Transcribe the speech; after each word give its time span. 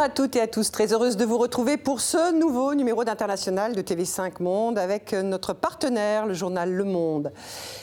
À 0.00 0.08
toutes 0.08 0.34
et 0.34 0.40
à 0.40 0.46
tous, 0.46 0.70
très 0.70 0.94
heureuse 0.94 1.18
de 1.18 1.26
vous 1.26 1.36
retrouver 1.36 1.76
pour 1.76 2.00
ce 2.00 2.32
nouveau 2.32 2.74
numéro 2.74 3.04
d'International 3.04 3.74
de 3.74 3.82
TV5 3.82 4.42
Monde 4.42 4.78
avec 4.78 5.12
notre 5.12 5.52
partenaire, 5.52 6.24
le 6.24 6.32
journal 6.32 6.72
Le 6.72 6.84
Monde. 6.84 7.32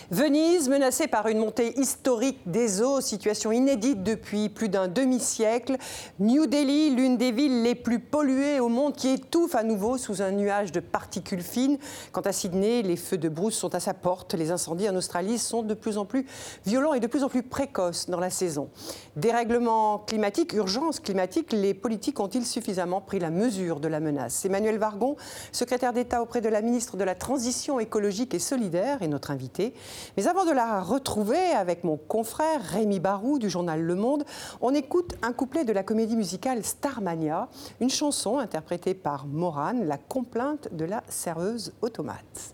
Venise, 0.09 0.69
menacée 0.69 1.07
par 1.07 1.27
une 1.27 1.39
montée 1.39 1.77
historique 1.77 2.39
des 2.45 2.81
eaux, 2.81 3.01
situation 3.01 3.51
inédite 3.51 4.03
depuis 4.03 4.47
plus 4.47 4.69
d'un 4.69 4.87
demi-siècle. 4.87 5.75
New 6.21 6.47
Delhi, 6.47 6.91
l'une 6.91 7.17
des 7.17 7.33
villes 7.33 7.61
les 7.61 7.75
plus 7.75 7.99
polluées 7.99 8.61
au 8.61 8.69
monde, 8.69 8.95
qui 8.95 9.09
étouffe 9.09 9.53
à 9.53 9.63
nouveau 9.63 9.97
sous 9.97 10.21
un 10.21 10.31
nuage 10.31 10.71
de 10.71 10.79
particules 10.79 11.41
fines. 11.41 11.77
Quant 12.13 12.21
à 12.21 12.31
Sydney, 12.31 12.83
les 12.83 12.95
feux 12.95 13.17
de 13.17 13.27
brousse 13.27 13.55
sont 13.55 13.75
à 13.75 13.81
sa 13.81 13.93
porte. 13.93 14.33
Les 14.33 14.49
incendies 14.49 14.87
en 14.87 14.95
Australie 14.95 15.37
sont 15.37 15.61
de 15.61 15.73
plus 15.73 15.97
en 15.97 16.05
plus 16.05 16.25
violents 16.65 16.93
et 16.93 17.01
de 17.01 17.07
plus 17.07 17.25
en 17.25 17.29
plus 17.29 17.43
précoces 17.43 18.09
dans 18.09 18.21
la 18.21 18.29
saison. 18.29 18.69
Dérèglement 19.17 19.99
climatique, 19.99 20.53
urgence 20.53 21.01
climatique, 21.01 21.51
les 21.51 21.73
politiques 21.73 22.21
ont-ils 22.21 22.45
suffisamment 22.45 23.01
pris 23.01 23.19
la 23.19 23.29
mesure 23.29 23.81
de 23.81 23.89
la 23.89 23.99
menace? 23.99 24.45
Emmanuel 24.45 24.77
Vargon, 24.77 25.17
secrétaire 25.51 25.91
d'État 25.91 26.21
auprès 26.21 26.39
de 26.39 26.47
la 26.47 26.61
ministre 26.61 26.95
de 26.95 27.03
la 27.03 27.13
Transition 27.13 27.81
écologique 27.81 28.33
et 28.33 28.39
solidaire, 28.39 29.01
est 29.01 29.09
notre 29.09 29.31
invité. 29.31 29.73
Mais 30.17 30.27
avant 30.27 30.45
de 30.45 30.51
la 30.51 30.81
retrouver 30.81 31.37
avec 31.37 31.83
mon 31.83 31.97
confrère 31.97 32.61
Rémi 32.61 32.99
Barou 32.99 33.39
du 33.39 33.49
journal 33.49 33.81
Le 33.81 33.95
Monde, 33.95 34.25
on 34.61 34.73
écoute 34.73 35.15
un 35.21 35.33
couplet 35.33 35.65
de 35.65 35.73
la 35.73 35.83
comédie 35.83 36.15
musicale 36.15 36.63
Starmania, 36.63 37.47
une 37.79 37.89
chanson 37.89 38.39
interprétée 38.39 38.93
par 38.93 39.27
Morane, 39.27 39.87
la 39.87 39.97
complainte 39.97 40.69
de 40.73 40.85
la 40.85 41.03
serveuse 41.09 41.73
automate. 41.81 42.53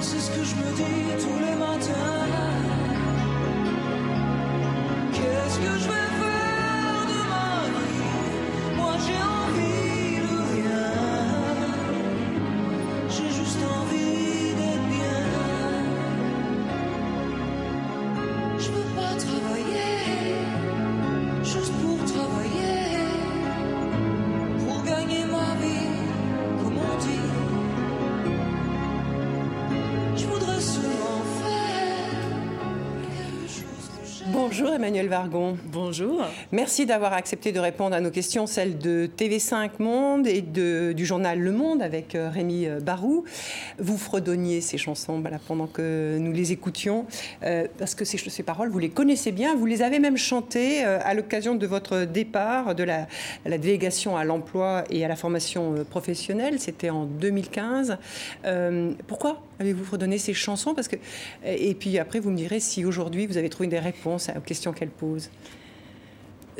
C'est 0.00 0.18
ce 0.18 0.30
que 0.30 0.44
je 0.44 0.54
me 0.56 0.72
dis 0.76 1.24
tous 1.24 1.38
les 1.38 1.54
matins. 1.56 2.10
Qu'est-ce 5.12 5.58
que 5.58 5.78
je 5.78 6.09
Bonjour 34.52 34.72
Emmanuel 34.72 35.06
Vargon. 35.08 35.56
Bonjour. 35.66 36.24
Merci 36.50 36.84
d'avoir 36.84 37.12
accepté 37.12 37.52
de 37.52 37.60
répondre 37.60 37.94
à 37.94 38.00
nos 38.00 38.10
questions, 38.10 38.48
celles 38.48 38.78
de 38.78 39.08
TV5 39.16 39.70
Monde 39.78 40.26
et 40.26 40.42
de- 40.42 40.92
du 40.92 41.06
journal 41.06 41.38
Le 41.38 41.52
Monde 41.52 41.82
avec 41.82 42.16
euh, 42.16 42.28
Rémi 42.28 42.66
euh, 42.66 42.80
Barou. 42.80 43.24
Vous 43.78 43.96
fredonniez 43.96 44.60
ces 44.60 44.76
chansons 44.76 45.20
voilà, 45.20 45.38
pendant 45.46 45.68
que 45.68 46.16
nous 46.18 46.32
les 46.32 46.50
écoutions, 46.50 47.06
euh, 47.44 47.68
parce 47.78 47.94
que 47.94 48.04
ces, 48.04 48.18
ces 48.18 48.42
paroles, 48.42 48.70
vous 48.70 48.80
les 48.80 48.88
connaissez 48.90 49.30
bien, 49.30 49.54
vous 49.54 49.66
les 49.66 49.82
avez 49.82 50.00
même 50.00 50.16
chantées 50.16 50.84
euh, 50.84 50.98
à 51.04 51.14
l'occasion 51.14 51.54
de 51.54 51.66
votre 51.68 52.00
départ 52.04 52.74
de 52.74 52.82
la, 52.82 53.06
la 53.46 53.56
délégation 53.56 54.16
à 54.16 54.24
l'emploi 54.24 54.82
et 54.90 55.04
à 55.04 55.08
la 55.08 55.16
formation 55.16 55.84
professionnelle, 55.88 56.58
c'était 56.58 56.90
en 56.90 57.04
2015. 57.04 57.98
Euh, 58.46 58.92
pourquoi 59.06 59.40
avez-vous 59.60 59.84
fredonné 59.84 60.18
ces 60.18 60.34
chansons? 60.34 60.74
Parce 60.74 60.88
que, 60.88 60.96
Et 61.46 61.74
puis 61.74 61.98
après, 61.98 62.18
vous 62.18 62.30
me 62.30 62.36
direz 62.36 62.58
si 62.58 62.84
aujourd'hui 62.84 63.26
vous 63.28 63.36
avez 63.36 63.48
trouvé 63.48 63.68
des 63.68 63.78
réponses 63.78 64.28
questions 64.50 64.72
qu'elles 64.72 64.90
posent. 64.90 65.30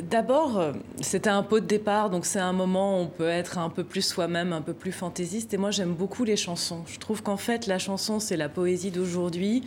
D'abord, 0.00 0.58
euh, 0.58 0.72
c'était 1.00 1.28
un 1.28 1.42
pot 1.42 1.58
de 1.58 1.66
départ, 1.66 2.08
donc 2.08 2.24
c'est 2.24 2.38
un 2.38 2.52
moment 2.52 2.96
où 2.96 3.02
on 3.02 3.06
peut 3.08 3.28
être 3.28 3.58
un 3.58 3.68
peu 3.68 3.82
plus 3.82 4.02
soi-même, 4.02 4.52
un 4.52 4.62
peu 4.62 4.74
plus 4.74 4.92
fantaisiste. 4.92 5.52
Et 5.54 5.56
moi, 5.56 5.72
j'aime 5.72 5.94
beaucoup 5.94 6.22
les 6.22 6.36
chansons. 6.36 6.82
Je 6.86 7.00
trouve 7.00 7.20
qu'en 7.24 7.36
fait, 7.36 7.66
la 7.66 7.80
chanson, 7.80 8.20
c'est 8.20 8.36
la 8.36 8.48
poésie 8.48 8.92
d'aujourd'hui. 8.92 9.64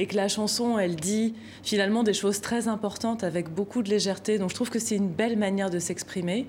Et 0.00 0.06
que 0.06 0.14
la 0.14 0.28
chanson, 0.28 0.78
elle 0.78 0.94
dit 0.96 1.34
finalement 1.62 2.04
des 2.04 2.14
choses 2.14 2.40
très 2.40 2.68
importantes 2.68 3.22
avec 3.24 3.52
beaucoup 3.52 3.82
de 3.82 3.90
légèreté. 3.90 4.38
Donc 4.38 4.50
je 4.50 4.54
trouve 4.54 4.70
que 4.70 4.78
c'est 4.78 4.94
une 4.94 5.10
belle 5.10 5.36
manière 5.36 5.70
de 5.70 5.80
s'exprimer. 5.80 6.46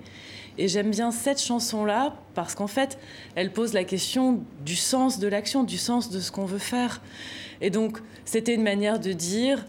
Et 0.59 0.67
j'aime 0.67 0.91
bien 0.91 1.09
cette 1.09 1.41
chanson-là 1.41 2.15
parce 2.35 2.53
qu'en 2.53 2.67
fait, 2.67 2.99
elle 3.33 3.51
pose 3.51 3.73
la 3.73 3.83
question 3.83 4.43
du 4.63 4.75
sens 4.75 5.17
de 5.17 5.27
l'action, 5.27 5.63
du 5.63 5.79
sens 5.79 6.11
de 6.11 6.19
ce 6.19 6.31
qu'on 6.31 6.45
veut 6.45 6.59
faire. 6.59 7.01
Et 7.59 7.71
donc, 7.71 7.97
c'était 8.23 8.53
une 8.53 8.61
manière 8.63 8.99
de 8.99 9.13
dire, 9.13 9.65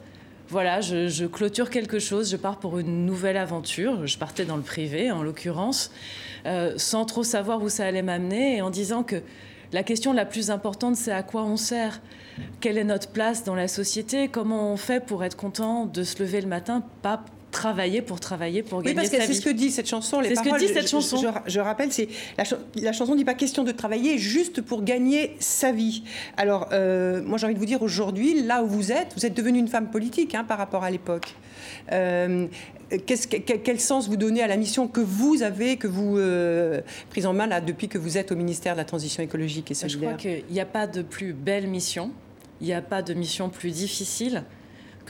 voilà, 0.51 0.81
je, 0.81 1.27
clôture 1.27 1.71
quelque 1.71 2.01
chose, 2.01 2.31
je 2.31 2.37
pars 2.37 2.59
pour 2.59 2.79
une 2.79 3.07
nouvelle 3.07 3.37
aventure. 3.37 4.07
Je 4.07 4.19
partais 4.19 4.45
dans 4.45 4.57
le 4.57 4.63
privé, 4.63 5.13
en 5.13 5.23
l'occurrence, 5.23 5.93
euh, 6.45 6.75
sans 6.77 7.05
trop 7.05 7.23
savoir 7.23 7.63
où 7.63 7.69
ça 7.69 7.87
allait 7.87 8.03
m'amener, 8.03 8.57
et 8.57 8.63
en 8.63 8.71
disant 8.71 9.05
que 9.05 9.23
la 9.73 9.85
question 9.85 10.13
la 10.13 10.25
plus 10.25 10.51
importante, 10.51 10.97
c'est 10.97 11.13
à 11.13 11.23
quoi 11.23 11.45
on 11.45 11.57
sert, 11.57 12.01
quelle 12.61 12.79
est 12.79 12.85
notre 12.85 13.11
place 13.11 13.45
dans 13.45 13.55
la 13.55 13.69
société, 13.69 14.27
comment 14.27 14.73
on 14.73 14.77
fait 14.77 15.05
pour 15.05 15.23
être 15.23 15.37
content 15.37 15.87
de 15.87 16.03
se 16.03 16.21
lever 16.21 16.41
le 16.41 16.49
matin, 16.49 16.83
pas 17.03 17.25
travailler 17.51 18.03
pour 18.03 18.21
travailler 18.21 18.63
pour 18.63 18.79
Oui, 18.79 18.85
gagner 18.85 18.95
parce 18.97 19.09
que 19.11 19.21
c'est 19.23 19.33
ce 19.35 19.41
que 19.41 19.51
dit 19.51 19.71
cette 19.71 19.89
chanson. 19.89 20.21
Les 20.21 20.29
C'est 20.31 20.37
ce 20.37 20.43
que 20.43 20.59
dit 20.59 20.69
cette 20.69 20.89
chanson. 20.89 21.17
Je, 21.17 21.51
je 21.51 21.61
rappelle, 21.61 21.93
c'est 21.93 22.09
la, 22.39 22.45
ch- 22.45 22.61
la 22.77 22.93
chanson 22.93 23.15
dit 23.15 23.25
pas 23.25 23.35
question 23.35 23.65
de 23.65 23.73
travailler 23.73 24.19
juste 24.19 24.61
pour 24.63 24.83
gagner 24.85 25.37
sa 25.41 25.73
vie. 25.73 26.03
Alors, 26.37 26.69
euh, 26.73 27.23
moi, 27.23 27.39
j'ai 27.39 27.47
envie 27.47 27.55
de 27.55 27.59
vous 27.59 27.67
dire 27.67 27.83
aujourd'hui, 27.83 28.43
là 28.43 28.63
où 28.63 28.67
vous 28.67 28.93
êtes, 28.93 29.13
vous 29.17 29.27
êtes 29.27 29.35
devenue 29.35 29.59
une 29.59 29.69
femme 29.69 29.91
politique 29.91 30.35
hein, 30.35 30.45
par 30.45 30.59
rapport 30.59 30.85
à 30.85 30.91
l'époque. 30.91 31.35
Euh, 31.93 32.47
que- 32.91 33.37
quel, 33.57 33.81
sens 33.81 34.09
vous 34.09 34.17
donnez 34.17 34.43
à 34.43 34.47
la 34.47 34.57
mission 34.57 34.89
que 34.89 35.01
vous 35.01 35.43
avez, 35.43 35.77
que 35.77 35.87
vous 35.87 36.19
euh, 36.19 36.81
prise 37.11 37.27
en 37.27 37.33
main 37.33 37.47
là 37.47 37.61
depuis 37.61 37.89
que 37.89 37.99
vous 37.99 38.19
êtes 38.19 38.33
au 38.33 38.37
ministère 38.37 38.75
de 38.75 38.79
la 38.79 38.85
Transition 38.85 39.23
écologique 39.23 39.71
et 39.71 39.75
Je 39.75 39.81
crois 39.81 39.89
solidaire? 39.89 40.17
qu'il 40.17 40.45
n'y 40.55 40.61
a 40.61 40.67
pas 40.67 40.87
de 40.87 41.03
plus 41.03 41.33
belle 41.33 41.67
mission, 41.69 42.11
il 42.61 42.67
n'y 42.67 42.73
a 42.73 42.83
pas 42.83 43.03
de 43.03 43.15
mission 43.15 43.49
plus 43.49 43.71
difficile 43.71 44.43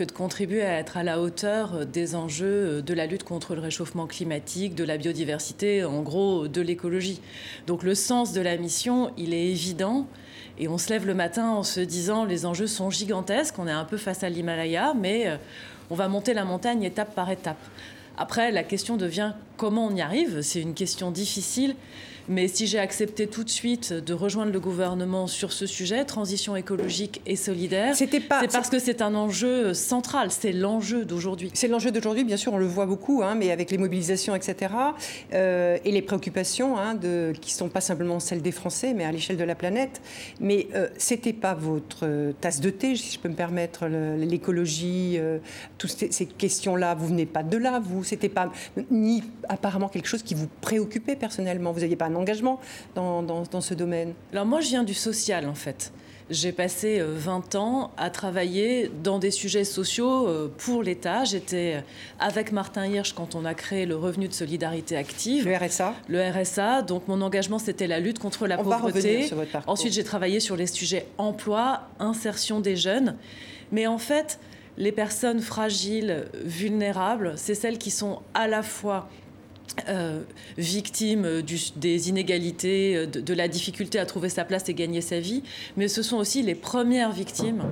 de 0.06 0.12
contribuer 0.12 0.62
à 0.62 0.78
être 0.78 0.96
à 0.96 1.02
la 1.02 1.20
hauteur 1.20 1.86
des 1.86 2.14
enjeux 2.14 2.82
de 2.82 2.94
la 2.94 3.06
lutte 3.06 3.24
contre 3.24 3.54
le 3.54 3.60
réchauffement 3.60 4.06
climatique, 4.06 4.74
de 4.74 4.84
la 4.84 4.96
biodiversité, 4.96 5.84
en 5.84 6.02
gros 6.02 6.48
de 6.48 6.60
l'écologie. 6.60 7.20
Donc 7.66 7.82
le 7.82 7.94
sens 7.94 8.32
de 8.32 8.40
la 8.40 8.56
mission, 8.56 9.10
il 9.16 9.34
est 9.34 9.46
évident. 9.46 10.06
Et 10.58 10.68
on 10.68 10.78
se 10.78 10.90
lève 10.90 11.06
le 11.06 11.14
matin 11.14 11.50
en 11.50 11.62
se 11.62 11.80
disant 11.80 12.24
les 12.24 12.44
enjeux 12.46 12.66
sont 12.66 12.90
gigantesques, 12.90 13.58
on 13.58 13.66
est 13.66 13.72
un 13.72 13.84
peu 13.84 13.96
face 13.96 14.22
à 14.22 14.28
l'Himalaya, 14.28 14.94
mais 14.94 15.28
euh, 15.28 15.36
on 15.90 15.94
va 15.94 16.08
monter 16.08 16.34
la 16.34 16.44
montagne 16.44 16.82
étape 16.82 17.14
par 17.14 17.30
étape. 17.30 17.60
Après, 18.18 18.52
la 18.52 18.62
question 18.62 18.96
devient 18.96 19.32
comment 19.56 19.86
on 19.86 19.96
y 19.96 20.02
arrive. 20.02 20.42
C'est 20.42 20.60
une 20.60 20.74
question 20.74 21.10
difficile. 21.10 21.74
Mais 22.28 22.48
si 22.48 22.66
j'ai 22.66 22.78
accepté 22.78 23.26
tout 23.26 23.44
de 23.44 23.50
suite 23.50 23.92
de 23.92 24.14
rejoindre 24.14 24.52
le 24.52 24.60
gouvernement 24.60 25.26
sur 25.26 25.52
ce 25.52 25.66
sujet, 25.66 26.04
transition 26.04 26.56
écologique 26.56 27.20
et 27.26 27.36
solidaire, 27.36 27.94
c'est 27.96 28.08
parce 28.28 28.70
que 28.70 28.78
c'est 28.78 29.02
un 29.02 29.14
enjeu 29.14 29.74
central. 29.74 30.30
C'est 30.30 30.52
l'enjeu 30.52 31.04
d'aujourd'hui. 31.04 31.50
C'est 31.54 31.68
l'enjeu 31.68 31.90
d'aujourd'hui, 31.90 32.24
bien 32.24 32.36
sûr, 32.36 32.52
on 32.52 32.58
le 32.58 32.66
voit 32.66 32.86
beaucoup, 32.86 33.22
hein, 33.22 33.34
mais 33.34 33.50
avec 33.50 33.70
les 33.70 33.78
mobilisations, 33.78 34.34
etc., 34.34 34.72
euh, 35.32 35.78
et 35.84 35.92
les 35.92 36.02
préoccupations 36.02 36.78
hein, 36.78 36.94
de, 36.94 37.32
qui 37.40 37.52
ne 37.52 37.58
sont 37.58 37.68
pas 37.68 37.80
simplement 37.80 38.20
celles 38.20 38.42
des 38.42 38.52
Français, 38.52 38.94
mais 38.94 39.04
à 39.04 39.12
l'échelle 39.12 39.36
de 39.36 39.44
la 39.44 39.54
planète. 39.54 40.00
Mais 40.40 40.68
euh, 40.74 40.88
c'était 40.96 41.32
pas 41.32 41.54
votre 41.54 42.00
euh, 42.04 42.32
tasse 42.40 42.60
de 42.60 42.70
thé, 42.70 42.96
si 42.96 43.14
je 43.14 43.18
peux 43.18 43.28
me 43.28 43.34
permettre, 43.34 43.86
l'écologie, 43.86 45.16
euh, 45.18 45.38
toutes 45.78 45.90
ces, 45.90 46.12
ces 46.12 46.26
questions-là. 46.26 46.94
Vous 46.94 47.08
venez 47.08 47.26
pas 47.26 47.42
de 47.42 47.56
là, 47.56 47.80
vous. 47.80 48.04
C'était 48.04 48.28
pas 48.28 48.50
ni 48.90 49.22
apparemment 49.48 49.88
quelque 49.88 50.08
chose 50.08 50.22
qui 50.22 50.34
vous 50.34 50.48
préoccupait 50.60 51.16
personnellement. 51.16 51.72
Vous 51.72 51.80
n'aviez 51.80 51.96
pas 51.96 52.09
un 52.10 52.14
engagement 52.16 52.60
dans, 52.94 53.22
dans- 53.22 53.42
dans 53.50 53.60
ce 53.60 53.74
domaine. 53.74 54.14
Alors 54.32 54.46
moi, 54.46 54.60
je 54.60 54.68
viens 54.68 54.84
du 54.84 54.94
social, 54.94 55.46
en 55.48 55.54
fait. 55.54 55.92
J'ai 56.28 56.52
passé 56.52 57.00
euh, 57.00 57.14
20 57.16 57.56
ans 57.56 57.90
à 57.96 58.08
travailler 58.08 58.88
dans 59.02 59.18
des 59.18 59.32
sujets 59.32 59.64
sociaux 59.64 60.28
euh, 60.28 60.48
pour 60.58 60.84
l'État. 60.84 61.24
J'étais 61.24 61.74
euh, 61.76 61.80
avec 62.20 62.52
Martin 62.52 62.86
Hirsch 62.86 63.14
quand 63.14 63.34
on 63.34 63.44
a 63.44 63.52
créé 63.52 63.84
le 63.84 63.96
revenu 63.96 64.28
de 64.28 64.32
solidarité 64.32 64.96
active. 64.96 65.44
Le 65.48 65.56
RSA. 65.56 65.92
le 66.08 66.22
RSA. 66.30 66.82
Donc 66.82 67.08
mon 67.08 67.20
engagement, 67.20 67.58
c'était 67.58 67.88
la 67.88 67.98
lutte 67.98 68.20
contre 68.20 68.46
la 68.46 68.60
On 68.60 68.62
va 68.62 68.76
pauvreté. 68.76 68.98
revenir 69.08 69.26
sur 69.26 69.36
votre 69.38 69.50
parcours. 69.50 69.72
Ensuite, 69.72 69.92
j'ai 69.92 70.04
travaillé 70.04 70.38
sur 70.38 70.54
les 70.54 70.68
sujets 70.68 71.06
emploi, 71.18 71.88
insertion 71.98 72.60
des 72.60 72.76
jeunes. 72.76 73.16
Mais 73.72 73.88
en 73.88 73.98
fait, 73.98 74.38
les 74.78 74.92
personnes 74.92 75.40
fragiles, 75.40 76.26
vulnérables, 76.44 77.32
c'est 77.36 77.56
celles 77.56 77.78
qui 77.78 77.90
sont 77.90 78.20
à 78.34 78.46
la 78.46 78.62
fois 78.62 79.08
euh, 79.88 80.20
victimes 80.58 81.42
du- 81.42 81.58
des 81.76 82.08
inégalités, 82.08 82.96
euh, 82.96 83.06
de, 83.06 83.34
la 83.34 83.48
difficulté 83.48 83.98
à 83.98 84.06
trouver 84.06 84.28
sa 84.28 84.44
place 84.44 84.68
et 84.68 84.74
gagner 84.74 85.00
sa 85.00 85.20
vie, 85.20 85.42
mais 85.76 85.88
ce 85.88 86.02
sont 86.02 86.16
aussi 86.16 86.42
les 86.42 86.54
premières 86.54 87.12
victimes 87.12 87.62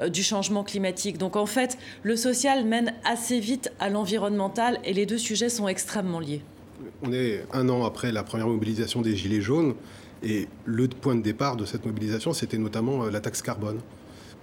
euh, 0.00 0.08
du 0.08 0.22
changement 0.22 0.64
climatique. 0.64 1.18
Donc 1.18 1.36
en 1.36 1.46
fait, 1.46 1.78
le 2.02 2.16
social 2.16 2.64
mène 2.64 2.94
assez 3.04 3.40
vite 3.40 3.70
à 3.80 3.88
l'environnemental 3.88 4.78
et 4.84 4.92
les 4.92 5.06
deux 5.06 5.18
sujets 5.18 5.48
sont 5.48 5.68
extrêmement 5.68 6.20
liés. 6.20 6.42
On 7.02 7.12
est 7.12 7.44
un 7.52 7.68
an 7.68 7.84
après 7.84 8.12
la 8.12 8.22
première 8.22 8.48
mobilisation 8.48 9.02
des 9.02 9.16
Gilets 9.16 9.40
jaunes 9.40 9.74
et 10.22 10.48
le 10.64 10.88
point 10.88 11.14
de 11.14 11.22
départ 11.22 11.56
de 11.56 11.64
cette 11.64 11.84
mobilisation, 11.84 12.32
c'était 12.32 12.58
notamment 12.58 13.04
euh, 13.04 13.10
la 13.10 13.20
taxe 13.20 13.42
carbone. 13.42 13.80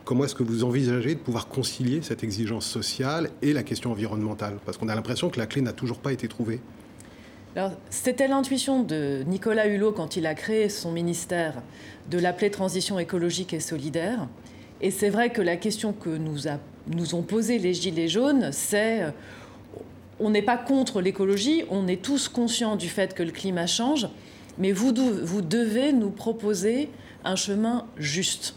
Comment 0.05 0.25
est-ce 0.25 0.35
que 0.35 0.43
vous 0.43 0.63
envisagez 0.63 1.13
de 1.15 1.19
pouvoir 1.19 1.47
concilier 1.47 2.01
cette 2.01 2.23
exigence 2.23 2.65
sociale 2.65 3.29
et 3.41 3.53
la 3.53 3.63
question 3.63 3.91
environnementale? 3.91 4.57
Parce 4.65 4.77
qu'on 4.77 4.87
a 4.87 4.95
l'impression 4.95 5.29
que 5.29 5.39
la 5.39 5.45
clé 5.45 5.61
n'a 5.61 5.73
toujours 5.73 5.99
pas 5.99 6.11
été 6.11 6.27
trouvée. 6.27 6.61
C'était 7.89 8.27
l'intuition 8.27 8.83
de 8.83 9.23
Nicolas 9.27 9.67
Hulot 9.67 9.91
quand 9.91 10.15
il 10.15 10.25
a 10.25 10.35
créé 10.35 10.69
son 10.69 10.91
ministère 10.91 11.61
de 12.09 12.19
l'appeler 12.19 12.51
transition 12.51 12.99
écologique 12.99 13.53
et 13.53 13.59
solidaire. 13.59 14.27
Et 14.81 14.91
c'est 14.91 15.09
vrai 15.09 15.31
que 15.31 15.41
la 15.41 15.57
question 15.57 15.91
que 15.91 16.09
nous 16.09 17.15
ont 17.15 17.21
posée 17.21 17.57
les 17.57 17.73
Gilets 17.73 18.07
jaunes, 18.07 18.51
c'est 18.51 19.03
euh, 19.03 19.11
on 20.19 20.29
n'est 20.29 20.41
pas 20.41 20.57
contre 20.57 21.01
l'écologie, 21.01 21.63
on 21.69 21.87
est 21.87 22.01
tous 22.01 22.29
conscients 22.29 22.75
du 22.75 22.87
fait 22.87 23.13
que 23.13 23.23
le 23.23 23.31
climat 23.31 23.67
change, 23.67 24.07
mais 24.57 24.71
vous, 24.71 24.93
vous 25.23 25.41
devez 25.41 25.91
nous 25.91 26.11
proposer 26.11 26.89
un 27.23 27.35
chemin 27.35 27.85
juste. 27.97 28.55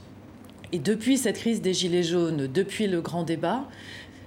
Et 0.72 0.78
depuis 0.78 1.18
cette 1.18 1.38
crise 1.38 1.60
des 1.60 1.74
Gilets 1.74 2.02
jaunes, 2.02 2.46
depuis 2.46 2.86
le 2.86 3.00
grand 3.00 3.24
débat, 3.24 3.68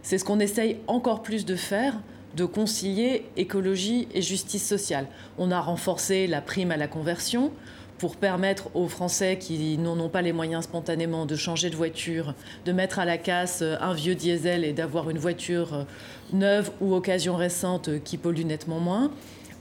c'est 0.02 0.18
ce 0.18 0.26
qu'on 0.26 0.40
essaye 0.40 0.78
encore 0.88 1.24
plus 1.24 1.46
de 1.46 1.56
faire 1.56 2.00
de 2.36 2.46
concilier 2.46 3.26
écologie 3.38 4.08
et 4.14 4.22
justice 4.22 4.68
sociale. 4.68 5.08
On 5.38 5.52
a 5.52 5.60
renforcé 5.60 6.28
la 6.28 6.42
prime 6.42 6.72
à 6.72 6.78
la 6.78 6.88
conversion 6.88 7.52
pour 7.98 8.18
permettre 8.18 8.76
aux 8.76 8.88
Français 8.88 9.38
qui 9.40 9.78
n'en 9.78 9.98
ont 10.00 10.10
pas 10.10 10.22
les 10.22 10.34
moyens 10.34 10.66
spontanément 10.66 11.26
de 11.26 11.36
changer 11.36 11.70
de 11.70 11.76
voiture, 11.76 12.34
de 12.66 12.72
mettre 12.72 13.00
à 13.00 13.06
la 13.06 13.18
casse 13.18 13.62
un 13.62 13.94
vieux 13.94 14.16
diesel 14.16 14.66
et 14.66 14.74
d'avoir 14.74 15.10
une 15.10 15.18
voiture 15.18 15.86
neuve 16.34 16.72
ou 16.82 16.94
occasion 16.94 17.36
récente 17.36 18.04
qui 18.04 18.18
pollue 18.18 18.44
nettement 18.44 18.80
moins. 18.80 19.12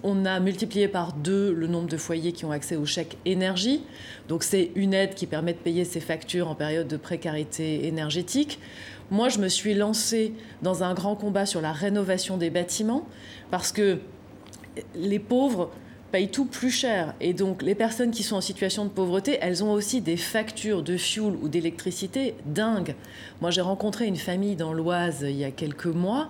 On 0.06 0.26
a 0.26 0.38
multiplié 0.38 0.86
par 0.86 1.14
deux 1.14 1.50
le 1.54 1.66
nombre 1.66 1.88
de 1.88 1.96
foyers 1.96 2.32
qui 2.32 2.44
ont 2.44 2.50
accès 2.50 2.76
au 2.76 2.84
chèque 2.84 3.16
énergie. 3.24 3.80
Donc 4.28 4.42
c'est 4.42 4.70
une 4.74 4.92
aide 4.92 5.14
qui 5.14 5.26
permet 5.26 5.54
de 5.54 5.58
payer 5.58 5.86
ses 5.86 6.00
factures 6.00 6.46
en 6.46 6.54
période 6.54 6.86
de 6.86 6.98
précarité 6.98 7.86
énergétique. 7.86 8.60
Moi, 9.10 9.30
je 9.30 9.38
me 9.38 9.48
suis 9.48 9.72
lancée 9.72 10.34
dans 10.60 10.82
un 10.84 10.92
grand 10.92 11.16
combat 11.16 11.46
sur 11.46 11.62
la 11.62 11.72
rénovation 11.72 12.36
des 12.36 12.50
bâtiments 12.50 13.06
parce 13.50 13.72
que 13.72 13.98
les 14.94 15.18
pauvres 15.18 15.70
payent 16.12 16.30
tout 16.30 16.44
plus 16.44 16.70
cher. 16.70 17.14
Et 17.22 17.32
donc, 17.32 17.62
les 17.62 17.74
personnes 17.74 18.10
qui 18.10 18.22
sont 18.22 18.36
en 18.36 18.42
situation 18.42 18.84
de 18.84 18.90
pauvreté, 18.90 19.38
elles 19.40 19.64
ont 19.64 19.72
aussi 19.72 20.02
des 20.02 20.18
factures 20.18 20.82
de 20.82 20.98
fuel 20.98 21.32
ou 21.40 21.48
d'électricité 21.48 22.34
dingues. 22.44 22.94
Moi, 23.40 23.50
j'ai 23.50 23.62
rencontré 23.62 24.06
une 24.06 24.16
famille 24.16 24.54
dans 24.54 24.74
l'Oise 24.74 25.24
il 25.26 25.36
y 25.36 25.44
a 25.44 25.50
quelques 25.50 25.86
mois. 25.86 26.28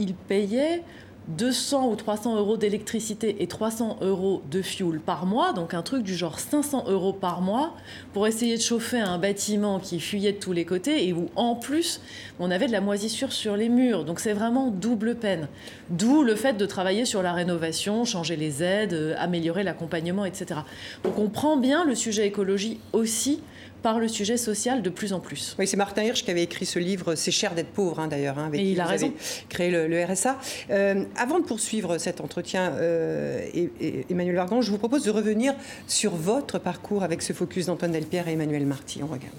Ils 0.00 0.14
payaient 0.14 0.82
200 1.28 1.88
ou 1.90 1.96
300 1.96 2.36
euros 2.36 2.56
d'électricité 2.56 3.42
et 3.42 3.46
300 3.46 3.98
euros 4.00 4.42
de 4.50 4.62
fuel 4.62 5.00
par 5.00 5.26
mois, 5.26 5.52
donc 5.52 5.74
un 5.74 5.82
truc 5.82 6.02
du 6.02 6.14
genre 6.14 6.38
500 6.38 6.84
euros 6.88 7.12
par 7.12 7.40
mois, 7.40 7.74
pour 8.12 8.26
essayer 8.26 8.56
de 8.56 8.62
chauffer 8.62 9.00
un 9.00 9.18
bâtiment 9.18 9.80
qui 9.80 9.98
fuyait 9.98 10.32
de 10.32 10.38
tous 10.38 10.52
les 10.52 10.64
côtés 10.64 11.08
et 11.08 11.12
où 11.12 11.28
en 11.34 11.56
plus 11.56 12.00
on 12.38 12.50
avait 12.50 12.66
de 12.66 12.72
la 12.72 12.80
moisissure 12.80 13.32
sur 13.32 13.56
les 13.56 13.68
murs. 13.68 14.04
Donc 14.04 14.20
c'est 14.20 14.32
vraiment 14.32 14.68
double 14.68 15.16
peine. 15.16 15.48
D'où 15.90 16.22
le 16.22 16.34
fait 16.34 16.54
de 16.54 16.66
travailler 16.66 17.04
sur 17.04 17.22
la 17.22 17.32
rénovation, 17.32 18.04
changer 18.04 18.36
les 18.36 18.62
aides, 18.62 18.94
euh, 18.94 19.14
améliorer 19.18 19.62
l'accompagnement, 19.62 20.24
etc. 20.24 20.60
Donc 21.02 21.18
on 21.18 21.28
prend 21.28 21.56
bien 21.56 21.84
le 21.84 21.94
sujet 21.94 22.26
écologie 22.26 22.78
aussi 22.92 23.40
par 23.86 24.00
le 24.00 24.08
sujet 24.08 24.36
social 24.36 24.82
de 24.82 24.90
plus 24.90 25.12
en 25.12 25.20
plus. 25.20 25.54
Oui, 25.60 25.66
c'est 25.68 25.76
Martin 25.76 26.02
Hirsch 26.02 26.24
qui 26.24 26.30
avait 26.32 26.42
écrit 26.42 26.66
ce 26.66 26.80
livre, 26.80 27.14
C'est 27.14 27.30
cher 27.30 27.54
d'être 27.54 27.68
pauvre, 27.70 28.00
hein, 28.00 28.08
d'ailleurs, 28.08 28.36
hein, 28.36 28.46
avec 28.46 28.58
Et 28.60 28.64
qui 28.64 28.72
il 28.72 28.80
a 28.80 28.84
vous 28.84 28.90
raison. 28.90 29.06
avez 29.06 29.14
créé 29.48 29.70
le, 29.70 29.86
le 29.86 30.04
RSA. 30.04 30.38
Euh, 30.70 31.04
avant 31.16 31.38
de 31.38 31.44
poursuivre 31.44 31.96
cet 31.98 32.20
entretien, 32.20 32.72
euh, 32.72 33.46
et- 33.54 33.70
et- 33.80 34.06
Emmanuel 34.10 34.34
Vargon, 34.34 34.60
je 34.60 34.72
vous 34.72 34.78
propose 34.78 35.04
de 35.04 35.12
revenir 35.12 35.54
sur 35.86 36.16
votre 36.16 36.58
parcours 36.58 37.04
avec 37.04 37.22
ce 37.22 37.32
focus 37.32 37.66
d'Antoine 37.66 37.92
Delpierre 37.92 38.26
et 38.26 38.32
Emmanuel 38.32 38.66
Marty. 38.66 39.02
On 39.04 39.06
regarde. 39.06 39.36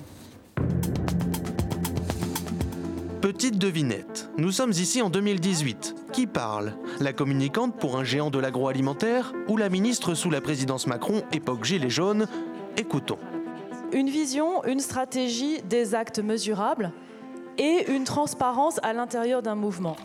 Petite 3.19 3.57
devinette, 3.57 4.29
nous 4.37 4.53
sommes 4.53 4.71
ici 4.71 5.01
en 5.01 5.09
2018. 5.09 5.93
Qui 6.13 6.25
parle? 6.25 6.71
La 7.01 7.11
communicante 7.11 7.77
pour 7.77 7.97
un 7.97 8.05
géant 8.05 8.29
de 8.29 8.39
l'agroalimentaire 8.39 9.33
ou 9.49 9.57
la 9.57 9.67
ministre 9.67 10.13
sous 10.13 10.29
la 10.29 10.39
présidence 10.39 10.87
Macron, 10.87 11.21
époque 11.33 11.65
Gilets 11.65 11.89
jaunes? 11.89 12.27
Écoutons. 12.77 13.17
Une 13.93 14.09
vision, 14.09 14.65
une 14.65 14.81
stratégie, 14.81 15.61
des 15.61 15.95
actes 15.95 16.19
mesurables 16.19 16.91
et 17.57 17.89
une 17.89 18.03
transparence 18.03 18.79
à 18.83 18.93
l'intérieur 18.93 19.41
d'un 19.41 19.55
mouvement. 19.55 19.95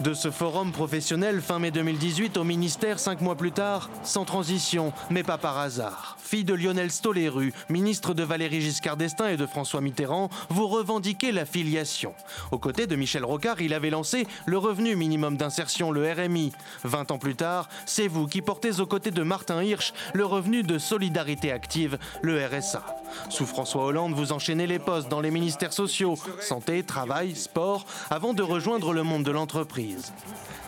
De 0.00 0.12
ce 0.12 0.32
forum 0.32 0.72
professionnel 0.72 1.40
fin 1.40 1.60
mai 1.60 1.70
2018 1.70 2.36
au 2.36 2.42
ministère, 2.42 2.98
cinq 2.98 3.20
mois 3.20 3.36
plus 3.36 3.52
tard, 3.52 3.90
sans 4.02 4.24
transition, 4.24 4.92
mais 5.08 5.22
pas 5.22 5.38
par 5.38 5.56
hasard. 5.58 6.16
Fille 6.20 6.42
de 6.42 6.52
Lionel 6.52 6.90
Stoléru, 6.90 7.52
ministre 7.68 8.12
de 8.12 8.24
Valéry 8.24 8.60
Giscard 8.60 8.96
d'Estaing 8.96 9.28
et 9.28 9.36
de 9.36 9.46
François 9.46 9.80
Mitterrand, 9.80 10.30
vous 10.48 10.66
revendiquez 10.66 11.30
la 11.30 11.44
filiation. 11.44 12.12
Aux 12.50 12.58
côtés 12.58 12.88
de 12.88 12.96
Michel 12.96 13.24
Rocard, 13.24 13.60
il 13.60 13.72
avait 13.72 13.90
lancé 13.90 14.26
le 14.46 14.58
revenu 14.58 14.96
minimum 14.96 15.36
d'insertion, 15.36 15.92
le 15.92 16.10
RMI. 16.10 16.50
20 16.82 17.12
ans 17.12 17.18
plus 17.18 17.36
tard, 17.36 17.68
c'est 17.86 18.08
vous 18.08 18.26
qui 18.26 18.42
portez 18.42 18.80
aux 18.80 18.86
côtés 18.86 19.12
de 19.12 19.22
Martin 19.22 19.62
Hirsch 19.62 19.92
le 20.12 20.26
revenu 20.26 20.64
de 20.64 20.78
solidarité 20.78 21.52
active, 21.52 21.98
le 22.20 22.44
RSA. 22.44 22.82
Sous 23.28 23.46
François 23.46 23.84
Hollande, 23.84 24.14
vous 24.14 24.32
enchaînez 24.32 24.66
les 24.66 24.80
postes 24.80 25.08
dans 25.08 25.20
les 25.20 25.30
ministères 25.30 25.72
sociaux, 25.72 26.16
santé, 26.40 26.82
travail, 26.82 27.36
sport, 27.36 27.86
avant 28.10 28.34
de 28.34 28.42
rejoindre 28.42 28.92
le 28.92 29.04
monde 29.04 29.22
de 29.22 29.30
l'entreprise. 29.30 29.83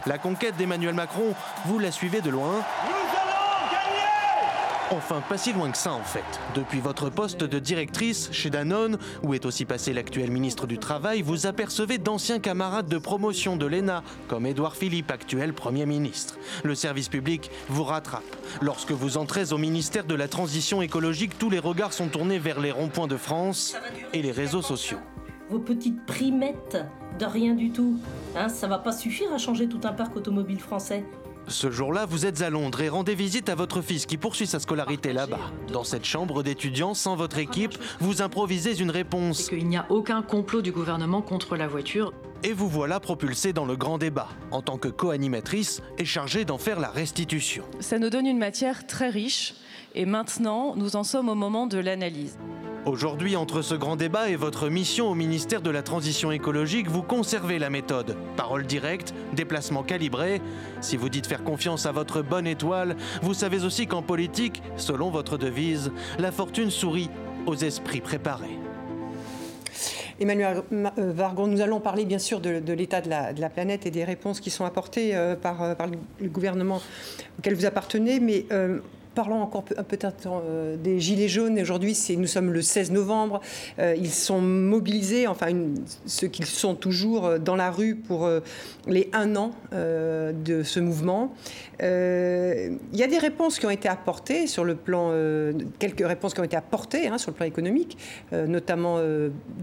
La 0.06 0.18
conquête 0.18 0.56
d'Emmanuel 0.56 0.94
Macron, 0.94 1.34
vous 1.66 1.78
la 1.78 1.90
suivez 1.90 2.20
de 2.20 2.30
loin 2.30 2.64
Enfin, 4.92 5.20
pas 5.28 5.36
si 5.36 5.52
loin 5.52 5.72
que 5.72 5.76
ça 5.76 5.92
en 5.92 6.04
fait. 6.04 6.24
Depuis 6.54 6.78
votre 6.78 7.10
poste 7.10 7.42
de 7.42 7.58
directrice 7.58 8.28
chez 8.30 8.50
Danone, 8.50 8.98
où 9.24 9.34
est 9.34 9.44
aussi 9.44 9.64
passé 9.64 9.92
l'actuel 9.92 10.30
ministre 10.30 10.68
du 10.68 10.78
Travail, 10.78 11.22
vous 11.22 11.46
apercevez 11.46 11.98
d'anciens 11.98 12.38
camarades 12.38 12.86
de 12.86 12.98
promotion 12.98 13.56
de 13.56 13.66
l'ENA, 13.66 14.04
comme 14.28 14.46
Édouard 14.46 14.76
Philippe, 14.76 15.10
actuel 15.10 15.54
Premier 15.54 15.86
ministre. 15.86 16.38
Le 16.62 16.76
service 16.76 17.08
public 17.08 17.50
vous 17.68 17.82
rattrape. 17.82 18.22
Lorsque 18.62 18.92
vous 18.92 19.16
entrez 19.16 19.52
au 19.52 19.58
ministère 19.58 20.04
de 20.04 20.14
la 20.14 20.28
Transition 20.28 20.80
écologique, 20.82 21.36
tous 21.36 21.50
les 21.50 21.58
regards 21.58 21.92
sont 21.92 22.08
tournés 22.08 22.38
vers 22.38 22.60
les 22.60 22.70
ronds-points 22.70 23.08
de 23.08 23.16
France 23.16 23.74
et 24.12 24.22
les 24.22 24.32
réseaux 24.32 24.62
sociaux. 24.62 25.00
vos 25.50 25.58
petites 25.58 26.06
primettes 26.06 26.78
de 27.18 27.24
rien 27.24 27.54
du 27.54 27.70
tout. 27.70 27.98
Hein, 28.36 28.48
ça 28.48 28.66
va 28.66 28.78
pas 28.78 28.92
suffire 28.92 29.32
à 29.32 29.38
changer 29.38 29.68
tout 29.68 29.80
un 29.84 29.92
parc 29.92 30.16
automobile 30.16 30.60
français. 30.60 31.04
Ce 31.48 31.70
jour-là, 31.70 32.06
vous 32.06 32.26
êtes 32.26 32.42
à 32.42 32.50
Londres 32.50 32.80
et 32.80 32.88
rendez 32.88 33.14
visite 33.14 33.48
à 33.48 33.54
votre 33.54 33.80
fils 33.80 34.04
qui 34.04 34.16
poursuit 34.16 34.48
sa 34.48 34.58
scolarité 34.58 35.12
là-bas. 35.12 35.52
Dans 35.72 35.84
cette 35.84 36.04
chambre 36.04 36.42
d'étudiants, 36.42 36.92
sans 36.92 37.14
votre 37.14 37.38
équipe, 37.38 37.74
vous 38.00 38.20
improvisez 38.20 38.80
une 38.80 38.90
réponse 38.90 39.48
qu'il 39.48 39.68
n'y 39.68 39.76
a 39.76 39.86
aucun 39.88 40.22
complot 40.22 40.60
du 40.60 40.72
gouvernement 40.72 41.22
contre 41.22 41.56
la 41.56 41.68
voiture. 41.68 42.12
et 42.42 42.52
vous 42.52 42.68
voilà 42.68 42.98
propulsé 43.00 43.52
dans 43.52 43.64
le 43.64 43.76
grand 43.76 43.96
débat. 43.96 44.28
En 44.50 44.60
tant 44.60 44.76
que 44.76 44.88
co-animatrice 44.88 45.82
et 45.98 46.04
chargée 46.04 46.44
d'en 46.44 46.58
faire 46.58 46.80
la 46.80 46.90
restitution. 46.90 47.64
Ça 47.78 47.98
nous 48.00 48.10
donne 48.10 48.26
une 48.26 48.38
matière 48.38 48.86
très 48.86 49.08
riche 49.08 49.54
et 49.96 50.04
maintenant 50.04 50.74
nous 50.76 50.94
en 50.94 51.02
sommes 51.02 51.28
au 51.28 51.34
moment 51.34 51.66
de 51.66 51.78
l'analyse. 51.78 52.38
Aujourd'hui, 52.84 53.34
entre 53.34 53.62
ce 53.62 53.74
grand 53.74 53.96
débat 53.96 54.28
et 54.28 54.36
votre 54.36 54.68
mission 54.68 55.08
au 55.08 55.14
ministère 55.16 55.60
de 55.60 55.70
la 55.70 55.82
Transition 55.82 56.30
écologique, 56.30 56.88
vous 56.88 57.02
conservez 57.02 57.58
la 57.58 57.68
méthode. 57.68 58.16
Parole 58.36 58.64
directe, 58.64 59.12
déplacement 59.32 59.82
calibré. 59.82 60.40
Si 60.80 60.96
vous 60.96 61.08
dites 61.08 61.26
faire 61.26 61.42
confiance 61.42 61.84
à 61.86 61.90
votre 61.90 62.22
bonne 62.22 62.46
étoile, 62.46 62.94
vous 63.22 63.34
savez 63.34 63.64
aussi 63.64 63.88
qu'en 63.88 64.02
politique, 64.02 64.62
selon 64.76 65.10
votre 65.10 65.36
devise, 65.36 65.90
la 66.20 66.30
fortune 66.30 66.70
sourit 66.70 67.10
aux 67.46 67.56
esprits 67.56 68.00
préparés. 68.00 68.56
Emmanuel 70.20 70.62
euh, 70.72 71.12
Vargon, 71.12 71.48
nous 71.48 71.60
allons 71.60 71.80
parler 71.80 72.04
bien 72.04 72.18
sûr 72.18 72.40
de, 72.40 72.60
de 72.60 72.72
l'état 72.72 73.00
de 73.00 73.10
la, 73.10 73.32
de 73.32 73.40
la 73.40 73.50
planète 73.50 73.84
et 73.84 73.90
des 73.90 74.04
réponses 74.04 74.40
qui 74.40 74.50
sont 74.50 74.64
apportées 74.64 75.14
euh, 75.14 75.34
par, 75.34 75.62
euh, 75.62 75.74
par 75.74 75.88
le 75.88 76.28
gouvernement 76.28 76.80
auquel 77.38 77.54
vous 77.54 77.66
appartenez, 77.66 78.20
mais 78.20 78.46
euh, 78.52 78.78
parlons 79.16 79.40
encore 79.40 79.64
peu- 79.64 79.74
peut-être 79.74 80.28
euh, 80.28 80.76
des 80.76 81.00
Gilets 81.00 81.26
jaunes. 81.26 81.58
Aujourd'hui, 81.58 81.96
nous 82.18 82.26
sommes 82.26 82.52
le 82.52 82.60
16 82.62 82.92
novembre. 82.92 83.40
Euh, 83.78 83.94
ils 83.96 84.12
sont 84.12 84.42
mobilisés, 84.42 85.26
enfin 85.26 85.46
ceux 86.04 86.28
qui 86.28 86.42
sont 86.42 86.74
toujours 86.74 87.24
euh, 87.24 87.38
dans 87.38 87.56
la 87.56 87.70
rue 87.70 87.96
pour 87.96 88.28
les 88.86 89.08
un 89.12 89.34
an 89.36 89.52
de 89.72 90.62
ce 90.62 90.80
mouvement. 90.80 91.34
Il 91.80 92.98
y 92.98 93.02
a 93.02 93.06
des 93.06 93.18
réponses 93.18 93.58
qui 93.58 93.66
ont 93.66 93.70
été 93.70 93.88
apportées 93.88 94.46
sur 94.46 94.64
le 94.64 94.74
plan, 94.74 95.12
quelques 95.78 96.06
réponses 96.06 96.34
qui 96.34 96.40
ont 96.40 96.44
été 96.44 96.56
apportées 96.56 97.08
hein, 97.08 97.16
sur 97.18 97.30
le 97.30 97.36
plan 97.36 97.46
économique, 97.46 97.96
notamment 98.32 99.00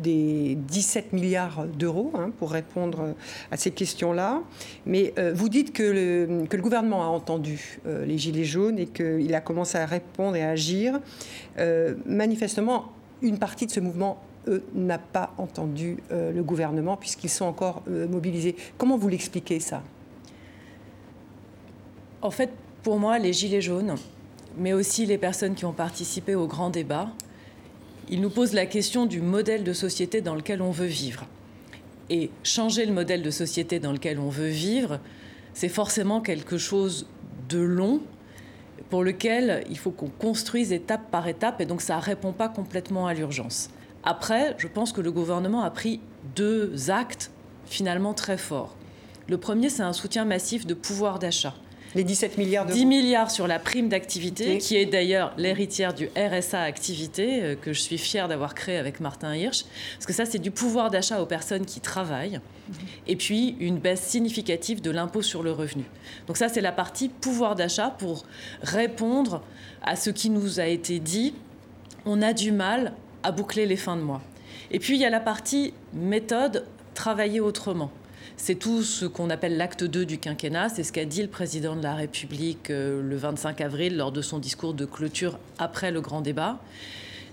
des 0.02 0.58
17 0.68 1.14
milliards 1.14 1.66
d'euros 1.66 2.12
hein, 2.16 2.32
pour 2.40 2.52
répondre 2.52 3.14
à 3.52 3.58
ces 3.58 3.72
questions-là. 3.72 4.42
Mais 4.86 5.14
vous 5.34 5.50
dites 5.50 5.74
que 5.74 5.84
le, 5.84 6.62
gouvernement 6.62 7.04
a 7.04 7.08
entendu 7.08 7.80
les 7.86 8.18
Gilets 8.18 8.46
jaunes 8.46 8.80
et 8.80 8.88
qu'il 8.88 9.34
a 9.36 9.42
commencé 9.44 9.78
à 9.78 9.86
répondre 9.86 10.36
et 10.36 10.44
à 10.44 10.50
agir. 10.50 11.00
Euh, 11.60 11.96
manifestement, 12.06 12.92
une 13.22 13.38
partie 13.38 13.68
de 13.68 13.72
ce 13.72 13.80
mouvement 13.80 14.22
n'a 14.74 14.98
pas 14.98 15.34
entendu 15.38 15.98
euh, 16.12 16.32
le 16.32 16.44
gouvernement 16.44 16.98
puisqu'ils 16.98 17.30
sont 17.30 17.46
encore 17.46 17.84
euh, 17.90 18.08
mobilisés. 18.08 18.56
Comment 18.78 18.98
vous 18.98 19.08
l'expliquez 19.08 19.60
ça? 19.60 19.84
En 22.22 22.32
fait, 22.32 22.50
Pour 22.84 23.00
moi, 23.00 23.18
les 23.18 23.32
Gilets 23.32 23.62
jaunes, 23.62 23.96
mais 24.58 24.74
aussi 24.74 25.06
les 25.06 25.18
personnes 25.18 25.56
qui 25.56 25.64
ont 25.64 25.72
participé 25.72 26.36
au 26.36 26.48
grand 26.48 26.70
débat, 26.70 27.10
ils 28.10 28.20
nous 28.20 28.30
posent 28.30 28.54
la 28.54 28.66
question 28.66 29.06
du 29.06 29.22
modèle 29.22 29.64
de 29.64 29.72
société 29.72 30.20
dans 30.20 30.36
lequel 30.36 30.62
on 30.62 30.72
veut 30.72 30.86
vivre. 30.88 31.26
Et 32.10 32.30
changer 32.44 32.86
le 32.86 32.92
modèle 32.92 33.22
de 33.22 33.32
société 33.32 33.80
dans 33.80 33.94
lequel 33.94 34.20
on 34.20 34.28
veut 34.28 34.50
vivre, 34.50 35.00
c'est 35.54 35.70
forcément 35.70 36.20
quelque 36.20 36.58
chose 36.58 37.08
de 37.48 37.60
long 37.60 38.02
pour 38.94 39.04
lequel 39.04 39.64
il 39.72 39.78
faut 39.80 39.90
qu'on 39.90 40.08
construise 40.08 40.72
étape 40.72 41.10
par 41.10 41.28
étape 41.28 41.60
et 41.60 41.66
donc 41.66 41.82
ça 41.82 41.96
ne 41.96 42.02
répond 42.02 42.32
pas 42.32 42.48
complètement 42.48 43.08
à 43.08 43.16
l'urgence. 43.16 43.72
Après, 44.04 44.54
je 44.60 44.68
pense 44.68 44.92
que 44.92 45.02
le 45.02 45.12
gouvernement 45.12 45.64
a 45.64 45.72
pris 45.72 46.00
deux 46.36 46.92
actes 46.92 47.32
finalement 47.66 48.14
très 48.14 48.38
forts. 48.38 48.76
Le 49.28 49.40
premier, 49.40 49.70
c'est 49.70 49.82
un 49.82 49.94
soutien 49.94 50.26
massif 50.26 50.68
de 50.68 50.76
pouvoir 50.76 51.18
d'achat. 51.18 51.56
Les 51.96 52.04
17 52.04 52.38
milliards 52.38 52.66
d'euros. 52.66 52.78
10 52.78 52.86
milliards 52.88 53.30
sur 53.30 53.46
la 53.48 53.60
prime 53.60 53.88
d'activité, 53.88 54.54
Oui. 54.54 54.58
qui 54.58 54.76
est 54.76 54.86
d'ailleurs 54.88 55.34
l'héritière 55.38 55.94
du 55.94 56.10
RSA 56.18 56.62
activité, 56.62 57.44
euh, 57.44 57.56
que 57.56 57.72
je 57.72 57.80
suis 57.80 57.98
fière 58.00 58.28
d'avoir 58.28 58.56
créé 58.56 58.78
avec 58.78 59.00
Martin 59.00 59.36
Hirsch. 59.36 59.66
Parce 59.96 60.06
que 60.08 60.14
ça, 60.14 60.26
c'est 60.26 60.40
du 60.40 60.50
pouvoir 60.50 60.90
d'achat 60.90 61.22
aux 61.22 61.26
personnes 61.28 61.66
qui 61.66 61.82
travaillent. 61.82 62.40
Et 63.08 63.16
puis, 63.16 63.56
une 63.60 63.78
baisse 63.78 64.02
significative 64.02 64.82
de 64.82 64.90
l'impôt 64.90 65.22
sur 65.22 65.44
le 65.44 65.52
revenu. 65.52 65.84
Donc 66.28 66.38
ça, 66.38 66.50
c'est 66.50 66.62
la 66.62 66.72
partie 66.72 67.10
pouvoir 67.10 67.56
d'achat 67.56 67.90
pour 68.00 68.26
répondre 68.64 69.44
à 69.84 69.96
ce 69.96 70.10
qui 70.10 70.30
nous 70.30 70.60
a 70.60 70.66
été 70.66 71.00
dit. 71.00 71.34
On 72.06 72.22
a 72.22 72.34
du 72.34 72.52
mal 72.52 72.94
à 73.22 73.32
boucler 73.32 73.66
les 73.66 73.78
fins 73.78 73.98
de 73.98 74.02
mois. 74.02 74.22
Et 74.72 74.80
puis, 74.80 74.96
il 74.96 75.02
y 75.02 75.06
a 75.06 75.10
la 75.10 75.20
partie 75.20 75.74
méthode, 75.94 76.66
travailler 76.96 77.40
autrement. 77.40 77.92
C'est 78.38 78.56
tout 78.56 78.84
ce 78.84 79.06
qu'on 79.06 79.30
appelle 79.30 79.58
l'acte 79.58 79.84
2 79.84 80.06
du 80.06 80.18
quinquennat. 80.18 80.70
C'est 80.70 80.84
ce 80.84 80.92
qu'a 80.92 81.06
dit 81.06 81.22
le 81.22 81.28
président 81.28 81.76
de 81.76 81.84
la 81.84 81.96
République 81.96 82.70
euh, 82.72 83.02
le 83.02 83.16
25 83.16 83.62
avril 83.62 83.96
lors 83.96 84.12
de 84.12 84.22
son 84.22 84.40
discours 84.40 84.74
de 84.74 84.86
clôture 84.86 85.38
après 85.60 85.92
le 85.92 86.02
grand 86.02 86.22
débat. 86.22 86.60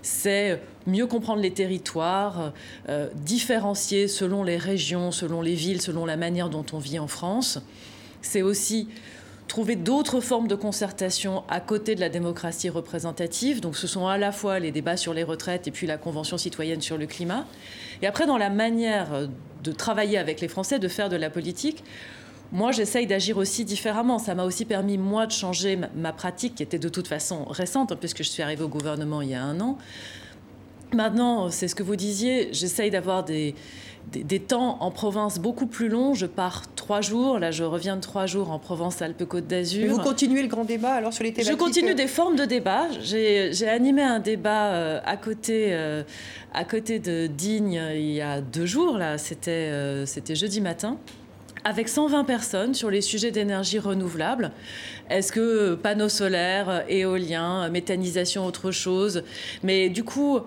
C'est 0.03 0.59
mieux 0.87 1.05
comprendre 1.05 1.41
les 1.41 1.51
territoires, 1.51 2.53
euh, 2.89 3.07
différencier 3.15 4.07
selon 4.07 4.43
les 4.43 4.57
régions, 4.57 5.11
selon 5.11 5.41
les 5.41 5.53
villes, 5.53 5.81
selon 5.81 6.05
la 6.05 6.17
manière 6.17 6.49
dont 6.49 6.65
on 6.73 6.79
vit 6.79 6.97
en 6.97 7.07
France. 7.07 7.59
C'est 8.21 8.41
aussi 8.41 8.87
trouver 9.47 9.75
d'autres 9.75 10.21
formes 10.21 10.47
de 10.47 10.55
concertation 10.55 11.43
à 11.49 11.59
côté 11.59 11.95
de 11.95 11.99
la 11.99 12.09
démocratie 12.09 12.69
représentative. 12.69 13.59
Donc 13.59 13.75
ce 13.75 13.87
sont 13.87 14.07
à 14.07 14.17
la 14.17 14.31
fois 14.31 14.59
les 14.59 14.71
débats 14.71 14.97
sur 14.97 15.13
les 15.13 15.23
retraites 15.23 15.67
et 15.67 15.71
puis 15.71 15.87
la 15.87 15.97
Convention 15.97 16.37
citoyenne 16.37 16.81
sur 16.81 16.97
le 16.97 17.05
climat. 17.05 17.45
Et 18.01 18.07
après, 18.07 18.25
dans 18.25 18.37
la 18.37 18.49
manière 18.49 19.27
de 19.63 19.71
travailler 19.71 20.17
avec 20.17 20.39
les 20.41 20.47
Français, 20.47 20.79
de 20.79 20.87
faire 20.87 21.09
de 21.09 21.17
la 21.17 21.29
politique, 21.29 21.83
moi, 22.53 22.71
j'essaye 22.73 23.07
d'agir 23.07 23.37
aussi 23.37 23.63
différemment. 23.63 24.19
Ça 24.19 24.35
m'a 24.35 24.43
aussi 24.43 24.65
permis, 24.65 24.97
moi, 24.97 25.25
de 25.25 25.31
changer 25.31 25.77
ma- 25.95 26.11
pratique, 26.11 26.55
qui 26.55 26.63
était 26.63 26.79
de 26.79 26.89
toute 26.89 27.07
façon 27.07 27.45
récente, 27.45 27.93
hein, 27.93 27.97
puisque 27.97 28.23
je 28.23 28.29
suis 28.29 28.43
arrivée 28.43 28.63
au 28.63 28.67
gouvernement 28.67 29.21
il 29.21 29.29
y 29.29 29.35
a 29.35 29.41
un 29.43 29.59
an. 29.61 29.77
Maintenant, 30.93 31.49
c'est 31.49 31.69
ce 31.69 31.75
que 31.75 31.83
vous 31.83 31.95
disiez, 31.95 32.49
j'essaye 32.51 32.91
d'avoir 32.91 33.23
des, 33.23 33.55
des, 34.11 34.23
des 34.23 34.39
temps 34.39 34.77
en 34.81 34.91
province 34.91 35.39
beaucoup 35.39 35.67
plus 35.67 35.89
longs. 35.89 36.13
Je 36.13 36.25
pars 36.25 36.63
trois 36.75 37.01
jours, 37.01 37.39
là 37.39 37.51
je 37.51 37.63
reviens 37.63 37.95
de 37.95 38.01
trois 38.01 38.25
jours 38.25 38.51
en 38.51 38.59
Provence-Alpes-Côte 38.59 39.47
d'Azur. 39.47 39.93
vous 39.93 40.01
continuez 40.01 40.41
le 40.41 40.47
grand 40.47 40.65
débat 40.65 40.93
alors 40.93 41.13
sur 41.13 41.23
les 41.23 41.29
Je 41.29 41.35
thématiques 41.35 41.57
continue 41.57 41.91
euh, 41.91 41.95
des 41.95 42.07
formes 42.07 42.35
de 42.35 42.45
débat. 42.45 42.87
J'ai 43.01 43.67
animé 43.67 44.01
un 44.01 44.19
débat 44.19 44.67
euh, 44.73 44.99
à 45.05 45.17
côté, 45.17 45.69
euh, 45.71 46.03
à 46.53 46.63
côté 46.65 46.99
de 46.99 47.27
Digne 47.27 47.81
il 47.93 48.11
y 48.11 48.21
a 48.21 48.41
deux 48.41 48.65
jours. 48.65 48.97
Là, 48.97 49.17
c'était 49.17 49.51
euh, 49.51 50.05
c'était 50.05 50.35
jeudi 50.35 50.61
matin. 50.61 50.97
Avec 51.63 51.89
120 51.89 52.23
personnes 52.23 52.73
sur 52.73 52.89
les 52.89 53.01
sujets 53.01 53.29
d'énergie 53.29 53.77
renouvelable. 53.77 54.51
Est-ce 55.11 55.31
que 55.31 55.75
panneaux 55.75 56.09
solaires, 56.09 56.83
éoliens, 56.89 57.69
méthanisation, 57.69 58.47
autre 58.47 58.71
chose? 58.71 59.23
Mais 59.61 59.89
du 59.89 60.03
coup, 60.03 60.39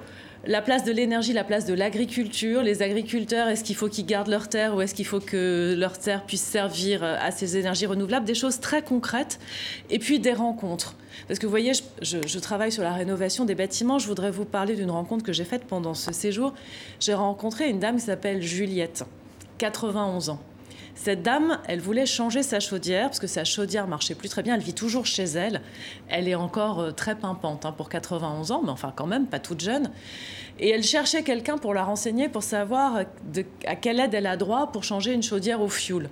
la 0.47 0.63
place 0.63 0.85
de 0.85 0.93
l'énergie, 0.93 1.33
la 1.33 1.45
place 1.45 1.65
de 1.67 1.75
l'agriculture, 1.75 2.63
les 2.63 2.83
agriculteurs, 2.83 3.49
est-ce 3.49 3.65
qu'il 3.65 3.77
faut 3.77 3.89
qu'ils 3.89 4.07
gardent 4.07 4.29
leurs 4.29 4.49
terres 4.49 4.75
ou 4.75 4.81
est-ce 4.81 4.95
qu'il 4.95 5.07
faut 5.07 5.21
que 5.21 5.75
leurs 5.77 5.99
terres 5.99 6.25
puissent 6.25 6.43
servir 6.43 7.03
à 7.03 7.31
ces 7.31 7.57
énergies 7.57 7.87
renouvelables? 7.87 8.27
Des 8.27 8.35
choses 8.35 8.61
très 8.61 8.83
concrètes. 8.83 9.39
Et 9.91 9.99
puis 9.99 10.19
des 10.21 10.33
rencontres. 10.33 10.95
Parce 11.29 11.39
que 11.39 11.47
vous 11.47 11.51
voyez, 11.51 11.73
je, 11.75 11.83
je- 12.03 12.27
je 12.27 12.39
travaille 12.39 12.73
sur 12.73 12.83
la 12.83 12.93
rénovation 12.93 13.45
des 13.45 13.55
bâtiments. 13.55 13.99
Je 13.99 14.07
voudrais 14.07 14.31
vous 14.31 14.45
parler 14.45 14.75
d'une 14.77 14.91
rencontre 14.91 15.25
que 15.25 15.33
j'ai 15.33 15.45
faite 15.45 15.65
pendant 15.65 15.95
ce 15.95 16.13
séjour. 16.13 16.53
J'ai 17.01 17.15
rencontré 17.15 17.69
une 17.69 17.79
dame 17.79 17.97
qui 17.97 18.03
s'appelle 18.03 18.43
Juliette, 18.43 19.05
91 19.59 20.31
ans. 20.31 20.41
Cette 20.97 21.23
dame, 21.23 21.59
elle 21.67 21.81
voulait 21.81 22.07
changer 22.07 22.43
sa 22.43 22.61
chaudière 22.61 23.07
parce 23.09 23.19
que 23.19 23.27
sa 23.27 23.45
chaudière 23.45 23.89
marchait 23.89 24.15
plus 24.15 24.29
très 24.29 24.43
bien. 24.43 24.55
Elle 24.55 24.61
vit 24.63 24.75
toujours 24.75 25.07
chez 25.07 25.25
elle. 25.25 25.61
Elle 26.09 26.29
est 26.29 26.35
encore 26.37 26.81
euh, 26.81 26.91
très 26.93 27.17
pimpante 27.17 27.67
hein, 27.67 27.73
pour 27.73 27.89
91 27.89 28.53
ans, 28.53 28.63
mais 28.65 28.71
enfin 28.71 28.93
quand 28.95 29.07
même 29.07 29.27
pas 29.27 29.41
toute 29.41 29.61
jeune. 29.61 29.91
Et 30.61 30.71
elle 30.71 30.85
cherchait 30.85 31.25
quelqu'un 31.25 31.59
pour 31.59 31.75
la 31.75 31.83
renseigner, 31.83 32.29
pour 32.29 32.45
savoir 32.45 33.01
de- 33.33 33.45
à 33.67 33.75
quelle 33.75 33.99
aide 33.99 34.15
elle 34.15 34.27
a 34.27 34.37
droit 34.37 34.71
pour 34.71 34.85
changer 34.85 35.13
une 35.13 35.23
chaudière 35.23 35.61
au 35.61 35.69
fioul. 35.69 36.09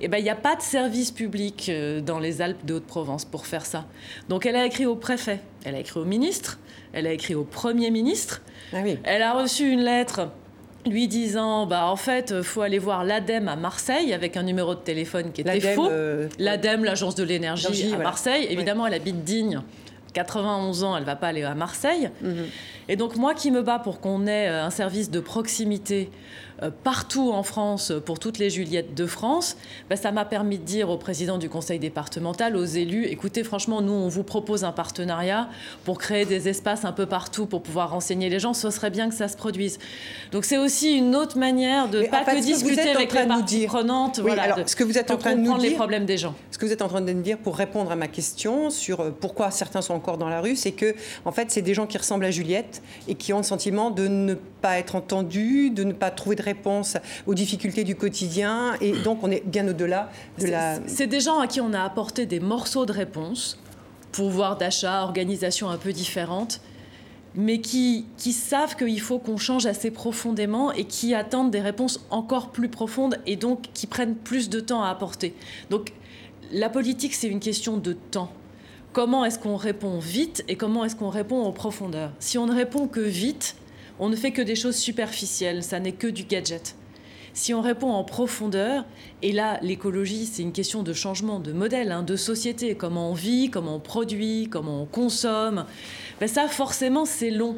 Eh 0.00 0.08
ben, 0.08 0.18
il 0.18 0.24
n'y 0.24 0.30
a 0.30 0.34
pas 0.34 0.56
de 0.56 0.62
service 0.62 1.12
public 1.12 1.68
euh, 1.68 2.00
dans 2.00 2.18
les 2.18 2.42
Alpes 2.42 2.66
de 2.66 2.74
Haute-Provence 2.74 3.24
pour 3.24 3.46
faire 3.46 3.64
ça. 3.64 3.84
Donc 4.28 4.46
elle 4.46 4.56
a 4.56 4.66
écrit 4.66 4.84
au 4.84 4.96
préfet, 4.96 5.38
elle 5.64 5.76
a 5.76 5.78
écrit 5.78 6.00
au 6.00 6.04
ministre, 6.04 6.58
elle 6.92 7.06
a 7.06 7.12
écrit 7.12 7.36
au 7.36 7.44
Premier 7.44 7.92
ministre, 7.92 8.42
Ah 8.72 8.78
oui. 8.82 8.98
elle 9.04 9.22
a 9.22 9.32
reçu 9.32 9.70
une 9.70 9.82
lettre 9.82 10.28
lui 10.90 11.06
disant 11.08 11.66
bah 11.66 11.86
en 11.86 11.96
fait 11.96 12.32
euh, 12.32 12.42
faut 12.42 12.60
aller 12.62 12.78
voir 12.78 13.04
l'ADEME 13.04 13.48
à 13.48 13.56
Marseille 13.56 14.12
avec 14.12 14.36
un 14.36 14.42
numéro 14.42 14.74
de 14.74 14.80
téléphone 14.80 15.30
qui 15.32 15.42
était 15.42 15.54
L'ADEME, 15.54 15.74
faux. 15.74 15.88
euh, 15.88 16.28
L'ADEME, 16.38 16.84
l'agence 16.84 17.14
de 17.14 17.22
l'énergie 17.22 17.66
Énergie, 17.66 17.84
à 17.86 17.88
voilà. 17.90 18.04
Marseille. 18.04 18.46
Ouais. 18.46 18.52
Évidemment, 18.52 18.86
elle 18.86 18.94
habite 18.94 19.22
Digne. 19.24 19.60
91 20.14 20.84
ans, 20.84 20.94
elle 20.96 21.04
va 21.04 21.16
pas 21.16 21.28
aller 21.28 21.42
à 21.42 21.54
Marseille. 21.54 22.10
Mhm. 22.20 22.44
Et 22.88 22.96
donc 22.96 23.16
moi 23.16 23.32
qui 23.32 23.50
me 23.50 23.62
bats 23.62 23.78
pour 23.78 24.00
qu'on 24.00 24.26
ait 24.26 24.48
euh, 24.48 24.64
un 24.64 24.70
service 24.70 25.10
de 25.10 25.20
proximité 25.20 26.10
partout 26.70 27.30
en 27.32 27.42
France 27.42 27.90
euh, 27.90 28.00
pour 28.00 28.18
toutes 28.18 28.38
les 28.38 28.50
Juliettes 28.50 28.94
de 28.94 29.06
France, 29.06 29.56
bah, 29.90 29.96
ça 29.96 30.12
m'a 30.12 30.24
permis 30.24 30.58
de 30.58 30.64
dire 30.64 30.90
au 30.90 30.96
président 30.96 31.38
du 31.38 31.48
conseil 31.48 31.78
départemental, 31.78 32.56
aux 32.56 32.64
élus, 32.64 33.04
écoutez 33.06 33.42
franchement, 33.44 33.80
nous 33.80 33.92
on 33.92 34.08
vous 34.08 34.22
propose 34.22 34.64
un 34.64 34.72
partenariat 34.72 35.48
pour 35.84 35.98
créer 35.98 36.24
des 36.24 36.48
espaces 36.48 36.84
un 36.84 36.92
peu 36.92 37.06
partout 37.06 37.46
pour 37.46 37.62
pouvoir 37.62 37.90
renseigner 37.90 38.28
les 38.28 38.38
gens, 38.38 38.54
ce 38.54 38.70
serait 38.70 38.90
bien 38.90 39.08
que 39.08 39.14
ça 39.14 39.28
se 39.28 39.36
produise. 39.36 39.78
Donc 40.30 40.44
c'est 40.44 40.58
aussi 40.58 40.96
une 40.96 41.14
autre 41.16 41.38
manière 41.38 41.88
de 41.88 42.00
Mais 42.00 42.08
pas 42.08 42.24
fait, 42.24 42.36
que 42.36 42.42
discuter 42.42 42.90
avec 42.90 43.12
les 43.12 43.26
parties 43.26 43.44
dire- 43.58 43.68
prenantes, 43.68 44.16
Oui, 44.18 44.24
voilà, 44.28 44.42
alors, 44.44 44.58
de- 44.58 44.68
ce 44.68 44.76
que 44.76 44.84
vous 44.84 44.98
êtes 44.98 45.10
en 45.10 45.16
train 45.16 45.32
de 45.32 45.36
nous 45.38 45.42
comprendre 45.44 45.62
les 45.62 45.68
dire- 45.70 45.78
problèmes 45.78 46.06
des 46.06 46.18
gens. 46.18 46.34
Ce 46.50 46.58
que 46.58 46.66
vous 46.66 46.72
êtes 46.72 46.82
en 46.82 46.88
train 46.88 47.00
de 47.00 47.12
me 47.12 47.22
dire 47.22 47.38
pour 47.38 47.56
répondre 47.56 47.90
à 47.90 47.96
ma 47.96 48.08
question 48.08 48.70
sur 48.70 49.00
euh, 49.00 49.10
pourquoi 49.10 49.50
certains 49.50 49.82
sont 49.82 49.94
encore 49.94 50.18
dans 50.18 50.28
la 50.28 50.40
rue, 50.40 50.56
c'est 50.56 50.72
que 50.72 50.94
en 51.24 51.32
fait, 51.32 51.50
c'est 51.50 51.62
des 51.62 51.74
gens 51.74 51.86
qui 51.86 51.98
ressemblent 51.98 52.24
à 52.24 52.30
Juliette 52.30 52.82
et 53.08 53.14
qui 53.14 53.32
ont 53.32 53.38
le 53.38 53.42
sentiment 53.42 53.90
de 53.90 54.06
ne 54.08 54.34
pas 54.34 54.78
être 54.78 54.94
entendus, 54.94 55.70
de 55.70 55.82
ne 55.84 55.92
pas 55.92 56.10
trouver 56.10 56.36
de 56.36 56.42
réponse 56.42 56.51
aux 57.26 57.34
difficultés 57.34 57.84
du 57.84 57.94
quotidien. 57.96 58.74
Et 58.80 58.92
donc, 58.92 59.18
on 59.22 59.30
est 59.30 59.46
bien 59.46 59.66
au-delà 59.68 60.10
de 60.38 60.46
la. 60.46 60.78
C'est- 60.86 61.06
des 61.06 61.20
gens 61.20 61.40
à 61.40 61.46
qui 61.46 61.60
on 61.60 61.72
a 61.72 61.82
apporté 61.82 62.26
des 62.26 62.40
morceaux 62.40 62.86
de 62.86 62.92
réponse, 62.92 63.58
pouvoir 64.12 64.56
d'achat, 64.56 65.02
organisation 65.02 65.68
un 65.68 65.76
peu 65.78 65.92
différente, 65.92 66.60
mais 67.34 67.60
qui, 67.60 68.06
qui 68.18 68.32
savent 68.32 68.76
qu'il 68.76 69.00
faut 69.00 69.18
qu'on 69.18 69.38
change 69.38 69.66
assez 69.66 69.90
profondément 69.90 70.70
et 70.72 70.84
qui 70.84 71.14
attendent 71.14 71.50
des 71.50 71.60
réponses 71.60 72.00
encore 72.10 72.50
plus 72.50 72.68
profondes 72.68 73.18
et 73.26 73.36
donc 73.36 73.62
qui 73.72 73.86
prennent 73.86 74.14
plus 74.14 74.50
de 74.50 74.60
temps 74.60 74.82
à 74.82 74.90
apporter. 74.90 75.34
Donc 75.70 75.92
la 76.52 76.68
politique, 76.68 77.14
c'est 77.14 77.28
une 77.28 77.40
question 77.40 77.78
de 77.78 77.94
temps. 77.94 78.30
Comment 78.92 79.24
est-ce 79.24 79.38
qu'on 79.38 79.56
répond 79.56 79.98
vite 79.98 80.44
et 80.48 80.56
comment 80.56 80.84
est-ce 80.84 80.94
qu'on 80.96 81.08
répond 81.08 81.42
en 81.42 81.52
profondeur? 81.52 82.12
Si 82.18 82.36
on 82.36 82.44
ne 82.46 82.54
répond 82.54 82.86
que 82.86 83.00
vite, 83.00 83.56
on 84.02 84.08
ne 84.08 84.16
fait 84.16 84.32
que 84.32 84.42
des 84.42 84.56
choses 84.56 84.74
superficielles, 84.74 85.62
ça 85.62 85.78
n'est 85.78 85.92
que 85.92 86.08
du 86.08 86.24
gadget. 86.24 86.74
Si 87.34 87.54
on 87.54 87.62
répond 87.62 87.92
en 87.92 88.02
profondeur, 88.02 88.84
et 89.22 89.30
là 89.30 89.60
l'écologie 89.62 90.26
c'est 90.26 90.42
une 90.42 90.50
question 90.50 90.82
de 90.82 90.92
changement 90.92 91.38
de 91.38 91.52
modèle, 91.52 91.92
hein, 91.92 92.02
de 92.02 92.16
société, 92.16 92.74
comment 92.74 93.12
on 93.12 93.14
vit, 93.14 93.48
comment 93.48 93.76
on 93.76 93.80
produit, 93.80 94.48
comment 94.50 94.82
on 94.82 94.86
consomme, 94.86 95.66
ben 96.18 96.28
ça 96.28 96.48
forcément 96.48 97.04
c'est 97.04 97.30
long. 97.30 97.56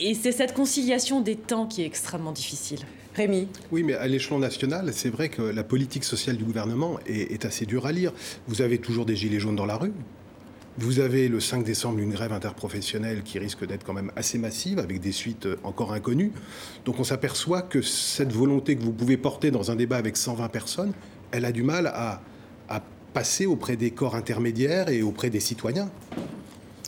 Et 0.00 0.14
c'est 0.14 0.32
cette 0.32 0.52
conciliation 0.52 1.20
des 1.20 1.36
temps 1.36 1.66
qui 1.66 1.82
est 1.82 1.86
extrêmement 1.86 2.32
difficile. 2.32 2.80
Rémi, 3.14 3.46
Oui, 3.70 3.84
mais 3.84 3.94
à 3.94 4.08
l'échelon 4.08 4.40
national, 4.40 4.92
c'est 4.92 5.10
vrai 5.10 5.28
que 5.28 5.42
la 5.42 5.62
politique 5.62 6.04
sociale 6.04 6.36
du 6.36 6.44
gouvernement 6.44 6.98
est, 7.06 7.32
est 7.32 7.44
assez 7.44 7.66
dure 7.66 7.86
à 7.86 7.92
lire. 7.92 8.12
Vous 8.48 8.62
avez 8.62 8.78
toujours 8.78 9.06
des 9.06 9.14
gilets 9.14 9.40
jaunes 9.40 9.56
dans 9.56 9.66
la 9.66 9.76
rue. 9.76 9.92
Vous 10.80 11.00
avez 11.00 11.26
le 11.26 11.40
5 11.40 11.64
décembre 11.64 11.98
une 11.98 12.12
grève 12.12 12.32
interprofessionnelle 12.32 13.24
qui 13.24 13.40
risque 13.40 13.66
d'être 13.66 13.82
quand 13.82 13.94
même 13.94 14.12
assez 14.14 14.38
massive, 14.38 14.78
avec 14.78 15.00
des 15.00 15.10
suites 15.10 15.46
euh, 15.46 15.56
encore 15.64 15.92
inconnues. 15.92 16.30
Donc 16.84 17.00
on 17.00 17.04
s'aperçoit 17.04 17.62
que 17.62 17.82
cette 17.82 18.32
volonté 18.32 18.76
que 18.76 18.82
vous 18.82 18.92
pouvez 18.92 19.16
porter 19.16 19.50
dans 19.50 19.72
un 19.72 19.74
débat 19.74 19.96
avec 19.96 20.16
120 20.16 20.48
personnes, 20.50 20.92
elle 21.32 21.44
a 21.44 21.50
du 21.50 21.64
mal 21.64 21.88
à, 21.88 22.22
passer 23.14 23.46
auprès 23.46 23.76
des 23.76 23.90
corps 23.90 24.14
intermédiaires 24.14 24.90
et 24.90 25.02
auprès 25.02 25.30
des 25.30 25.40
citoyens. 25.40 25.90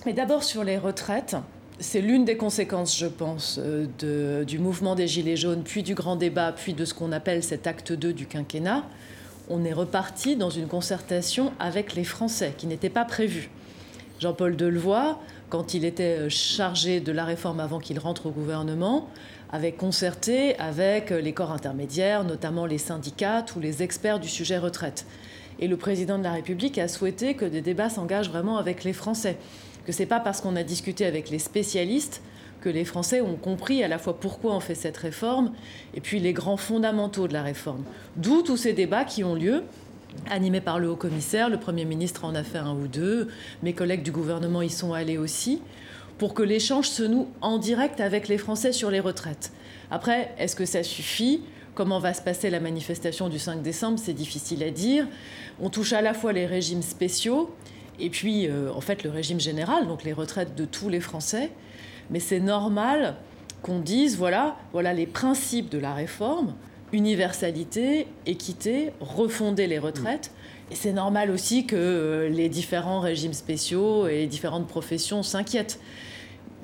Mais 0.04 0.12
d'abord 0.12 0.44
sur 0.44 0.62
les 0.62 0.76
retraites, 0.76 1.35
c'est 1.80 2.02
l'une 2.02 2.26
des 2.26 2.37
conséquences, 2.37 2.97
je 2.97 3.06
pense, 3.06 3.59
euh, 3.59 4.44
du 4.44 4.59
mouvement 4.59 4.94
des 4.94 5.09
Gilets 5.09 5.38
jaunes, 5.38 5.62
puis 5.64 5.82
du 5.82 5.94
grand 5.94 6.14
débat, 6.16 6.52
puis 6.52 6.75
de 6.75 6.85
ce 6.85 6.92
qu'on 6.92 7.11
appelle 7.11 7.42
cet 7.42 7.66
acte 7.66 7.92
2 7.92 8.12
du 8.12 8.26
quinquennat. 8.26 8.85
on 9.49 9.64
est 9.64 9.73
reparti 9.73 10.37
dans 10.37 10.50
une 10.50 10.68
concertation 10.68 11.52
avec 11.59 11.94
les 11.94 12.04
Français 12.04 12.52
qui 12.56 12.68
n'était 12.68 12.90
pas 12.90 13.06
prévue. 13.06 13.50
Jean-Paul 14.20 14.54
Delevoye, 14.54 15.18
quand 15.48 15.72
il 15.72 15.86
était 15.86 16.28
chargé 16.28 17.00
de 17.00 17.10
la 17.10 17.24
réforme 17.24 17.58
avant 17.58 17.78
qu'il 17.78 17.98
rentre 17.98 18.26
au 18.26 18.30
gouvernement, 18.30 19.08
avait 19.50 19.72
concerté 19.72 20.58
avec 20.58 21.08
les 21.08 21.32
corps 21.32 21.52
intermédiaires, 21.52 22.22
notamment 22.22 22.66
les 22.66 22.76
syndicats, 22.76 23.40
tous 23.40 23.60
les 23.60 23.82
experts 23.82 24.20
du 24.20 24.28
sujet 24.28 24.58
retraite. 24.58 25.06
Et 25.58 25.68
le 25.68 25.78
président 25.78 26.18
de 26.18 26.22
la 26.22 26.32
République 26.32 26.76
a 26.76 26.86
souhaité 26.86 27.32
que 27.32 27.46
des 27.46 27.62
débats 27.62 27.88
s'engagent 27.88 28.28
vraiment 28.28 28.58
avec 28.58 28.84
les 28.84 28.92
Français. 28.92 29.38
Que 29.86 29.92
c'est 29.92 30.04
pas 30.04 30.20
parce 30.20 30.42
qu'on 30.42 30.54
a 30.54 30.64
discuté 30.64 31.06
avec 31.06 31.30
les 31.30 31.38
spécialistes 31.38 32.20
que 32.60 32.68
les 32.68 32.84
Français 32.84 33.22
ont 33.22 33.36
compris 33.36 33.82
à 33.82 33.88
la 33.88 33.98
fois 33.98 34.20
pourquoi 34.20 34.54
on 34.54 34.60
fait 34.60 34.74
cette 34.74 34.98
réforme 34.98 35.52
et 35.94 36.02
puis 36.02 36.20
les 36.20 36.34
grands 36.34 36.58
fondamentaux 36.58 37.26
de 37.26 37.32
la 37.32 37.42
réforme. 37.42 37.84
D'où 38.16 38.42
tous 38.42 38.58
ces 38.58 38.74
débats 38.74 39.04
qui 39.04 39.24
ont 39.24 39.34
lieu 39.34 39.62
animés 40.28 40.60
par 40.60 40.78
le 40.78 40.88
haut 40.88 40.96
commissaire, 40.96 41.48
le 41.48 41.58
Premier 41.58 41.84
ministre 41.84 42.24
en 42.24 42.34
a 42.34 42.42
fait 42.42 42.58
un 42.58 42.74
ou 42.74 42.88
deux, 42.88 43.28
mes 43.62 43.72
collègues 43.72 44.02
du 44.02 44.12
gouvernement 44.12 44.62
y 44.62 44.70
sont 44.70 44.92
allés 44.92 45.18
aussi, 45.18 45.62
pour 46.18 46.34
que 46.34 46.42
l'échange 46.42 46.88
se 46.88 47.02
noue 47.02 47.28
en 47.40 47.58
direct 47.58 48.00
avec 48.00 48.28
les 48.28 48.38
Français 48.38 48.72
sur 48.72 48.90
les 48.90 49.00
retraites. 49.00 49.52
Après, 49.90 50.34
est-ce 50.38 50.54
que 50.54 50.66
ça 50.66 50.82
suffit? 50.82 51.42
Comment 51.74 51.98
va 51.98 52.12
se 52.14 52.20
passer 52.20 52.50
la 52.50 52.60
manifestation 52.60 53.28
du 53.28 53.38
5 53.38 53.62
décembre? 53.62 53.98
C'est 53.98 54.12
difficile 54.12 54.62
à 54.62 54.70
dire. 54.70 55.06
On 55.60 55.70
touche 55.70 55.92
à 55.92 56.02
la 56.02 56.14
fois 56.14 56.32
les 56.32 56.46
régimes 56.46 56.82
spéciaux 56.82 57.54
et 58.00 58.10
puis, 58.10 58.48
euh, 58.48 58.72
en 58.72 58.80
fait, 58.80 59.04
le 59.04 59.10
régime 59.10 59.40
général, 59.40 59.86
donc 59.86 60.04
les 60.04 60.12
retraites 60.12 60.54
de 60.54 60.64
tous 60.64 60.88
les 60.88 61.00
Français. 61.00 61.50
Mais 62.10 62.18
c'est 62.18 62.40
normal 62.40 63.16
qu'on 63.62 63.78
dise, 63.78 64.16
voilà, 64.16 64.56
voilà 64.72 64.92
les 64.94 65.06
principes 65.06 65.68
de 65.68 65.78
la 65.78 65.92
réforme, 65.92 66.54
universalité, 66.92 68.06
équité, 68.26 68.92
refonder 69.00 69.66
les 69.66 69.78
retraites. 69.78 70.32
Et 70.70 70.75
c'est 70.75 70.92
normal 70.92 71.30
aussi 71.30 71.66
que 71.66 71.76
euh, 71.76 72.28
les 72.28 72.49
différents 72.49 73.00
régimes 73.00 73.32
spéciaux 73.32 74.06
et 74.06 74.18
les 74.18 74.26
différentes 74.26 74.68
professions 74.68 75.23
s'inquiètent. 75.23 75.80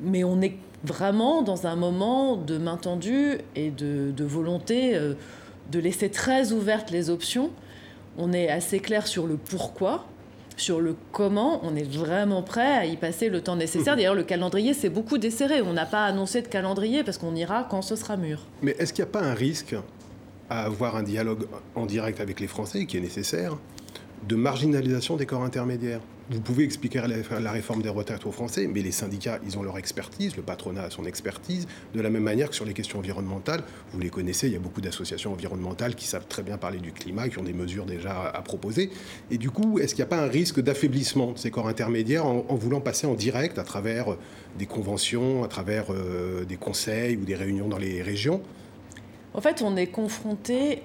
Mais 0.02 0.24
on 0.24 0.40
est 0.40 0.56
vraiment 0.84 1.42
dans 1.42 1.66
un 1.66 1.76
moment 1.76 2.36
de 2.36 2.58
main 2.58 2.76
tendue 2.76 3.38
et 3.56 3.70
de, 3.70 4.12
de 4.16 4.24
volonté 4.24 4.94
euh, 4.94 5.14
de 5.72 5.78
laisser 5.78 6.10
très 6.10 6.52
ouvertes 6.52 6.90
les 6.90 7.10
options. 7.10 7.50
On 8.18 8.32
est 8.32 8.48
assez 8.48 8.78
clair 8.78 9.06
sur 9.06 9.26
le 9.26 9.36
pourquoi, 9.36 10.06
sur 10.56 10.80
le 10.80 10.96
comment, 11.12 11.60
on 11.64 11.76
est 11.76 11.90
vraiment 11.90 12.42
prêt 12.42 12.76
à 12.76 12.86
y 12.86 12.96
passer 12.96 13.28
le 13.28 13.42
temps 13.42 13.56
nécessaire. 13.56 13.96
D'ailleurs, 13.96 14.14
le 14.14 14.22
calendrier, 14.22 14.72
c'est 14.72 14.88
beaucoup 14.88 15.18
desserré. 15.18 15.60
On 15.60 15.72
n'a 15.72 15.84
pas 15.84 16.04
annoncé 16.04 16.40
de 16.40 16.48
calendrier 16.48 17.04
parce 17.04 17.18
qu'on 17.18 17.34
ira 17.34 17.66
quand 17.68 17.82
ce 17.82 17.96
sera 17.96 18.16
mûr. 18.16 18.46
Mais 18.62 18.74
est-ce 18.78 18.92
qu'il 18.92 19.04
n'y 19.04 19.10
a 19.10 19.12
pas 19.12 19.22
un 19.22 19.34
risque 19.34 19.74
à 20.50 20.64
avoir 20.64 20.96
un 20.96 21.02
dialogue 21.02 21.46
en 21.74 21.86
direct 21.86 22.20
avec 22.20 22.40
les 22.40 22.46
Français, 22.46 22.86
qui 22.86 22.96
est 22.96 23.00
nécessaire, 23.00 23.56
de 24.28 24.36
marginalisation 24.36 25.16
des 25.16 25.26
corps 25.26 25.44
intermédiaires 25.44 26.00
Vous 26.30 26.40
pouvez 26.40 26.64
expliquer 26.64 27.02
la, 27.40 27.52
réforme 27.52 27.82
des 27.82 27.88
retraites 27.88 28.26
aux 28.26 28.32
Français, 28.32 28.66
mais 28.66 28.82
les 28.82 28.90
syndicats, 28.90 29.38
ils 29.46 29.56
ont 29.58 29.62
leur 29.62 29.78
expertise, 29.78 30.36
le 30.36 30.42
patronat 30.42 30.84
a 30.84 30.90
son 30.90 31.04
expertise, 31.04 31.68
de 31.94 32.00
la 32.00 32.10
même 32.10 32.24
manière 32.24 32.48
que 32.48 32.54
sur 32.54 32.64
les 32.64 32.72
questions 32.72 32.98
environnementales. 32.98 33.62
Vous 33.92 34.00
les 34.00 34.10
connaissez, 34.10 34.48
il 34.48 34.52
y 34.52 34.56
a 34.56 34.60
beaucoup 34.60 34.80
d'associations 34.80 35.32
environnementales 35.32 35.94
qui 35.94 36.06
savent 36.06 36.26
très 36.26 36.42
bien 36.42 36.58
parler 36.58 36.78
du 36.78 36.92
climat, 36.92 37.28
qui 37.28 37.38
ont 37.38 37.44
des 37.44 37.52
mesures 37.52 37.86
déjà 37.86 38.22
à 38.22 38.42
proposer. 38.42 38.90
Et 39.30 39.38
du 39.38 39.50
coup, 39.50 39.78
est-ce 39.78 39.94
qu'il 39.94 40.02
n'y 40.02 40.08
a 40.08 40.16
pas 40.16 40.22
un 40.22 40.28
risque 40.28 40.60
d'affaiblissement 40.60 41.32
de 41.32 41.38
ces 41.38 41.50
corps 41.50 41.68
intermédiaires 41.68 42.26
en, 42.26 42.44
en 42.48 42.54
voulant 42.56 42.80
passer 42.80 43.06
en 43.06 43.14
direct 43.14 43.58
à 43.58 43.64
travers 43.64 44.12
euh, 44.12 44.18
des 44.58 44.66
conventions, 44.66 45.44
à 45.44 45.48
travers 45.48 45.86
euh, 45.90 46.44
des 46.44 46.56
conseils 46.56 47.16
ou 47.16 47.24
des 47.24 47.36
réunions 47.36 47.68
dans 47.68 47.78
les 47.78 48.02
régions? 48.02 48.42
En 49.36 49.42
fait, 49.42 49.60
on 49.60 49.76
est 49.76 49.88
confronté 49.88 50.82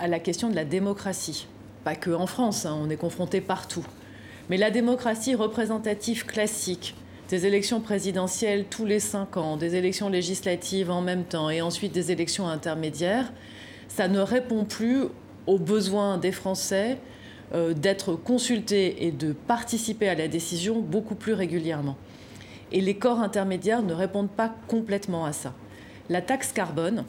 à 0.00 0.08
la 0.08 0.18
question 0.18 0.48
de 0.48 0.54
la 0.54 0.64
démocratie. 0.64 1.46
Pas 1.84 1.94
que 1.94 2.10
en 2.10 2.26
France, 2.26 2.64
hein, 2.64 2.74
on 2.82 2.88
est 2.88 2.96
confronté 2.96 3.42
partout. 3.42 3.84
Mais 4.48 4.56
la 4.56 4.70
démocratie 4.70 5.34
représentative 5.34 6.24
classique, 6.24 6.94
des 7.28 7.44
élections 7.44 7.80
présidentielles 7.80 8.64
tous 8.70 8.86
les 8.86 8.98
cinq 8.98 9.36
ans, 9.36 9.58
des 9.58 9.74
élections 9.74 10.08
législatives 10.08 10.90
en 10.90 11.02
même 11.02 11.24
temps 11.24 11.50
et 11.50 11.60
ensuite 11.60 11.92
des 11.92 12.10
élections 12.10 12.48
intermédiaires, 12.48 13.30
ça 13.88 14.08
ne 14.08 14.20
répond 14.20 14.64
plus 14.64 15.04
aux 15.46 15.58
besoins 15.58 16.16
des 16.16 16.32
Français 16.32 16.96
euh, 17.52 17.74
d'être 17.74 18.14
consultés 18.14 19.06
et 19.06 19.12
de 19.12 19.34
participer 19.34 20.08
à 20.08 20.14
la 20.14 20.28
décision 20.28 20.80
beaucoup 20.80 21.14
plus 21.14 21.34
régulièrement. 21.34 21.98
Et 22.72 22.80
les 22.80 22.94
corps 22.94 23.20
intermédiaires 23.20 23.82
ne 23.82 23.92
répondent 23.92 24.30
pas 24.30 24.54
complètement 24.66 25.26
à 25.26 25.34
ça. 25.34 25.52
La 26.08 26.22
taxe 26.22 26.52
carbone, 26.52 27.04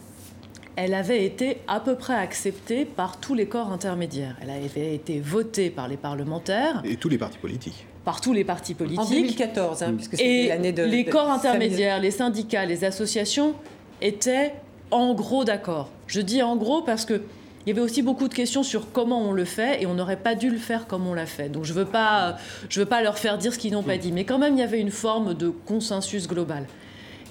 elle 0.76 0.94
avait 0.94 1.24
été 1.26 1.58
à 1.68 1.80
peu 1.80 1.96
près 1.96 2.16
acceptée 2.16 2.86
par 2.86 3.20
tous 3.20 3.34
les 3.36 3.46
corps 3.46 3.72
intermédiaires. 3.72 4.36
Elle 4.42 4.50
avait 4.50 4.96
été 4.96 5.20
votée 5.20 5.70
par 5.70 5.88
les 5.88 5.98
parlementaires, 5.98 6.82
Et 6.86 6.96
tous 6.96 7.10
les 7.10 7.18
partis 7.18 7.38
politiques. 7.38 7.86
par 8.06 8.22
tous 8.22 8.34
les 8.34 8.44
partis 8.44 8.74
politiques. 8.74 9.00
En 9.00 9.06
2014, 9.10 9.84
hein, 9.84 9.94
puisque 9.96 10.18
c'était 10.18 10.46
Et 10.46 10.48
l'année 10.48 10.72
de. 10.72 10.84
les 10.84 11.04
de- 11.04 11.12
corps 11.12 11.30
intermédiaires, 11.32 12.00
les 12.00 12.12
syndicats, 12.12 12.66
les 12.66 12.84
associations 12.84 13.54
étaient 14.02 14.54
en 14.92 15.14
gros 15.14 15.44
d'accord. 15.44 15.90
Je 16.08 16.22
dis 16.22 16.42
en 16.42 16.56
gros 16.56 16.82
parce 16.82 17.06
que 17.06 17.22
il 17.66 17.70
y 17.70 17.72
avait 17.72 17.82
aussi 17.82 18.02
beaucoup 18.02 18.28
de 18.28 18.34
questions 18.34 18.62
sur 18.62 18.92
comment 18.92 19.22
on 19.22 19.32
le 19.32 19.46
fait 19.46 19.82
et 19.82 19.86
on 19.86 19.94
n'aurait 19.94 20.18
pas 20.18 20.36
dû 20.36 20.50
le 20.50 20.58
faire 20.58 20.86
comme 20.86 21.08
on 21.08 21.14
l'a 21.14 21.26
fait. 21.26 21.48
Donc 21.48 21.64
je 21.64 21.72
veux 21.72 21.86
pas, 21.86 22.36
je 22.68 22.82
veux 22.82 22.86
pas 22.86 23.02
leur 23.02 23.18
faire 23.18 23.38
dire 23.38 23.54
ce 23.54 23.58
qu'ils 23.60 23.72
n'ont 23.72 23.84
pas 23.84 23.98
dit, 23.98 24.12
mais 24.12 24.26
quand 24.26 24.38
même 24.38 24.56
il 24.56 24.60
y 24.60 24.64
avait 24.64 24.82
une 24.82 24.92
forme 24.92 25.34
de 25.34 25.48
consensus 25.50 26.28
global. 26.28 26.66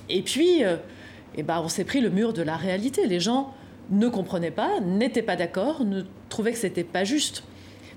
Et 0.08 0.22
puis, 0.22 0.64
euh, 0.64 0.76
eh 1.36 1.42
ben, 1.42 1.60
on 1.62 1.68
s'est 1.68 1.84
pris 1.84 2.00
le 2.00 2.10
mur 2.10 2.32
de 2.32 2.42
la 2.42 2.56
réalité. 2.56 3.06
Les 3.06 3.20
gens 3.20 3.52
ne 3.90 4.08
comprenaient 4.08 4.50
pas, 4.50 4.80
n'étaient 4.80 5.22
pas 5.22 5.36
d'accord, 5.36 5.84
ne 5.84 6.02
trouvaient 6.28 6.52
que 6.52 6.58
c'était 6.58 6.84
pas 6.84 7.04
juste. 7.04 7.44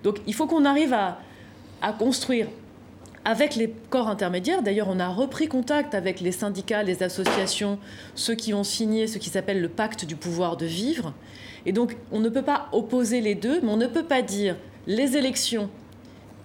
Donc 0.04 0.20
il 0.28 0.34
faut 0.34 0.48
qu'on 0.48 0.66
arrive 0.66 0.94
à, 0.94 1.20
à 1.82 1.94
construire 1.94 2.48
avec 3.26 3.56
les 3.56 3.74
corps 3.90 4.08
intermédiaires. 4.08 4.62
D'ailleurs, 4.62 4.88
on 4.90 5.00
a 5.00 5.08
repris 5.08 5.48
contact 5.48 5.96
avec 5.96 6.22
les 6.22 6.32
syndicats, 6.32 6.84
les 6.84 7.02
associations, 7.02 7.80
ceux 8.14 8.36
qui 8.36 8.54
ont 8.54 8.64
signé 8.64 9.08
ce 9.08 9.18
qui 9.18 9.30
s'appelle 9.30 9.62
le 9.62 9.70
pacte 9.70 10.06
du 10.06 10.16
pouvoir 10.16 10.58
de 10.58 10.68
vivre. 10.68 11.14
Et 11.66 11.72
donc, 11.72 11.98
on 12.12 12.20
ne 12.20 12.30
peut 12.30 12.44
pas 12.44 12.70
opposer 12.72 13.22
les 13.22 13.34
deux, 13.34 13.60
mais 13.62 13.70
on 13.70 13.78
ne 13.78 13.88
peut 13.88 14.04
pas 14.04 14.22
dire 14.22 14.56
les 14.86 15.18
élections 15.18 15.70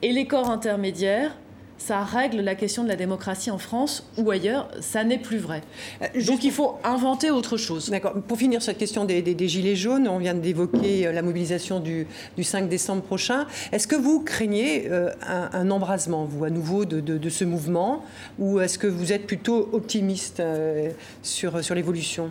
et 0.01 0.13
les 0.13 0.27
corps 0.27 0.51
intermédiaires, 0.51 1.37
ça 1.83 2.05
règle 2.05 2.41
la 2.43 2.55
question 2.55 2.85
de 2.85 2.89
la 2.89 2.95
démocratie 2.95 3.51
en 3.51 3.57
France 3.59 4.07
ou 4.19 4.31
ailleurs. 4.31 4.69
Ça 4.81 5.03
n'est 5.03 5.19
plus 5.19 5.39
vrai. 5.39 5.63
Euh, 6.03 6.07
Donc, 6.27 6.45
il 6.45 6.53
faut 6.53 6.75
inventer 6.85 7.31
autre 7.31 7.57
chose. 7.57 7.89
D'accord. 7.89 8.13
Pour 8.29 8.37
finir 8.39 8.61
sur 8.61 8.67
cette 8.71 8.79
question 8.79 9.07
des, 9.07 9.23
des- 9.23 9.35
des 9.35 9.49
Gilets 9.49 9.77
jaunes, 9.77 10.07
on 10.07 10.19
vient 10.19 10.35
d'évoquer 10.35 11.07
euh, 11.07 11.13
la 11.13 11.23
mobilisation 11.23 11.81
du, 11.81 12.07
du 12.37 12.45
5 12.45 12.69
décembre 12.69 13.03
prochain. 13.03 13.47
Est-ce 13.73 13.89
que 13.89 13.97
vous 13.97 14.21
craignez 14.21 14.89
euh, 14.91 15.11
un, 15.27 15.49
un 15.55 15.71
embrasement, 15.71 16.27
vous, 16.27 16.45
à 16.45 16.51
nouveau, 16.51 16.85
de, 16.85 17.01
de- 17.01 17.17
de 17.19 17.31
ce 17.31 17.45
mouvement? 17.45 18.05
Ou 18.39 18.61
est-ce 18.61 18.79
que 18.79 18.87
vous 18.87 19.13
êtes 19.13 19.27
plutôt 19.27 19.71
optimiste 19.73 20.41
euh, 20.41 20.91
sur, 21.23 21.65
sur 21.65 21.75
l'évolution? 21.75 22.31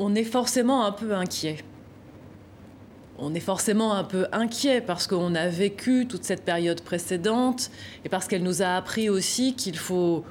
On 0.00 0.14
est 0.16 0.24
forcément 0.24 0.84
un 0.84 0.90
peu 0.92 1.14
inquiet. 1.14 1.58
On 3.18 3.32
est 3.34 3.40
forcément 3.40 3.94
un 3.94 4.02
peu 4.02 4.26
inquiet 4.32 4.80
parce 4.80 5.06
qu'on 5.06 5.34
a 5.36 5.48
vécu 5.48 6.06
toute 6.08 6.24
cette 6.24 6.44
période 6.44 6.80
précédente 6.80 7.70
et 8.04 8.08
parce 8.08 8.26
qu'elle 8.26 8.42
nous 8.42 8.62
a 8.62 8.74
appris 8.74 9.08
aussi 9.08 9.54
qu'il 9.54 9.78
faut 9.78 10.24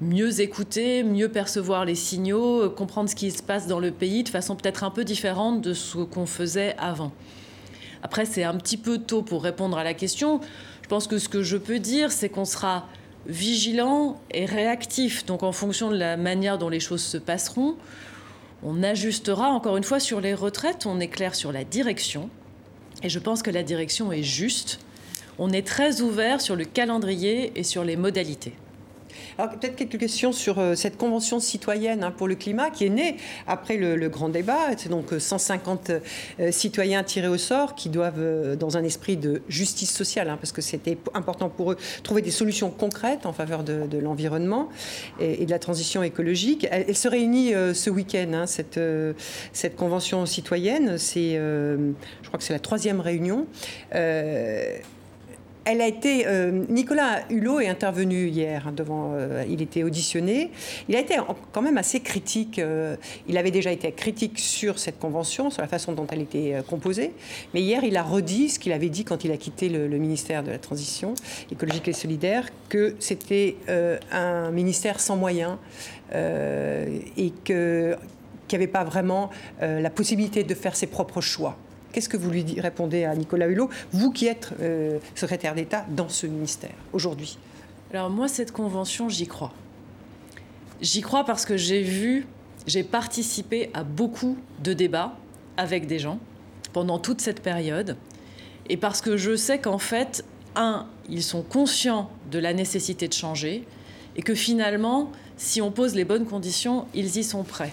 mieux 0.00 0.40
écouter, 0.40 1.04
mieux 1.04 1.28
percevoir 1.28 1.84
les 1.84 1.94
signaux, 1.94 2.64
euh, 2.64 2.68
comprendre 2.68 3.08
ce 3.08 3.14
qui 3.14 3.30
se 3.30 3.42
passe 3.42 3.66
dans 3.66 3.78
le 3.78 3.92
pays 3.92 4.24
de 4.24 4.28
façon 4.28 4.56
peut-être 4.56 4.84
un 4.84 4.90
peu 4.90 5.04
différente 5.04 5.62
de 5.62 5.72
ce 5.72 5.98
qu'on 5.98 6.26
faisait 6.26 6.74
avant. 6.78 7.12
Après, 8.02 8.24
c'est 8.24 8.44
un 8.44 8.56
petit 8.56 8.76
peu 8.76 8.98
tôt 8.98 9.22
pour 9.22 9.42
répondre 9.42 9.78
à 9.78 9.84
la 9.84 9.94
question. 9.94 10.40
Je 10.82 10.88
pense 10.88 11.06
que 11.06 11.18
ce 11.18 11.28
que 11.28 11.42
je 11.42 11.56
peux 11.56 11.78
dire, 11.78 12.12
c'est 12.12 12.28
qu'on 12.28 12.44
sera 12.44 12.86
vigilant 13.26 14.20
et 14.32 14.44
réactif. 14.44 15.24
Donc, 15.26 15.42
en 15.42 15.52
fonction 15.52 15.90
de 15.90 15.96
la 15.96 16.16
manière 16.16 16.58
dont 16.58 16.68
les 16.68 16.80
choses 16.80 17.02
se 17.02 17.16
passeront, 17.18 17.76
on 18.62 18.82
ajustera 18.82 19.48
encore 19.48 19.76
une 19.76 19.84
fois 19.84 20.00
sur 20.00 20.20
les 20.20 20.34
retraites, 20.34 20.86
on 20.86 21.00
est 21.00 21.08
clair 21.08 21.34
sur 21.34 21.52
la 21.52 21.64
direction. 21.64 22.30
Et 23.02 23.08
je 23.08 23.18
pense 23.18 23.42
que 23.42 23.50
la 23.50 23.62
direction 23.62 24.12
est 24.12 24.22
juste. 24.22 24.80
On 25.38 25.52
est 25.52 25.66
très 25.66 26.00
ouvert 26.00 26.40
sur 26.40 26.56
le 26.56 26.64
calendrier 26.64 27.52
et 27.56 27.62
sur 27.62 27.84
les 27.84 27.96
modalités. 27.96 28.54
Alors 29.38 29.52
peut-être 29.52 29.76
quelques 29.76 29.98
questions 29.98 30.32
sur 30.32 30.58
euh, 30.58 30.74
cette 30.74 30.96
convention 30.96 31.40
citoyenne 31.40 32.02
hein, 32.04 32.10
pour 32.10 32.26
le 32.26 32.34
climat 32.34 32.70
qui 32.70 32.86
est 32.86 32.90
née 32.90 33.16
après 33.46 33.76
le, 33.76 34.08
grand 34.08 34.28
débat. 34.28 34.76
C'est 34.76 34.88
donc 34.88 35.12
euh, 35.12 35.18
150 35.18 35.90
euh, 35.90 36.50
citoyens 36.50 37.02
tirés 37.02 37.28
au 37.28 37.36
sort 37.36 37.74
qui 37.74 37.88
doivent, 37.88 38.14
euh, 38.18 38.56
dans 38.56 38.76
un 38.76 38.84
esprit 38.84 39.16
de 39.16 39.42
justice 39.48 39.92
sociale, 39.92 40.30
hein, 40.30 40.38
parce 40.40 40.52
que 40.52 40.62
c'était 40.62 40.96
important 41.14 41.48
pour 41.48 41.72
eux, 41.72 41.76
trouver 42.02 42.22
des 42.22 42.30
solutions 42.30 42.70
concrètes 42.70 43.26
en 43.26 43.32
faveur 43.32 43.62
de, 43.62 43.98
l'environnement 43.98 44.68
et, 45.20 45.44
de 45.44 45.50
la 45.50 45.58
transition 45.58 46.02
écologique. 46.02 46.66
Elle, 46.70 46.96
se 46.96 47.08
réunit 47.08 47.54
euh, 47.54 47.74
ce 47.74 47.90
week-end, 47.90 48.32
hein, 48.32 48.46
cette, 48.46 48.78
euh, 48.78 49.12
convention 49.76 50.24
citoyenne. 50.26 50.98
C'est, 50.98 51.36
euh, 51.36 51.92
je 52.22 52.28
crois 52.28 52.38
que 52.38 52.44
c'est 52.44 52.52
la 52.52 52.58
troisième 52.58 53.00
réunion. 53.00 53.46
Elle 55.68 55.80
a 55.80 55.88
été. 55.88 56.28
euh, 56.28 56.64
Nicolas 56.68 57.22
Hulot 57.28 57.58
est 57.58 57.66
intervenu 57.66 58.28
hier 58.28 58.70
devant. 58.70 59.14
euh, 59.14 59.44
il 59.50 59.60
était 59.60 59.82
auditionné. 59.82 60.52
Il 60.88 60.94
a 60.94 61.00
été 61.00 61.16
quand 61.52 61.60
même 61.60 61.76
assez 61.76 61.98
critique. 61.98 62.60
euh, 62.60 62.94
il 63.26 63.36
avait 63.36 63.50
déjà 63.50 63.72
été 63.72 63.90
critique 63.90 64.38
sur 64.38 64.78
cette 64.78 65.00
convention, 65.00 65.50
sur 65.50 65.62
la 65.62 65.68
façon 65.68 65.92
dont 65.92 66.06
elle 66.12 66.22
était 66.22 66.54
euh, 66.54 66.62
composée. 66.62 67.10
Mais 67.52 67.62
hier, 67.62 67.82
il 67.82 67.96
a 67.96 68.04
redit 68.04 68.48
ce 68.50 68.60
qu'il 68.60 68.72
avait 68.72 68.88
dit 68.88 69.04
quand 69.04 69.24
il 69.24 69.32
a 69.32 69.36
quitté 69.36 69.68
le, 69.68 69.88
ministère 69.98 70.44
de 70.44 70.52
la 70.52 70.58
Transition 70.58 71.14
écologique 71.50 71.88
et 71.88 71.92
solidaire, 71.92 72.46
que 72.68 72.94
c'était 73.00 73.56
euh, 73.68 73.98
un 74.12 74.52
ministère 74.52 75.00
sans 75.00 75.16
moyens 75.16 75.56
euh, 76.14 76.98
et 77.16 77.32
que 77.44 77.96
qu'il 78.46 78.60
n'y 78.60 78.64
avait 78.64 78.72
pas 78.72 78.84
vraiment 78.84 79.30
euh, 79.62 79.80
la 79.80 79.90
possibilité 79.90 80.44
de 80.44 80.54
faire 80.54 80.76
ses 80.76 80.86
propres 80.86 81.20
choix. 81.20 81.56
Qu'est-ce 81.96 82.10
que 82.10 82.18
vous 82.18 82.30
lui 82.30 82.60
répondez 82.60 83.04
à 83.04 83.14
Nicolas 83.14 83.46
Hulot, 83.46 83.70
vous 83.90 84.10
qui 84.10 84.26
êtes 84.26 84.50
euh, 84.60 84.98
secrétaire 85.14 85.54
d'État 85.54 85.86
dans 85.88 86.10
ce 86.10 86.26
ministère 86.26 86.74
aujourd'hui? 86.92 87.38
Alors 87.90 88.10
moi, 88.10 88.28
cette 88.28 88.52
convention, 88.52 89.08
j'y 89.08 89.26
crois. 89.26 89.54
J'y 90.82 91.00
crois 91.00 91.24
parce 91.24 91.46
que 91.46 91.56
j'ai 91.56 91.80
vu, 91.80 92.26
j'ai 92.66 92.82
participé 92.82 93.70
à 93.72 93.82
beaucoup 93.82 94.36
de 94.62 94.74
débats 94.74 95.16
avec 95.56 95.86
des 95.86 95.98
gens 95.98 96.18
pendant 96.74 96.98
toute 96.98 97.22
cette 97.22 97.40
période. 97.40 97.96
Et 98.68 98.76
parce 98.76 99.00
que 99.00 99.16
je 99.16 99.34
sais 99.34 99.58
qu'en 99.58 99.78
fait, 99.78 100.22
un, 100.54 100.86
ils 101.08 101.22
sont 101.22 101.40
conscients 101.40 102.10
de 102.30 102.38
la 102.38 102.52
nécessité 102.52 103.08
de 103.08 103.14
changer 103.14 103.64
et 104.16 104.22
que 104.22 104.34
finalement, 104.34 105.10
si 105.38 105.62
on 105.62 105.70
pose 105.70 105.94
les 105.94 106.04
bonnes 106.04 106.26
conditions, 106.26 106.88
ils 106.92 107.16
y 107.16 107.24
sont 107.24 107.42
prêts. 107.42 107.72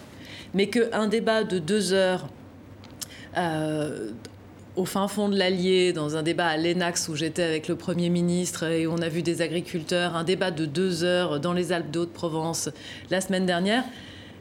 Mais 0.53 0.69
qu'un 0.69 1.07
débat 1.07 1.43
de 1.43 1.59
deux 1.59 1.91
heures 1.91 2.29
euh, 3.37 4.11
au 4.75 4.85
fin 4.85 5.07
fond 5.07 5.29
de 5.29 5.37
l'Allier, 5.37 5.93
dans 5.93 6.15
un 6.15 6.23
débat 6.23 6.47
à 6.47 6.57
l'Enax 6.57 7.07
où 7.09 7.15
j'étais 7.15 7.43
avec 7.43 7.67
le 7.67 7.75
Premier 7.75 8.09
ministre 8.09 8.63
et 8.63 8.87
on 8.87 8.97
a 8.97 9.09
vu 9.09 9.21
des 9.21 9.41
agriculteurs, 9.41 10.15
un 10.15 10.23
débat 10.23 10.51
de 10.51 10.65
deux 10.65 11.03
heures 11.03 11.39
dans 11.39 11.53
les 11.53 11.71
Alpes 11.71 11.91
d'Haute-Provence 11.91 12.69
la 13.11 13.21
semaine 13.21 13.45
dernière, 13.45 13.83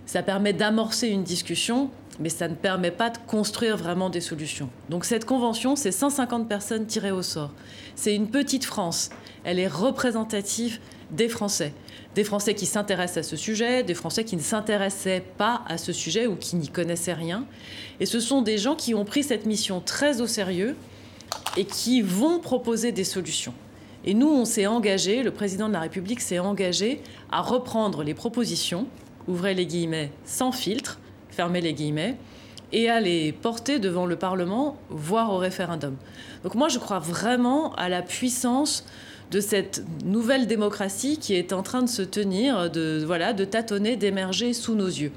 ça 0.06 0.22
permet 0.22 0.52
d'amorcer 0.52 1.08
une 1.08 1.22
discussion, 1.22 1.90
mais 2.18 2.28
ça 2.28 2.48
ne 2.48 2.54
permet 2.54 2.90
pas 2.90 3.10
de 3.10 3.18
construire 3.26 3.76
vraiment 3.76 4.10
des 4.10 4.20
solutions. 4.20 4.68
Donc 4.88 5.04
cette 5.04 5.24
convention, 5.24 5.76
c'est 5.76 5.92
150 5.92 6.48
personnes 6.48 6.86
tirées 6.86 7.12
au 7.12 7.22
sort. 7.22 7.52
C'est 7.94 8.14
une 8.14 8.28
petite 8.28 8.64
France. 8.64 9.10
Elle 9.44 9.58
est 9.58 9.68
représentative 9.68 10.80
des 11.10 11.28
Français. 11.28 11.72
Des 12.14 12.24
Français 12.24 12.54
qui 12.54 12.66
s'intéressent 12.66 13.26
à 13.26 13.28
ce 13.28 13.36
sujet, 13.36 13.82
des 13.82 13.94
Français 13.94 14.24
qui 14.24 14.36
ne 14.36 14.42
s'intéressaient 14.42 15.24
pas 15.38 15.62
à 15.66 15.78
ce 15.78 15.92
sujet 15.92 16.26
ou 16.26 16.36
qui 16.36 16.56
n'y 16.56 16.68
connaissaient 16.68 17.14
rien. 17.14 17.46
Et 18.00 18.06
ce 18.06 18.20
sont 18.20 18.42
des 18.42 18.58
gens 18.58 18.74
qui 18.74 18.94
ont 18.94 19.06
pris 19.06 19.22
cette 19.22 19.46
mission 19.46 19.80
très 19.80 20.20
au 20.20 20.26
sérieux 20.26 20.76
et 21.56 21.64
qui 21.64 22.02
vont 22.02 22.38
proposer 22.38 22.92
des 22.92 23.04
solutions. 23.04 23.54
Et 24.04 24.12
nous, 24.12 24.28
on 24.28 24.44
s'est 24.44 24.66
engagé, 24.66 25.22
le 25.22 25.30
président 25.30 25.68
de 25.68 25.72
la 25.72 25.80
République 25.80 26.20
s'est 26.20 26.38
engagé 26.38 27.00
à 27.30 27.40
reprendre 27.40 28.02
les 28.02 28.14
propositions, 28.14 28.86
ouvrez 29.26 29.54
les 29.54 29.64
guillemets, 29.64 30.10
sans 30.26 30.52
filtre, 30.52 30.98
fermez 31.30 31.60
les 31.60 31.72
guillemets, 31.72 32.16
et 32.72 32.90
à 32.90 33.00
les 33.00 33.32
porter 33.32 33.78
devant 33.78 34.06
le 34.06 34.16
Parlement, 34.16 34.76
voire 34.90 35.32
au 35.32 35.38
référendum. 35.38 35.96
Donc 36.42 36.54
moi, 36.56 36.68
je 36.68 36.78
crois 36.78 36.98
vraiment 36.98 37.74
à 37.74 37.88
la 37.88 38.02
puissance 38.02 38.84
de 39.32 39.40
cette 39.40 39.82
nouvelle 40.04 40.46
démocratie 40.46 41.16
qui 41.18 41.34
est 41.34 41.54
en 41.54 41.62
train 41.62 41.82
de 41.82 41.88
se 41.88 42.02
tenir, 42.02 42.70
de, 42.70 43.02
voilà, 43.04 43.32
de 43.32 43.46
tâtonner, 43.46 43.96
d'émerger 43.96 44.52
sous 44.52 44.74
nos 44.74 44.86
yeux. 44.86 45.10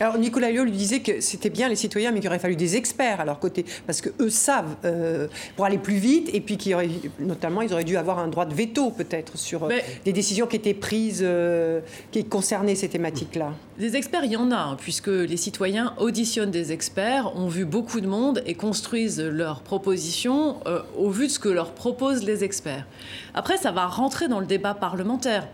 Alors 0.00 0.16
Nicolas 0.16 0.50
Hulot 0.50 0.64
lui 0.64 0.72
disait 0.72 1.00
que 1.00 1.20
c'était 1.20 1.50
bien 1.50 1.68
les 1.68 1.76
citoyens, 1.76 2.10
mais 2.10 2.20
qu'il 2.20 2.28
aurait 2.28 2.38
fallu 2.38 2.56
des 2.56 2.76
experts 2.76 3.20
à 3.20 3.26
leur 3.26 3.38
côté, 3.38 3.66
parce 3.86 4.00
que 4.00 4.08
eux 4.18 4.30
savent 4.30 4.76
euh, 4.86 5.28
pour 5.56 5.66
aller 5.66 5.76
plus 5.76 5.96
vite, 5.96 6.30
et 6.32 6.40
puis 6.40 6.56
qu'il 6.56 6.74
aurait, 6.74 6.88
notamment 7.18 7.60
ils 7.60 7.70
auraient 7.74 7.84
dû 7.84 7.98
avoir 7.98 8.18
un 8.18 8.28
droit 8.28 8.46
de 8.46 8.54
veto 8.54 8.90
peut-être 8.90 9.36
sur 9.36 9.64
euh, 9.64 9.68
Mais- 9.68 9.84
des 10.06 10.14
décisions 10.14 10.46
qui 10.46 10.56
étaient 10.56 10.72
prises, 10.72 11.20
euh, 11.22 11.80
qui 12.12 12.24
concernaient 12.24 12.74
ces 12.74 12.88
thématiques-là. 12.88 13.52
Des 13.78 13.94
experts, 13.94 14.24
il 14.24 14.32
y 14.32 14.36
en 14.36 14.50
a, 14.50 14.56
hein, 14.56 14.76
puisque 14.80 15.08
les 15.08 15.36
citoyens 15.36 15.92
auditionnent 15.98 16.50
des 16.50 16.72
experts, 16.72 17.36
ont 17.36 17.48
vu 17.48 17.66
beaucoup 17.66 18.00
de 18.00 18.06
monde 18.06 18.42
et 18.46 18.54
construisent 18.54 19.20
leurs 19.20 19.60
propositions 19.60 20.56
euh, 20.66 20.80
au 20.96 21.10
vu 21.10 21.26
de 21.26 21.32
ce 21.32 21.38
que 21.38 21.50
leur 21.50 21.72
proposent 21.72 22.24
les 22.24 22.42
experts. 22.42 22.86
Après, 23.34 23.58
ça 23.58 23.70
va 23.70 23.86
rentrer 23.86 24.28
dans 24.28 24.40
le 24.40 24.46
débat 24.46 24.72
parlementaire. 24.72 25.46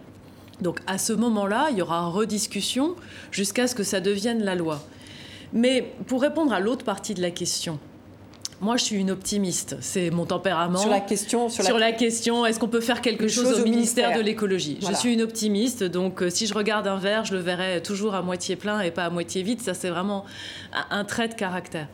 Donc 0.61 0.81
à 0.87 0.99
ce 0.99 1.13
moment-là, 1.13 1.69
il 1.71 1.79
y 1.79 1.83
aura 1.83 2.07
rediscussion 2.07 2.97
jusqu'à 3.31 3.67
ce 3.67 3.75
que 3.75 3.83
ça 3.83 4.01
devienne 4.01 4.43
la 4.43 4.55
loi. 4.55 4.83
Mais 5.53 5.93
pour 6.07 6.23
répondre 6.23 6.53
à 6.53 6.61
l'autre 6.61 6.85
partie 6.85 7.15
de 7.15 7.23
la 7.23 7.31
question, 7.31 7.79
moi 8.61 8.77
je 8.77 8.85
suis 8.85 8.97
une 8.97 9.11
optimiste, 9.11 9.77
c'est 9.81 10.11
mon 10.11 10.25
tempérament. 10.25 10.79
Sur 10.79 10.91
la 10.91 11.01
question, 11.01 11.49
sur, 11.49 11.63
Sur 11.63 11.79
la... 11.79 11.93
question, 11.93 12.47
est-ce 12.47 12.59
qu'on 12.59 12.69
peut 12.69 12.81
faire 12.81 13.03
quelque 13.03 13.29
chose, 13.29 13.45
chose 13.45 13.61
au 13.61 13.65
ministère, 13.65 14.09
ministère. 14.09 14.19
de 14.19 14.23
l'écologie? 14.23 14.79
Voilà. 14.81 14.97
Je 14.97 15.01
suis 15.01 15.13
une 15.13 15.23
optimiste, 15.23 15.85
donc 15.85 16.23
euh, 16.23 16.31
si 16.31 16.47
je 16.47 16.55
regarde 16.55 16.87
un 16.87 16.97
verre, 16.97 17.25
je 17.25 17.35
le 17.35 17.41
verrai 17.41 17.83
toujours 17.83 18.15
à 18.15 18.23
moitié 18.23 18.57
plein 18.57 18.81
et 18.81 18.91
pas 18.91 19.05
à 19.05 19.11
moitié 19.11 19.43
vide. 19.43 19.61
Ça, 19.61 19.75
c'est 19.75 19.91
vraiment 19.91 20.25
un, 20.73 20.99
un 21.01 21.05
trait 21.05 21.29
de 21.29 21.35
caractère. 21.35 21.87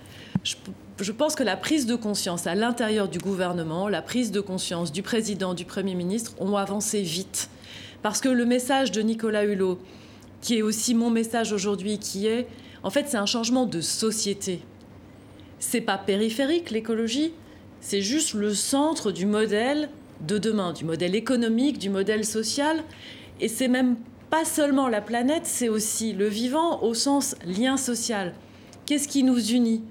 Je, 0.45 0.55
je 1.01 1.13
pense 1.13 1.35
que 1.35 1.43
la 1.43 1.57
prise 1.57 1.87
de 1.87 1.97
conscience 1.97 2.47
à 2.47 2.55
l'intérieur 2.55 3.09
du 3.09 3.19
gouvernement, 3.19 3.89
la 3.89 4.03
prise 4.03 4.31
de 4.31 4.41
conscience 4.41 4.93
du 4.93 5.03
président, 5.03 5.55
du 5.55 5.65
Premier 5.65 5.95
ministre 5.95 6.33
ont 6.39 6.57
avancé 6.57 7.03
vite. 7.03 7.49
Parce 8.03 8.21
que 8.21 8.29
le 8.29 8.45
message 8.45 8.91
de 8.93 9.01
Nicolas 9.01 9.45
Hulot, 9.45 9.79
qui 10.41 10.59
est 10.59 10.63
aussi 10.63 10.95
mon 10.95 11.11
message 11.11 11.53
aujourd'hui, 11.53 11.99
qui 11.99 12.27
est, 12.27 12.49
en 12.83 12.91
fait, 12.91 13.07
c'est 13.09 13.17
un 13.17 13.27
changement 13.27 13.65
de 13.65 13.81
société. 13.81 14.61
C'est 15.61 15.81
pas 15.81 15.99
périphérique 15.99 16.71
l'écologie, 16.71 17.33
c'est 17.81 18.01
juste 18.01 18.35
le 18.35 18.55
centre 18.55 19.13
du 19.13 19.27
modèle 19.27 19.89
de 20.21 20.39
demain, 20.39 20.73
du 20.73 20.85
modèle 20.85 21.15
économique, 21.15 21.79
du 21.79 21.91
modèle 21.91 22.25
social. 22.25 22.83
Et 23.41 23.49
c'est 23.49 23.69
même 23.69 23.97
pas 24.31 24.45
seulement 24.45 24.89
la 24.89 25.01
planète, 25.01 25.47
c'est 25.47 25.69
aussi 25.69 26.13
le 26.13 26.27
vivant 26.27 26.83
au 26.83 26.95
sens 26.95 27.37
lien 27.45 27.77
social. 27.77 28.35
Qu'est-ce 28.87 29.07
qui 29.07 29.23
nous 29.23 29.39
unit? 29.53 29.83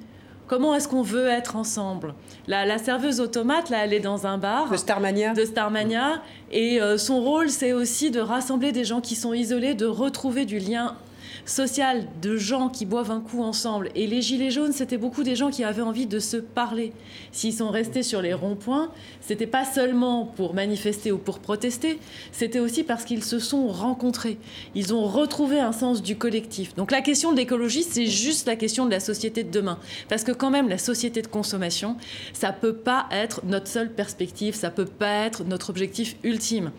Comment 0.52 0.76
est-ce 0.76 0.90
qu'on 0.90 1.02
veut 1.02 1.28
être 1.28 1.56
ensemble? 1.56 2.14
La, 2.46 2.66
la 2.66 2.78
serveuse 2.78 3.22
automate, 3.22 3.70
là, 3.70 3.86
elle 3.86 3.94
est 3.94 4.02
dans 4.02 4.28
un 4.28 4.38
bar 4.38 4.70
de 4.70 4.76
Starmania. 4.76 5.34
de 5.34 5.46
Starmania. 5.46 6.22
Et 6.52 6.82
euh, 6.82 6.98
son 6.98 7.22
rôle, 7.22 7.50
c'est 7.50 7.72
aussi 7.72 8.12
de 8.12 8.20
rassembler 8.20 8.74
des 8.74 8.84
gens 8.84 9.00
qui 9.00 9.16
sont 9.16 9.34
isolés, 9.34 9.76
de 9.76 9.86
retrouver 9.86 10.44
du 10.44 10.60
lien 10.60 10.98
social, 11.46 12.08
de 12.22 12.38
gens 12.38 12.70
qui 12.70 12.86
boivent 12.86 13.12
un 13.12 13.22
coup 13.22 13.42
ensemble. 13.42 13.90
Et 13.96 14.08
les 14.08 14.22
Gilets 14.22 14.52
jaunes, 14.52 14.74
c'était 14.74 14.98
beaucoup 14.98 15.24
des 15.24 15.36
gens 15.36 15.50
qui 15.50 15.64
avaient 15.64 15.82
envie 15.82 16.08
de 16.08 16.20
se 16.20 16.38
parler. 16.38 16.94
S'ils 17.32 17.54
sont 17.54 17.70
restés 17.70 18.04
sur 18.04 18.22
les 18.22 18.34
ronds-points, 18.34 18.92
c'était 19.22 19.48
pas 19.48 19.66
seulement 19.66 20.26
pour 20.26 20.54
manifester 20.54 21.12
ou 21.12 21.18
pour 21.18 21.40
protester, 21.40 22.00
c'était 22.32 22.60
aussi 22.60 22.84
parce 22.84 23.06
qu'ils 23.06 23.24
se 23.24 23.40
sont 23.40 23.68
rencontrés. 23.68 24.38
Ils 24.76 24.94
ont 24.94 25.06
retrouvé 25.06 25.60
un 25.60 25.72
sens 25.72 26.02
du 26.02 26.16
collectif. 26.16 26.76
Donc 26.76 26.92
la 26.92 27.02
question 27.02 27.32
de 27.32 27.38
l'écologie, 27.38 27.84
c'est 27.84 28.08
juste 28.08 28.48
la 28.48 28.56
question 28.56 28.86
de 28.86 28.92
la 28.92 29.00
société 29.00 29.44
de 29.44 29.52
demain. 29.52 29.80
Parce 30.10 30.24
que 30.24 30.32
quand 30.32 30.50
même, 30.50 30.70
la 30.70 30.78
société 30.78 31.22
de 31.22 31.28
consommation, 31.28 31.98
ça 32.34 32.52
peut 32.52 32.76
pas 32.76 33.08
être 33.12 33.42
notre 33.46 33.68
seule 33.68 33.92
perspective, 33.92 34.56
ça 34.56 34.70
peut 34.70 34.86
pas 34.86 35.26
être 35.26 35.44
notre 35.44 35.70
objectif 35.70 36.16
ultime. 36.24 36.72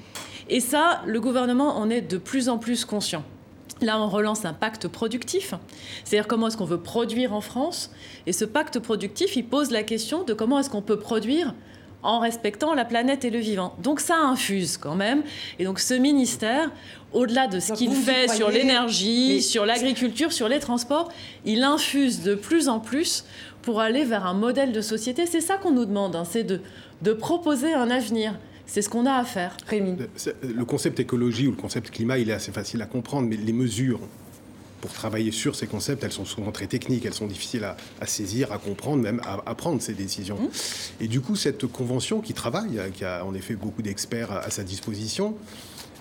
Et 0.48 0.60
ça, 0.60 1.02
le 1.06 1.20
gouvernement 1.20 1.76
en 1.78 1.88
est 1.90 2.02
de 2.02 2.18
plus 2.18 2.48
en 2.48 2.58
plus 2.58 2.84
conscient. 2.84 3.24
Là, 3.82 4.00
on 4.00 4.08
relance 4.08 4.44
un 4.44 4.52
pacte 4.52 4.88
productif, 4.88 5.54
c'est-à-dire 6.04 6.28
comment 6.28 6.46
est-ce 6.46 6.56
qu'on 6.56 6.64
veut 6.64 6.80
produire 6.80 7.32
en 7.32 7.40
France. 7.40 7.90
Et 8.26 8.32
ce 8.32 8.44
pacte 8.44 8.78
productif, 8.78 9.36
il 9.36 9.44
pose 9.44 9.70
la 9.70 9.82
question 9.82 10.22
de 10.24 10.34
comment 10.34 10.60
est-ce 10.60 10.70
qu'on 10.70 10.82
peut 10.82 10.98
produire 10.98 11.54
en 12.02 12.18
respectant 12.18 12.74
la 12.74 12.84
planète 12.84 13.24
et 13.24 13.30
le 13.30 13.38
vivant. 13.38 13.74
Donc 13.82 14.00
ça 14.00 14.16
infuse 14.16 14.76
quand 14.76 14.94
même. 14.94 15.22
Et 15.58 15.64
donc 15.64 15.78
ce 15.78 15.94
ministère, 15.94 16.70
au-delà 17.12 17.46
de 17.46 17.60
ce 17.60 17.72
qu'il 17.72 17.92
fait 17.92 18.28
sur 18.28 18.50
l'énergie, 18.50 19.40
sur 19.42 19.64
l'agriculture, 19.66 20.32
sur 20.32 20.48
les 20.48 20.58
transports, 20.58 21.10
il 21.44 21.62
infuse 21.62 22.22
de 22.22 22.34
plus 22.34 22.68
en 22.68 22.80
plus 22.80 23.24
pour 23.62 23.80
aller 23.80 24.04
vers 24.04 24.26
un 24.26 24.34
modèle 24.34 24.72
de 24.72 24.80
société. 24.80 25.26
C'est 25.26 25.40
ça 25.40 25.56
qu'on 25.56 25.70
nous 25.70 25.84
demande, 25.84 26.16
hein, 26.16 26.24
c'est 26.28 26.42
de, 26.42 26.60
de 27.02 27.12
proposer 27.12 27.72
un 27.72 27.90
avenir. 27.90 28.34
C'est 28.72 28.80
ce 28.80 28.88
qu'on 28.88 29.04
a 29.04 29.12
à 29.12 29.24
faire. 29.24 29.54
Rémi. 29.66 29.96
Le- 29.98 30.08
c'est- 30.16 30.34
Le 30.42 30.64
concept 30.64 30.98
écologie 30.98 31.46
ou 31.46 31.50
le 31.50 31.58
concept 31.58 31.90
climat, 31.90 32.16
il 32.16 32.30
est 32.30 32.32
assez 32.32 32.52
facile 32.52 32.80
à 32.80 32.86
comprendre, 32.86 33.28
mais 33.28 33.36
les 33.36 33.52
mesures 33.52 34.00
pour 34.80 34.90
travailler 34.90 35.30
sur 35.30 35.54
ces 35.54 35.66
concepts, 35.66 36.02
elles 36.04 36.10
sont 36.10 36.24
souvent 36.24 36.50
très 36.52 36.66
techniques, 36.66 37.04
elles 37.04 37.12
sont 37.12 37.26
difficiles 37.26 37.64
à, 37.64 37.76
à 38.00 38.06
saisir, 38.06 38.50
à 38.50 38.56
comprendre, 38.56 39.02
même 39.02 39.20
à, 39.26 39.42
à 39.44 39.54
prendre 39.54 39.82
ces 39.82 39.92
décisions. 39.92 40.38
Et 41.02 41.06
du 41.06 41.20
coup, 41.20 41.36
cette 41.36 41.66
convention 41.66 42.22
qui 42.22 42.32
travaille, 42.32 42.78
euh, 42.78 42.88
qui 42.88 43.04
a 43.04 43.26
en 43.26 43.34
effet 43.34 43.56
beaucoup 43.56 43.82
d'experts 43.82 44.32
à, 44.32 44.38
à 44.38 44.48
sa 44.50 44.64
disposition, 44.64 45.36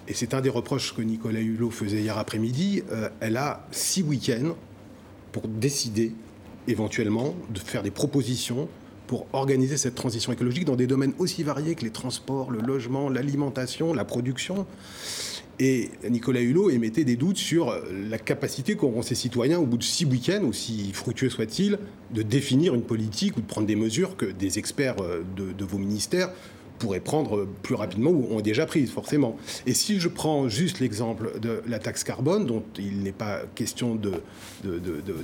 et 0.07 0.13
c'est 0.13 0.33
un 0.33 0.39
des 0.39 0.49
reproches 0.49 0.95
que 0.95 1.01
Nicolas 1.01 1.41
Hulot 1.41 1.71
faisait 1.71 1.99
hier 1.99 2.17
après-midi, 2.17 2.83
euh, 2.93 3.09
elle 3.19 3.35
a 3.35 3.67
six 3.71 4.01
week-ends 4.01 4.55
pour 5.33 5.45
décider 5.49 6.15
éventuellement 6.69 7.35
de 7.49 7.59
faire 7.59 7.83
des 7.83 7.91
propositions 7.91 8.69
pour 9.11 9.27
organiser 9.33 9.75
cette 9.75 9.95
transition 9.95 10.31
écologique 10.31 10.63
dans 10.63 10.77
des 10.77 10.87
domaines 10.87 11.11
aussi 11.19 11.43
variés 11.43 11.75
que 11.75 11.83
les 11.83 11.89
transports, 11.89 12.49
le 12.49 12.61
logement, 12.61 13.09
l'alimentation, 13.09 13.93
la 13.93 14.05
production. 14.05 14.65
Et 15.59 15.89
Nicolas 16.09 16.39
Hulot 16.39 16.69
émettait 16.69 17.03
des 17.03 17.17
doutes 17.17 17.35
sur 17.35 17.77
la 18.09 18.17
capacité 18.17 18.77
qu'auront 18.77 19.01
ces 19.01 19.15
citoyens, 19.15 19.59
au 19.59 19.65
bout 19.65 19.75
de 19.75 19.83
six 19.83 20.05
week-ends, 20.05 20.45
aussi 20.45 20.93
fructueux 20.93 21.29
soient-ils, 21.29 21.77
de 22.11 22.21
définir 22.21 22.73
une 22.73 22.83
politique 22.83 23.35
ou 23.35 23.41
de 23.41 23.47
prendre 23.47 23.67
des 23.67 23.75
mesures 23.75 24.15
que 24.15 24.27
des 24.27 24.59
experts 24.59 24.95
euh, 25.01 25.23
de, 25.35 25.51
de 25.51 25.65
vos 25.65 25.77
ministères 25.77 26.29
pourraient 26.81 26.99
prendre 26.99 27.47
plus 27.61 27.75
rapidement 27.75 28.09
ou 28.09 28.27
ont 28.31 28.41
déjà 28.41 28.65
prises, 28.65 28.89
forcément. 28.91 29.37
Et 29.67 29.73
si 29.73 29.99
je 29.99 30.07
prends 30.07 30.49
juste 30.49 30.79
l'exemple 30.79 31.39
de 31.39 31.61
la 31.67 31.77
taxe 31.77 32.03
carbone, 32.03 32.47
dont 32.47 32.63
il 32.79 33.03
n'est 33.03 33.11
pas 33.11 33.41
question 33.53 33.99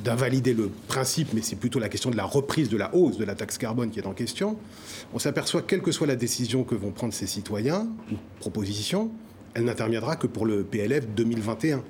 d'invalider 0.03 0.53
de, 0.53 0.57
de, 0.57 0.63
le 0.63 0.71
principe, 0.87 1.33
mais 1.33 1.41
c'est 1.41 1.55
plutôt 1.55 1.79
la 1.79 1.89
question 1.89 2.11
de 2.11 2.17
la 2.17 2.25
reprise 2.25 2.69
de 2.69 2.77
la 2.77 2.93
hausse 2.93 3.17
de 3.17 3.25
la 3.25 3.33
taxe 3.33 3.57
carbone 3.57 3.89
qui 3.89 3.99
est 3.99 4.05
en 4.05 4.13
question, 4.13 4.57
on 5.13 5.19
s'aperçoit, 5.19 5.63
quelle 5.63 5.81
que 5.81 5.91
soit 5.91 6.07
la 6.07 6.15
décision 6.15 6.63
que 6.63 6.75
vont 6.75 6.91
prendre 6.91 7.13
ces 7.13 7.27
citoyens, 7.27 7.87
ou 8.11 8.15
proposition, 8.39 9.09
elle 9.55 9.63
n'interviendra 9.63 10.15
que 10.15 10.27
pour 10.27 10.45
le 10.45 10.63
PLF 10.63 11.07
2021. 11.15 11.83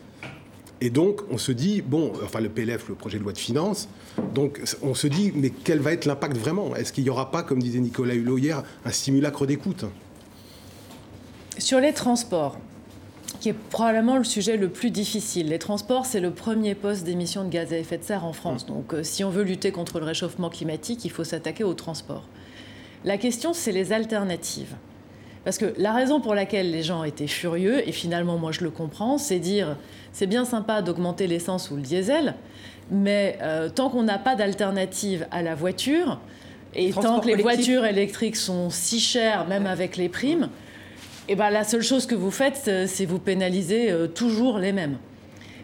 Et 0.79 0.89
donc, 0.89 1.21
on 1.31 1.37
se 1.37 1.51
dit, 1.51 1.81
bon, 1.81 2.11
enfin 2.23 2.39
le 2.39 2.49
PLF, 2.49 2.87
le 2.87 2.95
projet 2.95 3.17
de 3.17 3.23
loi 3.23 3.33
de 3.33 3.37
finances, 3.37 3.89
donc 4.35 4.61
on 4.83 4.93
se 4.93 5.07
dit, 5.07 5.31
mais 5.35 5.49
quel 5.49 5.79
va 5.79 5.93
être 5.93 6.05
l'impact 6.05 6.37
vraiment? 6.37 6.75
Est-ce 6.75 6.93
qu'il 6.93 7.03
n'y 7.03 7.09
aura 7.09 7.31
pas, 7.31 7.41
comme 7.41 7.61
disait 7.61 7.79
Nicolas 7.79 8.13
Hulot 8.13 8.37
hier, 8.37 8.63
un 8.85 8.91
simulacre 8.91 9.47
d'écoute? 9.47 9.85
Sur 11.57 11.79
les 11.79 11.93
transports, 11.93 12.59
qui 13.39 13.49
est 13.49 13.53
probablement 13.53 14.17
le 14.17 14.23
sujet 14.23 14.57
le 14.57 14.69
plus 14.69 14.91
difficile. 14.91 15.49
Les 15.49 15.59
transports, 15.59 16.05
c'est 16.05 16.19
le 16.19 16.31
premier 16.31 16.75
poste 16.75 17.03
d'émissions 17.03 17.43
de 17.43 17.49
gaz 17.49 17.73
à 17.73 17.77
effet 17.77 17.97
de 17.97 18.03
serre 18.03 18.25
en 18.25 18.33
France. 18.33 18.65
Donc, 18.65 18.93
euh, 18.93 19.03
si 19.03 19.23
on 19.23 19.29
veut 19.29 19.43
lutter 19.43 19.71
contre 19.71 19.99
le 19.99 20.05
réchauffement 20.05 20.49
climatique, 20.49 21.05
il 21.05 21.11
faut 21.11 21.23
s'attaquer 21.23 21.63
aux 21.63 21.73
transports. 21.73 22.27
La 23.03 23.17
question, 23.17 23.53
c'est 23.53 23.71
les 23.71 23.93
alternatives. 23.93 24.75
Parce 25.47 25.59
que 25.59 25.73
la 25.77 25.93
raison 25.93 26.19
pour 26.19 26.35
laquelle 26.35 26.71
les 26.71 26.83
gens 26.83 27.05
étaient 27.05 27.25
furieux, 27.25 27.87
et 27.87 27.93
finalement 27.93 28.37
moi 28.37 28.51
je 28.51 28.65
le 28.65 28.69
comprends, 28.69 29.17
c'est 29.17 29.39
dire 29.39 29.77
c'est 30.11 30.27
bien 30.27 30.43
sympa 30.43 30.81
d'augmenter 30.81 31.25
l'essence 31.25 31.71
ou 31.71 31.77
le 31.77 31.81
diesel, 31.81 32.33
mais 32.91 33.39
euh, 33.41 33.69
tant 33.69 33.89
qu'on 33.89 34.03
n'a 34.03 34.17
pas 34.17 34.35
d'alternative 34.35 35.25
à 35.31 35.41
la 35.43 35.55
voiture, 35.55 36.19
et 36.75 36.91
tant 36.91 37.21
que 37.21 37.27
les 37.27 37.41
voitures 37.41 37.85
électriques 37.85 38.35
sont 38.35 38.69
si 38.69 38.99
chères, 38.99 39.47
même 39.47 39.67
avec 39.67 39.95
les 39.95 40.09
primes, 40.09 40.49
et 41.29 41.31
eh 41.31 41.35
ben 41.35 41.49
la 41.49 41.63
seule 41.63 41.81
chose 41.81 42.07
que 42.07 42.15
vous 42.15 42.29
faites, 42.29 42.69
c'est 42.85 43.05
vous 43.05 43.19
pénaliser 43.19 43.89
euh, 43.89 44.05
toujours 44.05 44.59
les 44.59 44.73
mêmes. 44.73 44.97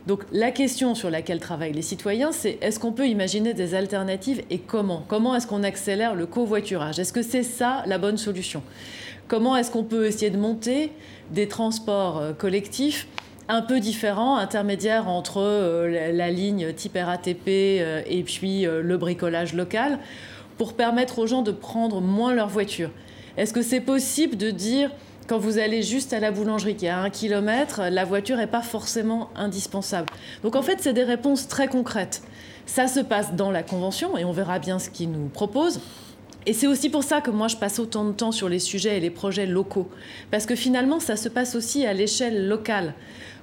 Donc 0.07 0.21
la 0.31 0.51
question 0.51 0.95
sur 0.95 1.09
laquelle 1.09 1.41
travaillent 1.41 1.73
les 1.73 1.81
citoyens, 1.81 2.31
c'est 2.31 2.57
est-ce 2.61 2.79
qu'on 2.79 2.93
peut 2.93 3.07
imaginer 3.09 3.53
des 3.53 3.75
alternatives 3.75 4.43
et 4.49 4.59
comment? 4.59 5.03
Comment 5.09 5.35
est-ce 5.35 5.45
qu'on 5.45 5.63
accélère 5.63 6.15
le 6.15 6.25
covoiturage? 6.25 6.99
Est-ce 6.99 7.11
que 7.11 7.21
c'est 7.21 7.43
ça 7.43 7.83
la 7.85 7.97
bonne 7.97 8.17
solution? 8.17 8.63
Comment 9.27 9.55
est-ce 9.55 9.71
qu'on 9.71 9.83
peut 9.83 10.05
essayer 10.05 10.29
de 10.29 10.37
monter 10.37 10.91
des 11.31 11.47
transports 11.47 12.17
euh, 12.17 12.33
collectifs 12.33 13.07
un 13.49 13.61
peu 13.61 13.79
différents, 13.79 14.37
intermédiaires 14.37 15.07
entre 15.09 15.41
euh, 15.41 16.11
la 16.11 16.29
ligne 16.29 16.73
type 16.73 16.97
RATP 16.97 17.47
euh, 17.47 18.01
et 18.05 18.23
puis 18.23 18.63
le 18.63 18.97
bricolage 18.97 19.53
local, 19.53 19.99
pour 20.57 20.73
permettre 20.73 21.19
aux 21.19 21.27
gens 21.27 21.41
de 21.41 21.51
prendre 21.51 22.01
moins 22.01 22.33
leur 22.33 22.47
voiture? 22.47 22.89
Est-ce 23.37 23.53
que 23.53 23.61
c'est 23.61 23.81
possible 23.81 24.37
de 24.37 24.51
dire 24.51 24.91
quand 25.27 25.39
vous 25.39 25.57
allez 25.57 25.81
juste 25.81 26.13
à 26.13 26.19
la 26.19 26.31
boulangerie 26.31 26.75
qui 26.75 26.85
est 26.85 26.89
à 26.89 26.99
un 26.99 27.09
kilomètre, 27.09 27.81
la 27.89 28.05
voiture 28.05 28.37
n'est 28.37 28.45
pas 28.45 28.61
forcément 28.61 29.29
indispensable? 29.35 30.07
Donc 30.43 30.55
en 30.55 30.61
fait, 30.61 30.77
c'est 30.79 30.93
des 30.93 31.03
réponses 31.03 31.47
très 31.47 31.67
concrètes. 31.67 32.21
Ça 32.65 32.87
se 32.87 32.99
passe 32.99 33.33
dans 33.33 33.51
la 33.51 33.63
Convention 33.63 34.17
et 34.17 34.25
on 34.25 34.31
verra 34.31 34.59
bien 34.59 34.79
ce 34.79 34.89
qu'ils 34.89 35.11
nous 35.11 35.27
proposent. 35.27 35.79
Et 36.45 36.53
c'est 36.53 36.67
aussi 36.67 36.89
pour 36.89 37.03
ça 37.03 37.21
que 37.21 37.31
moi 37.31 37.47
je 37.47 37.55
passe 37.55 37.79
autant 37.79 38.05
de 38.05 38.11
temps 38.11 38.31
sur 38.31 38.49
les 38.49 38.59
sujets 38.59 38.97
et 38.97 38.99
les 38.99 39.09
projets 39.09 39.45
locaux. 39.45 39.89
Parce 40.31 40.45
que 40.45 40.55
finalement, 40.55 40.99
ça 40.99 41.15
se 41.15 41.29
passe 41.29 41.55
aussi 41.55 41.85
à 41.85 41.93
l'échelle 41.93 42.47
locale. 42.47 42.93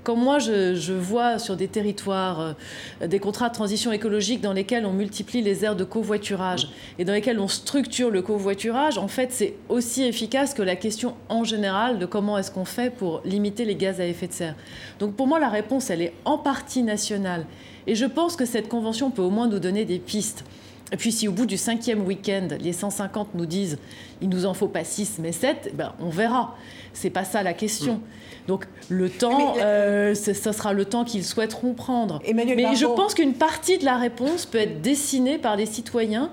Quand 0.03 0.17
moi 0.17 0.39
je, 0.39 0.93
vois 0.93 1.39
sur 1.39 1.57
des 1.57 1.69
territoires 1.69 2.55
euh, 3.03 3.07
des 3.07 3.19
contrats 3.19 3.51
de 3.51 3.55
transition 3.55 3.93
écologique 3.93 4.41
dans 4.41 4.55
lesquels 4.55 4.87
on 4.87 4.95
multiplie 4.95 5.43
les 5.43 5.63
aires 5.63 5.77
de 5.77 5.85
covoiturage 5.85 6.71
et 6.99 7.05
dans 7.05 7.13
lesquels 7.13 7.39
on 7.39 7.49
structure 7.49 8.11
le 8.11 8.23
covoiturage, 8.23 8.97
en 8.97 9.09
fait 9.09 9.31
c'est 9.31 9.57
aussi 9.69 10.05
efficace 10.05 10.55
que 10.55 10.63
la 10.63 10.75
question 10.75 11.17
en 11.29 11.45
général 11.45 11.99
de 11.99 12.07
comment 12.07 12.39
est-ce 12.39 12.51
qu'on 12.51 12.65
fait 12.65 12.91
pour 12.91 13.21
limiter 13.27 13.67
les 13.67 13.75
gaz 13.75 14.01
à 14.01 14.07
effet 14.07 14.27
de 14.27 14.33
serre. 14.33 14.55
Donc 15.01 15.17
pour 15.17 15.27
moi 15.27 15.39
la 15.39 15.51
réponse 15.51 15.91
elle 15.91 16.01
est 16.01 16.15
en 16.25 16.39
partie 16.39 16.83
nationale. 16.83 17.45
Et 17.87 17.95
je 17.95 18.07
pense 18.07 18.37
que 18.37 18.47
cette 18.47 18.69
convention 18.69 19.11
peut 19.11 19.23
au 19.23 19.31
moins 19.31 19.49
nous 19.49 19.59
donner 19.59 19.85
des 19.85 19.99
pistes. 19.99 20.45
Et 20.93 20.97
puis 20.97 21.13
si 21.13 21.29
au 21.29 21.33
bout 21.33 21.47
du 21.47 21.57
cinquième 21.57 22.05
week-end, 22.05 22.49
les 22.61 22.73
150 22.73 23.35
nous 23.35 23.47
disent 23.47 23.79
il 24.21 24.29
nous 24.29 24.47
en 24.47 24.55
faut 24.55 24.69
pas 24.69 24.85
6 24.85 25.19
mais 25.21 25.33
7, 25.33 25.73
ben, 25.75 25.93
on 26.01 26.11
verra. 26.11 26.57
C'est 26.93 27.11
pas 27.11 27.25
ça 27.25 27.43
la 27.43 27.53
question. 27.53 27.95
Mm. 27.95 28.01
Donc 28.49 28.67
le 28.89 29.09
temps, 29.09 29.55
euh, 29.59 30.15
ce 30.15 30.35
sera 30.35 30.73
le 30.73 30.85
temps 30.85 31.05
qu'ils 31.05 31.25
souhaiteront 31.25 31.75
prendre. 31.75 32.21
mais 32.35 32.75
je 32.75 32.87
pense 32.87 33.15
qu'une 33.15 33.35
partie 33.35 33.79
de 33.79 33.85
la 33.85 33.97
réponse 33.97 34.47
peut 34.47 34.59
être 34.59 34.83
dessinée 34.83 35.39
par 35.39 35.57
les 35.57 35.67
citoyens 35.67 36.31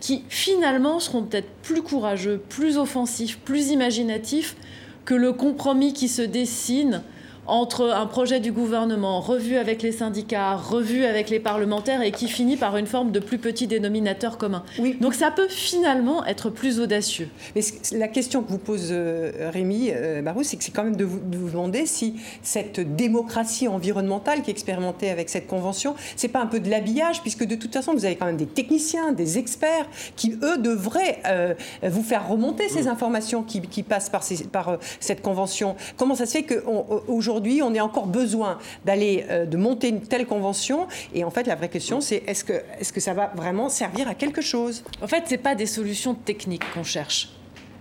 qui 0.00 0.24
finalement 0.28 0.98
seront 0.98 1.22
peut-être 1.22 1.48
plus 1.62 1.82
courageux, 1.82 2.42
plus 2.48 2.78
offensifs, 2.78 3.38
plus 3.38 3.70
imaginatifs 3.70 4.56
que 5.04 5.14
le 5.14 5.32
compromis 5.32 5.92
qui 5.92 6.08
se 6.08 6.22
dessine 6.22 7.02
entre 7.50 7.90
un 7.90 8.06
projet 8.06 8.40
du 8.40 8.52
gouvernement 8.52 9.20
revu 9.20 9.56
avec 9.56 9.82
les 9.82 9.92
syndicats, 9.92 10.54
revu 10.54 11.04
avec 11.04 11.30
les 11.30 11.40
parlementaires 11.40 12.02
et 12.02 12.12
qui 12.12 12.28
finit 12.28 12.56
par 12.56 12.76
une 12.76 12.86
forme 12.86 13.10
de 13.10 13.18
plus 13.18 13.38
petit 13.38 13.66
dénominateur 13.66 14.38
commun. 14.38 14.62
Oui. 14.78 14.96
Donc 15.00 15.14
ça 15.14 15.30
peut 15.30 15.48
finalement 15.48 16.24
être 16.24 16.48
plus 16.50 16.80
audacieux. 16.80 17.28
Mais 17.56 17.62
la 17.92 18.08
question 18.08 18.42
que 18.42 18.50
vous 18.50 18.58
pose 18.58 18.88
euh, 18.90 19.50
Rémi 19.52 19.90
euh, 19.92 20.22
Barou, 20.22 20.42
c'est 20.44 20.56
que 20.56 20.64
c'est 20.64 20.70
quand 20.70 20.84
même 20.84 20.96
de 20.96 21.04
vous, 21.04 21.20
demander 21.20 21.86
si 21.86 22.14
cette 22.42 22.80
démocratie 22.96 23.66
environnementale 23.66 24.42
qui 24.42 24.50
est 24.50 24.52
expérimentée 24.52 25.10
avec 25.10 25.28
cette 25.28 25.46
convention, 25.46 25.96
c'est 26.16 26.28
pas 26.28 26.40
un 26.40 26.46
peu 26.46 26.60
de 26.60 26.70
l'habillage, 26.70 27.22
puisque 27.22 27.44
de 27.44 27.56
toute 27.56 27.72
façon 27.72 27.92
vous 27.92 28.04
avez 28.04 28.16
quand 28.16 28.26
même 28.26 28.36
des 28.36 28.46
techniciens, 28.46 29.12
des 29.12 29.38
experts 29.38 29.86
qui 30.14 30.38
eux 30.42 30.58
devraient 30.58 31.20
euh, 31.26 31.54
vous 31.82 32.02
faire 32.02 32.28
remonter 32.28 32.68
ces 32.68 32.86
informations 32.86 33.42
qui, 33.42 33.82
passent 33.82 34.08
par, 34.08 34.22
par 34.52 34.78
cette 35.00 35.22
convention. 35.22 35.74
Comment 35.96 36.14
ça 36.14 36.26
se 36.26 36.32
fait 36.32 36.44
qu'aujourd'hui 36.44 37.39
aujourd'hui, 37.40 37.62
on 37.62 37.74
a 37.74 37.82
encore 37.82 38.06
besoin 38.06 38.58
d'aller, 38.84 39.24
euh, 39.30 39.46
de 39.46 39.56
monter 39.56 39.88
une 39.88 40.02
telle 40.02 40.26
convention. 40.26 40.86
Et 41.14 41.24
en 41.24 41.30
fait, 41.30 41.46
la 41.46 41.54
vraie 41.54 41.68
question, 41.68 42.00
c'est 42.00 42.22
est-ce 42.26 42.44
que, 42.44 42.62
est-ce 42.78 42.92
que 42.92 43.00
ça 43.00 43.14
va 43.14 43.32
vraiment 43.34 43.68
servir 43.68 44.08
à 44.08 44.14
quelque 44.14 44.42
chose? 44.42 44.82
En 45.02 45.06
fait, 45.06 45.24
ce 45.26 45.32
n'est 45.32 45.38
pas 45.38 45.54
des 45.54 45.66
solutions 45.66 46.14
techniques 46.14 46.64
qu'on 46.74 46.84
cherche. 46.84 47.30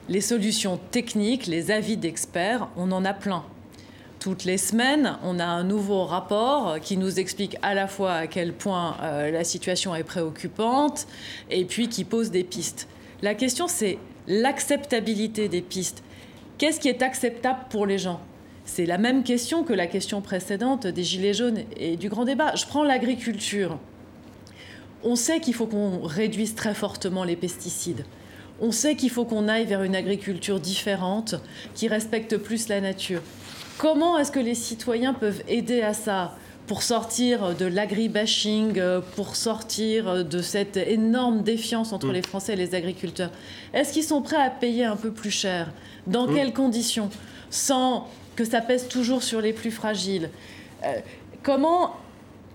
Les 0.07 0.21
solutions 0.21 0.79
techniques, 0.91 1.45
les 1.45 1.71
avis 1.71 1.97
d'experts, 1.97 2.69
on 2.77 2.91
en 2.91 3.05
a 3.05 3.13
plein. 3.13 3.43
Toutes 4.19 4.43
les 4.43 4.57
semaines, 4.57 5.17
on 5.23 5.39
a 5.39 5.45
un 5.45 5.63
nouveau 5.63 6.03
rapport 6.03 6.79
qui 6.81 6.97
nous 6.97 7.19
explique 7.19 7.57
à 7.61 7.73
la 7.73 7.87
fois 7.87 8.13
à 8.13 8.27
quel 8.27 8.53
point 8.53 8.97
euh, 9.01 9.31
la 9.31 9.43
situation 9.43 9.95
est 9.95 10.03
préoccupante 10.03 11.07
et 11.49 11.63
puis 11.63 11.87
qui 11.87 12.03
pose 12.03 12.31
des 12.31 12.43
pistes. 12.43 12.87
La 13.21 13.33
question, 13.33 13.67
c'est 13.67 13.97
l'acceptabilité 14.27 15.47
des 15.47 15.61
pistes. 15.61 16.03
Qu'est-ce 16.57 16.79
qui 16.79 16.89
est 16.89 17.01
acceptable 17.01 17.59
pour 17.69 17.85
les 17.85 17.97
gens? 17.97 18.19
C'est 18.69 18.85
la 18.85 18.99
même 18.99 19.23
question 19.23 19.63
que 19.63 19.73
la 19.73 19.87
question 19.87 20.21
précédente 20.21 20.85
des 20.85 21.03
Gilets 21.03 21.33
jaunes 21.33 21.63
et 21.75 21.97
du 21.97 22.07
grand 22.07 22.23
débat. 22.23 22.53
Je 22.55 22.65
prends 22.65 22.83
l'agriculture. 22.83 23.79
On 25.03 25.15
sait 25.15 25.39
qu'il 25.39 25.55
faut 25.55 25.65
qu'on 25.65 26.01
réduise 26.03 26.53
très 26.53 26.75
fortement 26.75 27.23
les 27.23 27.35
pesticides. 27.35 28.05
On 28.61 28.71
sait 28.71 28.95
qu'il 28.95 29.09
faut 29.09 29.25
qu'on 29.25 29.47
aille 29.47 29.65
vers 29.65 29.81
une 29.81 29.95
agriculture 29.95 30.59
différente 30.59 31.35
qui 31.73 31.87
respecte 31.87 32.37
plus 32.37 32.69
la 32.69 32.79
nature. 32.79 33.21
Comment 33.79 34.19
est-ce 34.19 34.31
que 34.31 34.39
les 34.39 34.55
citoyens 34.55 35.15
peuvent 35.15 35.41
aider 35.47 35.81
à 35.81 35.93
ça 35.93 36.35
pour 36.67 36.83
sortir 36.83 37.55
de 37.55 37.65
l'agribashing, 37.65 38.79
pour 39.15 39.35
sortir 39.35 40.23
de 40.23 40.41
cette 40.43 40.77
énorme 40.77 41.41
défiance 41.41 41.91
entre 41.91 42.07
mm. 42.07 42.13
les 42.13 42.21
Français 42.21 42.53
et 42.53 42.57
les 42.57 42.75
agriculteurs? 42.75 43.31
Est-ce 43.73 43.93
qu'ils 43.93 44.03
sont 44.03 44.21
prêts 44.21 44.41
à 44.41 44.51
payer 44.51 44.85
un 44.85 44.95
peu 44.95 45.09
plus 45.09 45.31
cher? 45.31 45.71
Dans 46.05 46.27
mm. 46.27 46.35
quelles 46.35 46.53
conditions? 46.53 47.09
Sans 47.49 48.07
que 48.39 48.45
ça 48.45 48.61
pèse 48.61 48.87
toujours 48.87 49.21
sur 49.21 49.41
les 49.41 49.51
plus 49.51 49.69
fragiles. 49.69 50.29
Euh, 50.85 50.93
comment 51.43 51.97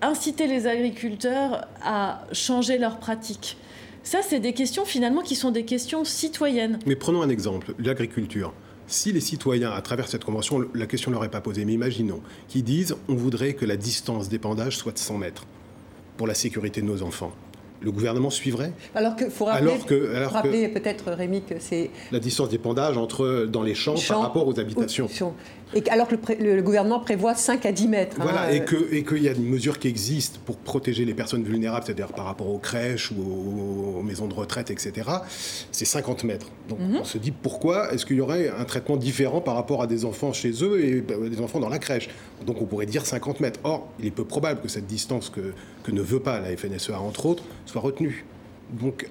inciter 0.01 0.47
les 0.47 0.65
agriculteurs 0.65 1.67
à 1.83 2.23
changer 2.31 2.79
leurs 2.79 2.97
pratiques 2.97 3.55
Ça, 4.01 4.21
c'est 4.27 4.39
des 4.39 4.53
questions 4.53 4.83
finalement 4.83 5.21
qui 5.21 5.35
sont 5.35 5.51
des 5.51 5.63
questions 5.63 6.03
citoyennes. 6.03 6.79
Mais 6.87 6.95
prenons 6.95 7.21
un 7.21 7.29
exemple, 7.29 7.75
l'agriculture. 7.77 8.51
Si 8.87 9.11
les 9.11 9.19
citoyens, 9.19 9.71
à 9.73 9.81
travers 9.83 10.07
cette 10.07 10.25
convention, 10.25 10.65
la 10.73 10.87
question 10.87 11.11
ne 11.11 11.17
leur 11.17 11.25
est 11.25 11.29
pas 11.29 11.41
posée, 11.41 11.65
mais 11.65 11.73
imaginons 11.73 12.21
qu'ils 12.47 12.63
disent 12.63 12.95
on 13.07 13.13
voudrait 13.13 13.53
que 13.53 13.65
la 13.65 13.77
distance 13.77 14.27
d'épandage 14.27 14.77
soit 14.77 14.91
de 14.91 14.97
100 14.97 15.19
mètres 15.19 15.45
pour 16.17 16.25
la 16.25 16.33
sécurité 16.33 16.81
de 16.81 16.87
nos 16.87 17.03
enfants 17.03 17.31
le 17.85 17.91
gouvernement 17.91 18.29
suivrait? 18.29 18.73
Alors 18.93 19.15
qu'il 19.15 19.29
faut 19.29 19.45
rappeler, 19.45 19.71
alors 19.71 19.85
que, 19.85 20.15
alors 20.15 20.31
rappeler 20.31 20.67
peut-être, 20.67 21.11
Rémi, 21.11 21.41
que 21.41 21.55
c'est... 21.59 21.91
La 22.11 22.19
distance 22.19 22.49
d'épandage 22.49 22.97
entre, 22.97 23.45
dans 23.45 23.63
les 23.63 23.75
champs, 23.75 23.95
par 24.07 24.21
rapport 24.21 24.47
aux 24.47 24.59
habitations. 24.59 25.07
Et 25.75 25.83
alors 25.89 26.07
que 26.07 26.15
le, 26.39 26.61
gouvernement 26.61 27.01
prévoit 27.01 27.35
5 27.35 27.65
à 27.65 27.73
10 27.73 27.87
mètres. 27.89 28.15
Voilà, 28.21 28.43
hein, 28.43 28.49
et 28.49 28.61
euh. 28.61 29.01
qu'il 29.01 29.17
et 29.17 29.21
y 29.21 29.27
a 29.27 29.33
une 29.33 29.45
mesure 29.45 29.77
qui 29.77 29.89
existe 29.89 30.37
pour 30.37 30.55
protéger 30.55 31.03
les 31.03 31.13
personnes 31.13 31.43
vulnérables, 31.43 31.85
c'est-à-dire 31.85 32.07
par 32.13 32.25
rapport 32.25 32.47
aux 32.47 32.59
crèches 32.59 33.11
ou 33.11 33.99
aux, 33.99 34.01
maisons 34.01 34.27
de 34.27 34.33
retraite, 34.33 34.71
etc., 34.71 35.09
c'est 35.73 35.83
50 35.83 36.23
mètres. 36.23 36.47
Donc 36.69 36.79
mhm. 36.79 36.97
on 37.01 37.03
se 37.03 37.17
dit 37.17 37.31
pourquoi 37.31 37.93
est-ce 37.93 38.05
qu'il 38.05 38.15
y 38.15 38.21
aurait 38.21 38.49
un 38.49 38.63
traitement 38.63 38.95
différent 38.95 39.41
par 39.41 39.55
rapport 39.55 39.81
à 39.81 39.87
des 39.87 40.05
enfants 40.05 40.31
chez 40.31 40.63
eux 40.63 40.81
et 40.81 41.01
bah, 41.01 41.15
des 41.29 41.41
enfants 41.41 41.59
dans 41.59 41.69
la 41.69 41.79
crèche? 41.79 42.09
Donc 42.45 42.61
on 42.61 42.65
pourrait 42.65 42.85
dire 42.85 43.05
50 43.05 43.41
mètres. 43.41 43.59
Or, 43.65 43.89
il 43.99 44.05
est 44.05 44.11
peu 44.11 44.23
probable 44.23 44.61
que 44.61 44.69
cette 44.69 44.87
distance 44.87 45.29
que, 45.29 45.53
que 45.83 45.91
ne 45.91 46.01
veut 46.01 46.21
pas 46.21 46.39
la 46.39 46.55
FNSEA, 46.55 46.99
entre 47.01 47.25
autres, 47.25 47.43
soit 47.65 47.81
retenue. 47.81 48.25
Donc 48.71 49.07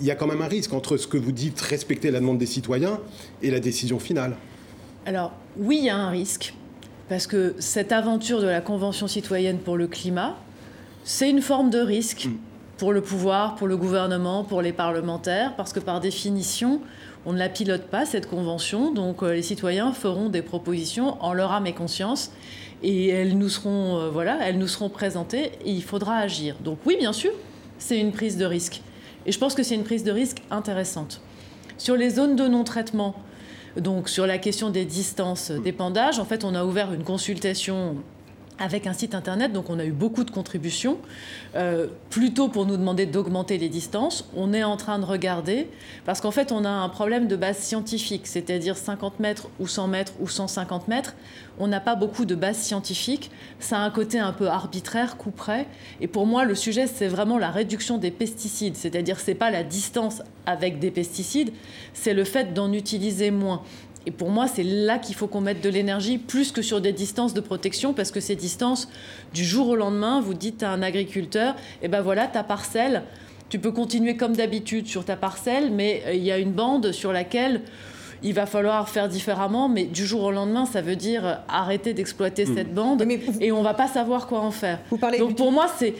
il 0.00 0.06
y 0.06 0.10
a 0.10 0.14
quand 0.14 0.26
même 0.26 0.40
un 0.40 0.48
risque 0.48 0.72
entre 0.72 0.96
ce 0.96 1.06
que 1.06 1.18
vous 1.18 1.32
dites 1.32 1.60
respecter 1.60 2.10
la 2.10 2.20
demande 2.20 2.38
des 2.38 2.46
citoyens 2.46 3.00
et 3.42 3.50
la 3.50 3.60
décision 3.60 3.98
finale. 3.98 4.36
Alors 5.06 5.32
oui, 5.56 5.78
il 5.78 5.84
y 5.84 5.90
a 5.90 5.96
un 5.96 6.10
risque, 6.10 6.54
parce 7.08 7.26
que 7.26 7.54
cette 7.58 7.92
aventure 7.92 8.40
de 8.40 8.46
la 8.46 8.60
Convention 8.60 9.06
citoyenne 9.06 9.58
pour 9.58 9.76
le 9.76 9.86
climat, 9.86 10.36
c'est 11.04 11.30
une 11.30 11.42
forme 11.42 11.70
de 11.70 11.80
risque 11.80 12.28
Mm. 12.28 12.36
pour 12.78 12.92
le 12.92 13.00
pouvoir, 13.02 13.56
pour 13.56 13.66
le 13.66 13.76
gouvernement, 13.76 14.44
pour 14.44 14.62
les 14.62 14.72
parlementaires, 14.72 15.54
parce 15.56 15.72
que 15.72 15.80
par 15.80 16.00
définition, 16.00 16.80
on 17.26 17.32
ne 17.34 17.38
la 17.38 17.48
pilote 17.50 17.84
pas, 17.84 18.06
cette 18.06 18.26
convention, 18.26 18.92
donc 18.92 19.22
euh, 19.22 19.34
les 19.34 19.42
citoyens 19.42 19.92
feront 19.92 20.30
des 20.30 20.40
propositions 20.42 21.22
en 21.22 21.34
leur 21.34 21.52
âme 21.52 21.66
et 21.66 21.74
conscience, 21.74 22.32
et 22.82 23.08
elles 23.08 23.36
nous 23.36 23.50
seront, 23.50 23.98
euh, 23.98 24.08
voilà, 24.08 24.38
elles 24.42 24.58
nous 24.58 24.68
seront 24.68 24.88
présentées, 24.88 25.52
et 25.64 25.70
il 25.70 25.82
faudra 25.82 26.16
agir. 26.16 26.56
Donc 26.64 26.78
oui, 26.86 26.96
bien 26.98 27.12
sûr, 27.12 27.32
c'est 27.78 27.98
une 28.00 28.12
prise 28.12 28.38
de 28.38 28.46
risque. 28.46 28.80
Et 29.26 29.32
je 29.32 29.38
pense 29.38 29.54
que 29.54 29.62
c'est 29.62 29.74
une 29.74 29.84
prise 29.84 30.04
de 30.04 30.12
risque 30.12 30.42
intéressante. 30.50 31.20
Sur 31.76 31.96
les 31.96 32.10
zones 32.10 32.36
de 32.36 32.48
non-traitement, 32.48 33.14
donc 33.76 34.08
sur 34.08 34.26
la 34.26 34.38
question 34.38 34.70
des 34.70 34.84
distances 34.84 35.50
d'épandage, 35.50 36.18
en 36.18 36.24
fait, 36.24 36.44
on 36.44 36.54
a 36.54 36.64
ouvert 36.64 36.92
une 36.92 37.04
consultation 37.04 37.96
avec 38.60 38.86
un 38.86 38.92
site 38.92 39.14
internet, 39.14 39.52
donc 39.52 39.70
on 39.70 39.78
a 39.78 39.84
eu 39.84 39.90
beaucoup 39.90 40.22
de 40.22 40.30
contributions, 40.30 40.98
euh, 41.56 41.88
plutôt 42.10 42.48
pour 42.48 42.66
nous 42.66 42.76
demander 42.76 43.06
d'augmenter 43.06 43.56
les 43.56 43.70
distances. 43.70 44.28
On 44.36 44.52
est 44.52 44.62
en 44.62 44.76
train 44.76 44.98
de 44.98 45.04
regarder, 45.04 45.68
parce 46.04 46.20
qu'en 46.20 46.30
fait 46.30 46.52
on 46.52 46.64
a 46.64 46.68
un 46.68 46.88
problème 46.90 47.26
de 47.26 47.36
base 47.36 47.58
scientifique, 47.58 48.26
c'est-à-dire 48.26 48.76
50 48.76 49.18
mètres 49.18 49.48
ou 49.58 49.66
100 49.66 49.88
mètres 49.88 50.12
ou 50.20 50.28
150 50.28 50.88
mètres. 50.88 51.14
On 51.58 51.68
n'a 51.68 51.80
pas 51.80 51.94
beaucoup 51.94 52.26
de 52.26 52.34
base 52.34 52.58
scientifique, 52.58 53.30
ça 53.58 53.78
a 53.78 53.80
un 53.80 53.90
côté 53.90 54.18
un 54.18 54.32
peu 54.32 54.48
arbitraire, 54.48 55.16
coup 55.16 55.30
près. 55.30 55.66
Et 56.00 56.06
pour 56.06 56.26
moi, 56.26 56.44
le 56.44 56.54
sujet, 56.54 56.86
c'est 56.86 57.08
vraiment 57.08 57.38
la 57.38 57.50
réduction 57.50 57.96
des 57.96 58.10
pesticides, 58.10 58.76
c'est-à-dire 58.76 59.18
c'est 59.18 59.34
pas 59.34 59.50
la 59.50 59.64
distance 59.64 60.22
avec 60.46 60.78
des 60.78 60.90
pesticides, 60.90 61.52
c'est 61.94 62.14
le 62.14 62.24
fait 62.24 62.52
d'en 62.52 62.72
utiliser 62.72 63.30
moins. 63.30 63.62
Et 64.06 64.10
pour 64.10 64.30
moi, 64.30 64.46
c'est 64.48 64.62
là 64.62 64.98
qu'il 64.98 65.14
faut 65.14 65.26
qu'on 65.26 65.42
mette 65.42 65.60
de 65.62 65.68
l'énergie, 65.68 66.16
plus 66.16 66.52
que 66.52 66.62
sur 66.62 66.80
des 66.80 66.92
distances 66.92 67.34
de 67.34 67.40
protection, 67.40 67.92
parce 67.92 68.10
que 68.10 68.20
ces 68.20 68.34
distances, 68.34 68.88
du 69.34 69.44
jour 69.44 69.68
au 69.68 69.76
lendemain, 69.76 70.20
vous 70.22 70.32
dites 70.34 70.62
à 70.62 70.70
un 70.70 70.80
agriculteur, 70.82 71.54
eh 71.82 71.88
ben 71.88 72.00
voilà, 72.00 72.26
ta 72.26 72.42
parcelle, 72.42 73.02
tu 73.50 73.58
peux 73.58 73.72
continuer 73.72 74.16
comme 74.16 74.34
d'habitude 74.34 74.86
sur 74.86 75.04
ta 75.04 75.16
parcelle, 75.16 75.70
mais 75.70 76.02
euh, 76.06 76.14
il 76.14 76.22
y 76.22 76.32
a 76.32 76.38
une 76.38 76.52
bande 76.52 76.92
sur 76.92 77.12
laquelle 77.12 77.60
il 78.22 78.32
va 78.34 78.46
falloir 78.46 78.88
faire 78.88 79.08
différemment, 79.08 79.68
mais 79.68 79.84
du 79.84 80.06
jour 80.06 80.22
au 80.24 80.30
lendemain, 80.30 80.64
ça 80.66 80.80
veut 80.82 80.96
dire 80.96 81.26
euh, 81.26 81.34
arrêter 81.48 81.92
d'exploiter 81.92 82.46
cette 82.46 82.72
bande, 82.72 83.02
Mais 83.06 83.16
vous- 83.16 83.38
et 83.40 83.52
on 83.52 83.62
va 83.62 83.74
pas 83.74 83.88
savoir 83.88 84.26
quoi 84.26 84.40
en 84.40 84.50
faire. 84.50 84.78
Vous 84.90 84.98
parlez 84.98 85.18
Donc 85.18 85.30
du- 85.30 85.34
pour 85.34 85.52
moi, 85.52 85.66
c'est 85.78 85.94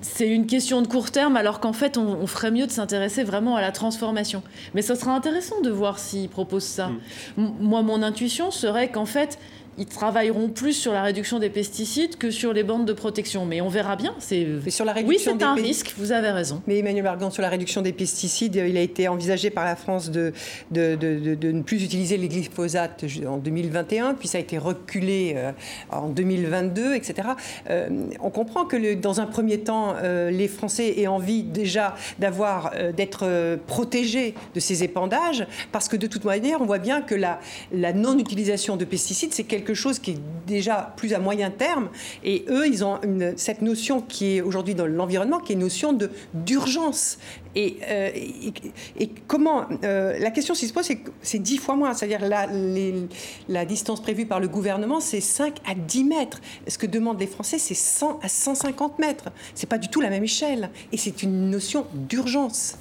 c'est 0.00 0.28
une 0.28 0.46
question 0.46 0.80
de 0.82 0.86
court 0.86 1.10
terme, 1.10 1.36
alors 1.36 1.60
qu'en 1.60 1.72
fait, 1.72 1.96
on, 1.96 2.02
on 2.22 2.26
ferait 2.26 2.50
mieux 2.50 2.66
de 2.66 2.70
s'intéresser 2.72 3.24
vraiment 3.24 3.56
à 3.56 3.60
la 3.60 3.72
transformation. 3.72 4.42
Mais 4.74 4.82
ce 4.82 4.94
sera 4.94 5.12
intéressant 5.14 5.60
de 5.60 5.70
voir 5.70 5.98
s'ils 5.98 6.28
proposent 6.28 6.64
ça. 6.64 6.90
M- 7.36 7.52
Moi, 7.60 7.82
mon 7.82 8.02
intuition 8.02 8.50
serait 8.50 8.88
qu'en 8.90 9.06
fait, 9.06 9.38
ils 9.78 9.86
travailleront 9.86 10.48
plus 10.48 10.72
sur 10.72 10.92
la 10.92 11.02
réduction 11.02 11.38
des 11.38 11.50
pesticides 11.50 12.16
que 12.16 12.30
sur 12.30 12.52
les 12.52 12.64
bandes 12.64 12.84
de 12.86 12.92
protection. 12.92 13.46
Mais 13.46 13.60
on 13.60 13.68
verra 13.68 13.96
bien. 13.96 14.14
C'est 14.18 14.46
sur 14.70 14.84
la 14.84 14.92
oui, 14.92 15.02
réduction 15.02 15.32
c'est 15.32 15.38
des 15.38 15.44
un 15.44 15.54
risque. 15.54 15.94
Vous 15.96 16.12
avez 16.12 16.30
raison. 16.30 16.62
Mais 16.66 16.78
Emmanuel 16.78 17.04
Margan, 17.04 17.30
sur 17.30 17.42
la 17.42 17.48
réduction 17.48 17.80
des 17.82 17.92
pesticides, 17.92 18.56
il 18.56 18.76
a 18.76 18.80
été 18.80 19.08
envisagé 19.08 19.50
par 19.50 19.64
la 19.64 19.76
France 19.76 20.10
de, 20.10 20.32
de, 20.70 20.96
de- 20.96 21.52
ne 21.52 21.62
plus 21.62 21.82
utiliser 21.84 22.16
les 22.16 22.28
glyphosates 22.28 23.04
en 23.26 23.36
2021, 23.38 24.14
puis 24.14 24.28
ça 24.28 24.38
a 24.38 24.40
été 24.40 24.58
reculé 24.58 25.34
euh, 25.36 25.52
en 25.90 26.08
2022, 26.08 26.94
etc. 26.94 27.28
Euh, 27.70 27.88
on 28.20 28.30
comprend 28.30 28.64
que 28.64 28.76
le- 28.76 28.96
dans 28.96 29.20
un 29.20 29.26
premier 29.26 29.58
temps, 29.60 29.94
euh, 30.02 30.30
les 30.30 30.48
Français 30.48 30.94
aient 30.98 31.06
envie 31.06 31.42
déjà 31.42 31.94
d'avoir, 32.18 32.72
euh, 32.74 32.92
d'être 32.92 33.20
euh, 33.24 33.56
protégés 33.66 34.34
de 34.54 34.60
ces 34.60 34.82
épandages, 34.82 35.46
parce 35.72 35.88
que 35.88 35.96
de 35.96 36.06
toute 36.06 36.24
manière, 36.24 36.60
on 36.60 36.66
voit 36.66 36.78
bien 36.78 37.00
que 37.00 37.14
la, 37.14 37.38
la 37.72 37.92
non-utilisation 37.92 38.76
de 38.76 38.84
pesticides, 38.84 39.32
c'est 39.32 39.44
quelque 39.44 39.67
chose 39.74 39.98
qui 39.98 40.12
est 40.12 40.18
déjà 40.46 40.94
plus 40.96 41.12
à 41.14 41.18
moyen 41.18 41.50
terme, 41.50 41.88
et 42.24 42.44
eux, 42.48 42.66
ils 42.66 42.84
ont 42.84 43.00
une- 43.02 43.36
cette 43.36 43.62
notion 43.62 44.00
qui 44.00 44.36
est 44.36 44.40
aujourd'hui 44.40 44.74
dans 44.74 44.86
l'environnement, 44.86 45.38
qui 45.40 45.52
est 45.52 45.54
une 45.54 45.60
notion 45.62 45.92
de 45.92 46.10
d'urgence. 46.34 47.18
Et, 47.54 47.76
euh, 47.88 48.10
et, 48.14 48.52
et 48.98 49.10
comment 49.26 49.64
euh, 49.84 50.18
la 50.18 50.30
question 50.30 50.54
qui 50.54 50.66
se 50.68 50.72
pose, 50.72 50.84
c'est 50.84 50.96
que 50.96 51.10
c'est 51.22 51.38
10 51.38 51.58
fois 51.58 51.74
moins. 51.76 51.92
C'est-à-dire 51.94 52.20
la, 52.26 52.46
les- 52.46 53.08
la 53.48 53.64
distance 53.64 54.00
prévue 54.00 54.26
par 54.26 54.38
le 54.40 54.48
gouvernement, 54.48 55.00
c'est 55.00 55.20
5 55.20 55.56
à 55.66 55.74
10 55.74 56.04
mètres. 56.04 56.40
Ce 56.66 56.78
que 56.78 56.86
demandent 56.86 57.18
les 57.20 57.26
Français, 57.26 57.58
c'est 57.58 57.74
100 57.74 58.20
à 58.22 58.28
150 58.28 58.98
mètres. 58.98 59.30
C'est 59.54 59.68
pas 59.68 59.78
du 59.78 59.88
tout 59.88 60.00
la 60.00 60.10
même 60.10 60.24
échelle. 60.24 60.70
Et 60.92 60.96
c'est 60.96 61.22
une 61.22 61.50
notion 61.50 61.86
d'urgence. 61.94 62.76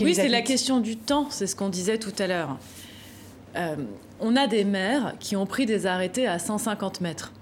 Oui, 0.00 0.14
c'est 0.14 0.28
la 0.28 0.42
question 0.42 0.78
du 0.80 0.96
temps, 0.96 1.26
c'est 1.30 1.46
ce 1.48 1.56
qu'on 1.56 1.68
disait 1.68 1.98
tout 1.98 2.12
à 2.20 2.26
l'heure. 2.28 2.56
Euh, 3.56 3.76
on 4.20 4.36
a 4.36 4.46
des 4.46 4.64
maires 4.64 5.14
qui 5.20 5.36
ont 5.36 5.46
pris 5.46 5.66
des 5.66 5.86
arrêtés 5.86 6.26
à 6.26 6.38
150 6.38 7.00
mètres. 7.00 7.32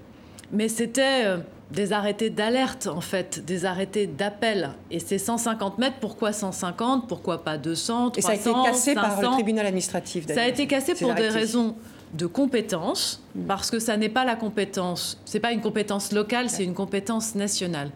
Mais 0.51 0.69
c'était 0.69 1.25
euh, 1.25 1.37
des 1.71 1.91
arrêtés 1.91 2.29
d'alerte, 2.29 2.87
en 2.87 3.01
fait, 3.01 3.43
des 3.45 3.65
arrêtés 3.65 4.07
d'appel. 4.07 4.69
Et 4.91 4.99
ces 4.99 5.17
150 5.17 5.77
mètres, 5.77 5.97
pourquoi 5.99 6.31
150 6.31 7.07
Pourquoi 7.07 7.43
pas 7.43 7.57
200 7.57 8.13
Et 8.15 8.21
ça 8.21 8.31
a 8.31 8.35
été 8.35 8.49
300, 8.49 8.63
cassé 8.63 8.93
par 8.95 9.17
le 9.17 9.23
500? 9.23 9.33
tribunal 9.33 9.65
administratif. 9.65 10.25
Ça 10.27 10.43
a 10.43 10.47
été 10.47 10.67
cassé 10.67 10.95
pour 10.95 11.13
des 11.13 11.29
raisons 11.29 11.75
de 12.13 12.25
compétence, 12.25 13.21
parce 13.47 13.69
que 13.69 13.79
ça 13.79 13.97
n'est 13.97 14.07
pas 14.09 14.23
la 14.23 14.37
compétence, 14.37 15.19
c'est 15.25 15.41
pas 15.41 15.51
une 15.51 15.59
compétence 15.59 16.13
locale, 16.13 16.49
c'est 16.49 16.63
une 16.63 16.73
compétence 16.73 17.35
nationale. 17.35 17.91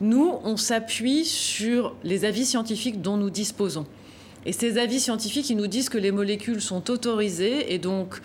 Nous, 0.00 0.32
on 0.42 0.56
s'appuie 0.56 1.26
sur 1.26 1.94
les 2.02 2.24
avis 2.24 2.46
scientifiques 2.46 3.02
dont 3.02 3.18
nous 3.18 3.28
disposons. 3.28 3.84
Et 4.44 4.52
ces 4.52 4.78
avis 4.78 4.98
scientifiques, 5.00 5.48
ils 5.50 5.56
nous 5.56 5.68
disent 5.68 5.88
que 5.88 5.98
les 5.98 6.10
molécules 6.10 6.60
sont 6.60 6.90
autorisées 6.90 7.72
et 7.72 7.78
donc 7.78 8.20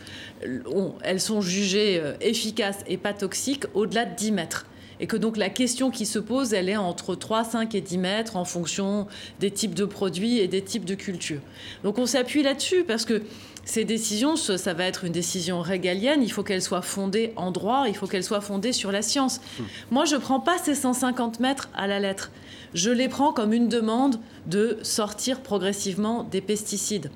on- 0.73 0.93
elles 1.03 1.21
sont 1.21 1.41
jugées 1.41 1.99
euh, 2.01 2.13
efficaces 2.21 2.79
et 2.87 2.97
pas 2.97 3.13
toxiques 3.13 3.65
au-delà 3.75 4.05
de 4.05 4.15
10 4.15 4.31
mètres. 4.31 4.65
Et 4.99 5.07
que 5.07 5.17
donc 5.17 5.37
la 5.37 5.49
question 5.49 5.91
qui 5.91 6.05
se 6.05 6.19
pose, 6.19 6.53
elle 6.53 6.69
est 6.69 6.77
entre 6.77 7.15
3, 7.15 7.43
5 7.43 7.75
et 7.75 7.81
10 7.81 7.97
mètres 7.97 8.35
en 8.35 8.45
fonction 8.45 9.07
des 9.39 9.51
types 9.51 9.75
de 9.75 9.85
produits 9.85 10.39
et 10.39 10.47
des 10.47 10.61
types 10.61 10.85
de 10.85 10.95
cultures. 10.95 11.41
Donc 11.83 11.97
on 11.97 12.05
s'appuie 12.05 12.43
là-dessus 12.43 12.83
parce 12.83 13.05
que 13.05 13.21
ces 13.67 13.83
décisions, 13.83 14.37
ça 14.37 14.73
va 14.73 14.85
être 14.85 15.03
une 15.03 15.11
décision 15.11 15.61
régalienne, 15.61 16.23
il 16.23 16.31
faut 16.31 16.41
qu'elle 16.41 16.61
soit 16.61 16.81
fondée 16.81 17.33
en 17.35 17.51
droit, 17.51 17.83
il 17.87 17.95
faut 17.95 18.07
qu'elle 18.07 18.23
soit 18.23 18.39
fondée 18.39 18.71
sur 18.71 18.93
la 18.93 19.01
science. 19.01 19.41
Moi, 19.91 20.05
je 20.05 20.15
ne 20.15 20.21
prends 20.21 20.39
pas 20.39 20.57
ces 20.57 20.73
150 20.73 21.41
mètres 21.41 21.69
à 21.75 21.85
la 21.85 21.99
lettre. 21.99 22.31
Je 22.73 22.91
les 22.91 23.09
prends 23.09 23.33
comme 23.33 23.51
une 23.51 23.67
demande 23.67 24.21
de 24.45 24.77
sortir 24.83 25.41
progressivement 25.41 26.23
des 26.23 26.39
pesticides. 26.39 27.11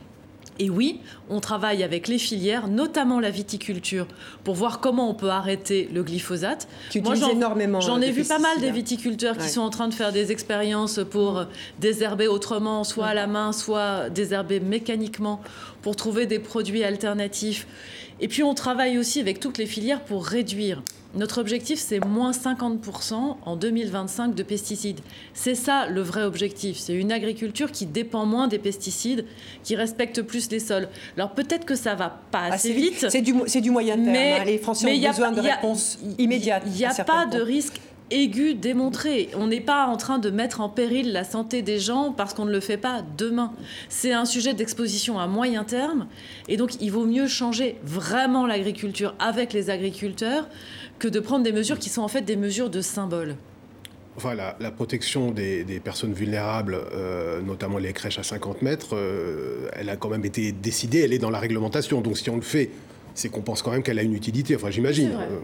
Et 0.59 0.69
oui, 0.69 0.99
on 1.29 1.39
travaille 1.39 1.81
avec 1.83 2.07
les 2.07 2.19
filières, 2.19 2.67
notamment 2.67 3.19
la 3.19 3.31
viticulture, 3.31 4.05
pour 4.43 4.53
voir 4.53 4.79
comment 4.79 5.09
on 5.09 5.13
peut 5.15 5.29
arrêter 5.29 5.89
le 5.93 6.03
glyphosate. 6.03 6.67
Moi, 6.95 7.01
utilise 7.13 7.21
j'en- 7.21 7.29
énormément 7.31 7.79
J'en 7.81 7.97
de 7.97 8.03
ai 8.03 8.11
vu 8.11 8.23
pas 8.23 8.37
mal 8.37 8.59
des 8.59 8.69
hein. 8.69 8.71
viticulteurs 8.73 9.37
qui 9.37 9.49
sont 9.49 9.61
en 9.61 9.69
train 9.71 9.87
de 9.87 9.93
faire 9.93 10.11
des 10.11 10.31
expériences 10.31 10.99
pour 11.09 11.39
euh, 11.39 11.45
désherber 11.79 12.27
autrement, 12.27 12.83
soit 12.83 13.07
à 13.07 13.13
la 13.13 13.27
main, 13.27 13.53
soit 13.53 14.09
désherber 14.09 14.59
mécaniquement, 14.59 15.41
pour 15.81 15.95
trouver 15.95 16.25
des 16.27 16.39
produits 16.39 16.83
alternatifs. 16.83 17.65
Et 18.21 18.27
puis 18.27 18.43
on 18.43 18.53
travaille 18.53 18.97
aussi 18.97 19.19
avec 19.19 19.39
toutes 19.39 19.57
les 19.57 19.65
filières 19.65 20.01
pour 20.01 20.25
réduire. 20.25 20.83
Notre 21.13 21.41
objectif, 21.41 21.77
c'est 21.77 21.99
moins 21.99 22.31
50% 22.31 23.35
en 23.43 23.55
2025 23.57 24.33
de 24.33 24.43
pesticides. 24.43 25.01
C'est 25.33 25.55
ça 25.55 25.87
le 25.87 26.01
vrai 26.01 26.23
objectif. 26.23 26.77
C'est 26.77 26.93
une 26.93 27.11
agriculture 27.11 27.69
qui 27.69 27.85
dépend 27.85 28.25
moins 28.25 28.47
des 28.47 28.59
pesticides, 28.59 29.25
qui 29.63 29.75
respecte 29.75 30.21
plus 30.21 30.49
les 30.51 30.59
sols. 30.59 30.87
Alors 31.17 31.31
peut-être 31.31 31.65
que 31.65 31.75
ça 31.75 31.95
va 31.95 32.21
pas 32.31 32.43
assez, 32.43 32.69
Assez 32.69 32.73
vite. 32.73 33.05
C'est 33.09 33.21
du, 33.21 33.71
moyen 33.71 33.95
terme. 33.95 34.09
Mais, 34.09 34.33
hein. 34.39 34.43
Les 34.45 34.57
Français 34.57 34.85
mais 34.85 34.97
ont 34.97 35.01
y 35.01 35.07
a 35.07 35.09
besoin 35.11 35.31
de 35.33 35.39
a- 35.39 35.55
réponses 35.55 35.99
immédiates. 36.17 36.63
Il 36.67 36.71
n'y 36.73 36.85
a 36.85 36.91
certains 36.91 37.25
pas 37.25 37.37
de 37.37 37.41
risque 37.41 37.81
aigu 38.11 38.53
démontré. 38.53 39.29
On 39.35 39.47
n'est 39.47 39.61
pas 39.61 39.87
en 39.87 39.97
train 39.97 40.19
de 40.19 40.29
mettre 40.29 40.61
en 40.61 40.69
péril 40.69 41.11
la 41.11 41.23
santé 41.23 41.61
des 41.61 41.79
gens 41.79 42.11
parce 42.11 42.33
qu'on 42.33 42.45
ne 42.45 42.51
le 42.51 42.59
fait 42.59 42.77
pas 42.77 43.03
demain. 43.17 43.53
C'est 43.89 44.13
un 44.13 44.25
sujet 44.25 44.53
d'exposition 44.53 45.19
à 45.19 45.27
moyen 45.27 45.63
terme. 45.63 46.07
Et 46.47 46.57
donc, 46.57 46.81
il 46.81 46.91
vaut 46.91 47.05
mieux 47.05 47.27
changer 47.27 47.77
vraiment 47.83 48.45
l'agriculture 48.45 49.15
avec 49.19 49.53
les 49.53 49.69
agriculteurs 49.69 50.47
que 50.99 51.07
de 51.07 51.19
prendre 51.19 51.43
des 51.43 51.51
mesures 51.51 51.79
qui 51.79 51.89
sont 51.89 52.01
en 52.03 52.07
fait 52.07 52.21
des 52.21 52.35
mesures 52.35 52.69
de 52.69 52.81
symbole. 52.81 53.35
Enfin, 54.17 54.35
la, 54.35 54.71
protection 54.71 55.31
des, 55.31 55.63
des 55.63 55.79
personnes 55.79 56.13
vulnérables, 56.13 56.77
euh, 56.93 57.41
notamment 57.41 57.77
les 57.77 57.93
crèches 57.93 58.19
à 58.19 58.23
50 58.23 58.61
mètres, 58.61 58.89
euh, 58.93 59.69
elle 59.73 59.89
a 59.89 59.95
quand 59.95 60.09
même 60.09 60.25
été 60.25 60.51
décidée, 60.51 60.99
elle 60.99 61.13
est 61.13 61.17
dans 61.17 61.29
la 61.29 61.39
réglementation. 61.39 62.01
Donc 62.01 62.17
si 62.17 62.29
on 62.29 62.35
le 62.35 62.41
fait, 62.41 62.69
c'est 63.13 63.29
qu'on 63.29 63.41
pense 63.41 63.61
quand 63.61 63.71
même 63.71 63.83
qu'elle 63.83 63.99
a 63.99 64.03
une 64.03 64.13
utilité. 64.13 64.55
Enfin, 64.55 64.69
j'imagine. 64.69 65.11
Euh. 65.11 65.39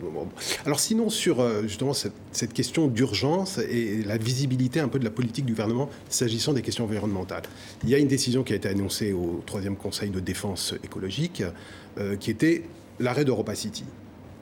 Bon. 0.00 0.28
Alors 0.64 0.80
sinon, 0.80 1.10
sur 1.10 1.40
euh, 1.40 1.62
justement 1.62 1.92
cette, 1.92 2.12
cette 2.32 2.52
question 2.52 2.86
d'urgence 2.88 3.58
et 3.58 4.02
la 4.04 4.16
visibilité 4.16 4.80
un 4.80 4.88
peu 4.88 4.98
de 4.98 5.04
la 5.04 5.10
politique 5.10 5.44
du 5.44 5.52
gouvernement 5.52 5.88
s'agissant 6.08 6.52
des 6.52 6.62
questions 6.62 6.84
environnementales, 6.84 7.42
il 7.84 7.90
y 7.90 7.94
a 7.94 7.98
une 7.98 8.08
décision 8.08 8.42
qui 8.42 8.52
a 8.52 8.56
été 8.56 8.68
annoncée 8.68 9.12
au 9.12 9.42
troisième 9.46 9.76
Conseil 9.76 10.10
de 10.10 10.20
défense 10.20 10.74
écologique, 10.84 11.42
euh, 11.98 12.16
qui 12.16 12.30
était 12.30 12.64
l'arrêt 13.00 13.24
d'Europa 13.24 13.54
City. 13.54 13.84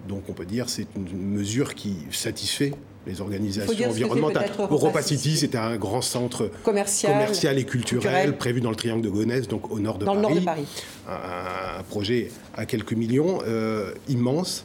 Donc 0.08 0.24
on 0.28 0.32
peut 0.32 0.46
dire 0.46 0.68
c'est 0.68 0.86
une 0.96 1.16
mesure 1.16 1.74
qui 1.74 1.96
satisfait 2.10 2.72
les 3.06 3.20
organisations 3.20 3.88
environnementales. 3.88 4.50
Europa 4.58 5.02
City. 5.02 5.36
C'était 5.36 5.58
un 5.58 5.76
grand 5.76 6.02
centre 6.02 6.50
Commercial. 6.64 7.12
commercial 7.12 7.58
et 7.58 7.64
culturel, 7.64 8.02
culturel. 8.02 8.36
prévu 8.36 8.60
dans 8.60 8.70
le 8.70 8.76
triangle 8.76 9.02
de 9.02 9.08
Gonesse, 9.08 9.48
donc 9.48 9.70
au 9.70 9.78
nord 9.78 9.98
de 9.98 10.04
Dans 10.04 10.14
le 10.14 10.22
Paris. 10.22 10.34
nord 10.34 10.40
de 10.40 10.44
Paris. 10.44 10.66
Un, 11.08 11.78
un 11.80 11.82
projet 11.84 12.30
à 12.56 12.66
quelques 12.66 12.92
millions, 12.94 13.38
euh, 13.46 13.92
immense, 14.08 14.64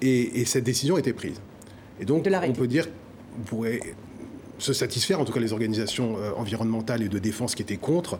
et, 0.00 0.40
et 0.40 0.44
cette 0.44 0.64
décision 0.64 0.96
été 0.98 1.12
prise. 1.12 1.40
Et 2.00 2.04
donc, 2.04 2.26
on 2.26 2.52
peut 2.52 2.66
dire, 2.66 2.88
on 3.38 3.42
pourrait 3.44 3.80
se 4.58 4.72
satisfaire, 4.72 5.20
en 5.20 5.24
tout 5.24 5.32
cas 5.32 5.40
les 5.40 5.52
organisations 5.52 6.16
euh, 6.18 6.30
environnementales 6.36 7.02
et 7.02 7.08
de 7.08 7.18
défense 7.18 7.54
qui 7.54 7.62
étaient 7.62 7.76
contre, 7.76 8.18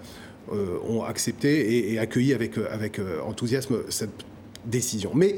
euh, 0.53 0.77
ont 0.89 1.03
accepté 1.03 1.77
et, 1.77 1.93
et 1.95 1.99
accueilli 1.99 2.35
avec, 2.35 2.59
avec 2.71 3.01
enthousiasme 3.27 3.79
cette 3.89 4.11
décision. 4.67 5.13
Mais 5.15 5.37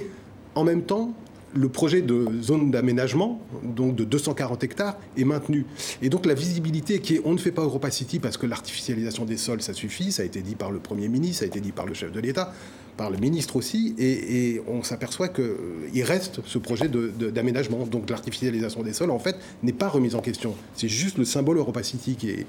en 0.55 0.65
même 0.65 0.83
temps, 0.83 1.13
le 1.55 1.69
projet 1.69 2.03
de 2.03 2.27
zone 2.43 2.71
d'aménagement, 2.71 3.41
donc 3.63 3.95
de 3.95 4.05
240 4.05 4.65
hectares, 4.65 4.99
est 5.17 5.25
maintenu. 5.25 5.67
Et 6.03 6.09
donc 6.09 6.27
la 6.27 6.35
visibilité 6.35 7.01
qui 7.01 7.17
est, 7.17 7.21
on 7.25 7.33
ne 7.33 7.39
fait 7.39 7.53
pas 7.53 7.63
Europa 7.63 7.91
City 7.91 8.19
parce 8.19 8.37
que 8.37 8.47
l'artificialisation 8.47 9.25
des 9.25 9.37
sols, 9.37 9.63
ça 9.63 9.73
suffit, 9.73 10.13
ça 10.13 10.23
a 10.23 10.25
été 10.25 10.43
dit 10.43 10.55
par 10.55 10.71
le 10.71 10.79
Premier 10.79 11.09
ministre, 11.09 11.39
ça 11.39 11.45
a 11.45 11.49
été 11.49 11.61
dit 11.61 11.73
par 11.73 11.87
le 11.87 11.95
chef 11.95 12.13
de 12.13 12.21
l'État, 12.21 12.53
par 12.97 13.11
le 13.11 13.17
ministre 13.17 13.57
aussi, 13.57 13.95
et, 13.99 14.61
on 14.69 14.83
s'aperçoit 14.83 15.29
qu'il 15.29 16.03
reste 16.03 16.41
ce 16.45 16.59
projet 16.59 16.89
d'aménagement. 16.89 17.87
donc 17.87 18.11
l'artificialisation 18.11 18.83
des 18.83 18.93
sols, 18.93 19.11
en 19.11 19.19
fait, 19.19 19.37
n'est 19.63 19.73
pas 19.73 19.89
remise 19.89 20.15
en 20.15 20.21
question. 20.21 20.55
C'est 20.75 20.89
juste 20.89 21.19
le 21.19 21.25
symbole 21.25 21.59
Europa 21.59 21.83
City 21.83 22.17
qui 22.17 22.31
est... 22.31 22.47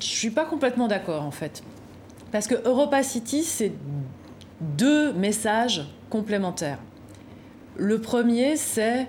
Je 0.00 0.06
suis 0.06 0.30
pas 0.30 0.44
complètement 0.44 0.86
d'accord 0.88 1.22
en 1.22 1.30
fait. 1.30 1.62
Parce 2.30 2.46
que 2.46 2.54
Europa 2.66 3.02
City, 3.02 3.42
c'est 3.42 3.72
deux 4.60 5.12
messages 5.12 5.86
complémentaires. 6.10 6.78
Le 7.78 8.00
premier, 8.00 8.56
c'est 8.56 9.06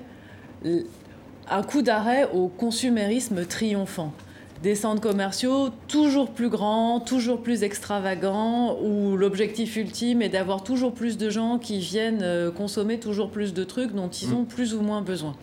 un 1.50 1.64
coup 1.64 1.82
d'arrêt 1.82 2.30
au 2.32 2.48
consumérisme 2.48 3.46
triomphant. 3.46 4.14
Des 4.62 4.76
centres 4.76 5.02
commerciaux 5.02 5.70
toujours 5.88 6.30
plus 6.32 6.50
grands, 6.50 7.00
toujours 7.00 7.42
plus 7.42 7.64
extravagants, 7.64 8.78
où 8.80 9.18
l'objectif 9.18 9.76
ultime 9.76 10.22
est 10.22 10.30
d'avoir 10.30 10.64
toujours 10.64 10.94
plus 10.94 11.18
de 11.18 11.30
gens 11.30 11.58
qui 11.58 11.80
viennent 11.80 12.22
euh, 12.22 12.52
consommer 12.52 13.00
toujours 13.00 13.32
plus 13.32 13.54
de 13.54 13.64
trucs 13.64 13.94
dont 13.94 14.10
ils 14.10 14.34
ont 14.34 14.44
plus 14.44 14.76
ou 14.76 14.82
moins 14.82 15.02
besoin. 15.02 15.36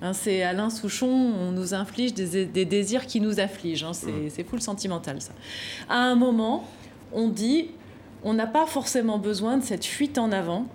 Hein, 0.00 0.12
c'est 0.12 0.42
Alain 0.42 0.70
Souchon, 0.70 1.08
on 1.08 1.52
nous 1.52 1.74
inflige 1.74 2.14
des, 2.14 2.46
des 2.46 2.64
désirs 2.64 3.06
qui 3.06 3.20
nous 3.20 3.38
affligent. 3.38 3.84
hein, 3.84 3.92
c'est 3.92 4.30
c'est 4.30 4.44
full 4.44 4.62
sentimental, 4.62 5.20
ça. 5.20 5.32
À 5.88 5.98
un 5.98 6.14
moment, 6.14 6.64
on 7.12 7.28
dit 7.28 7.66
on 8.24 8.32
n'a 8.32 8.46
pas 8.46 8.66
forcément 8.66 9.18
besoin 9.18 9.58
de 9.58 9.62
cette 9.62 9.84
fuite 9.84 10.18
en 10.18 10.32
avant 10.32 10.66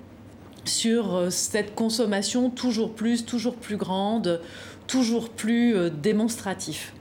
sur 0.66 1.16
euh, 1.16 1.30
cette 1.30 1.76
consommation 1.76 2.50
toujours 2.50 2.94
plus, 2.94 3.26
toujours 3.26 3.56
plus 3.56 3.78
grande, 3.78 4.42
toujours 4.88 5.30
plus 5.30 5.76
euh, 5.76 5.90
démonstratif. 5.90 6.94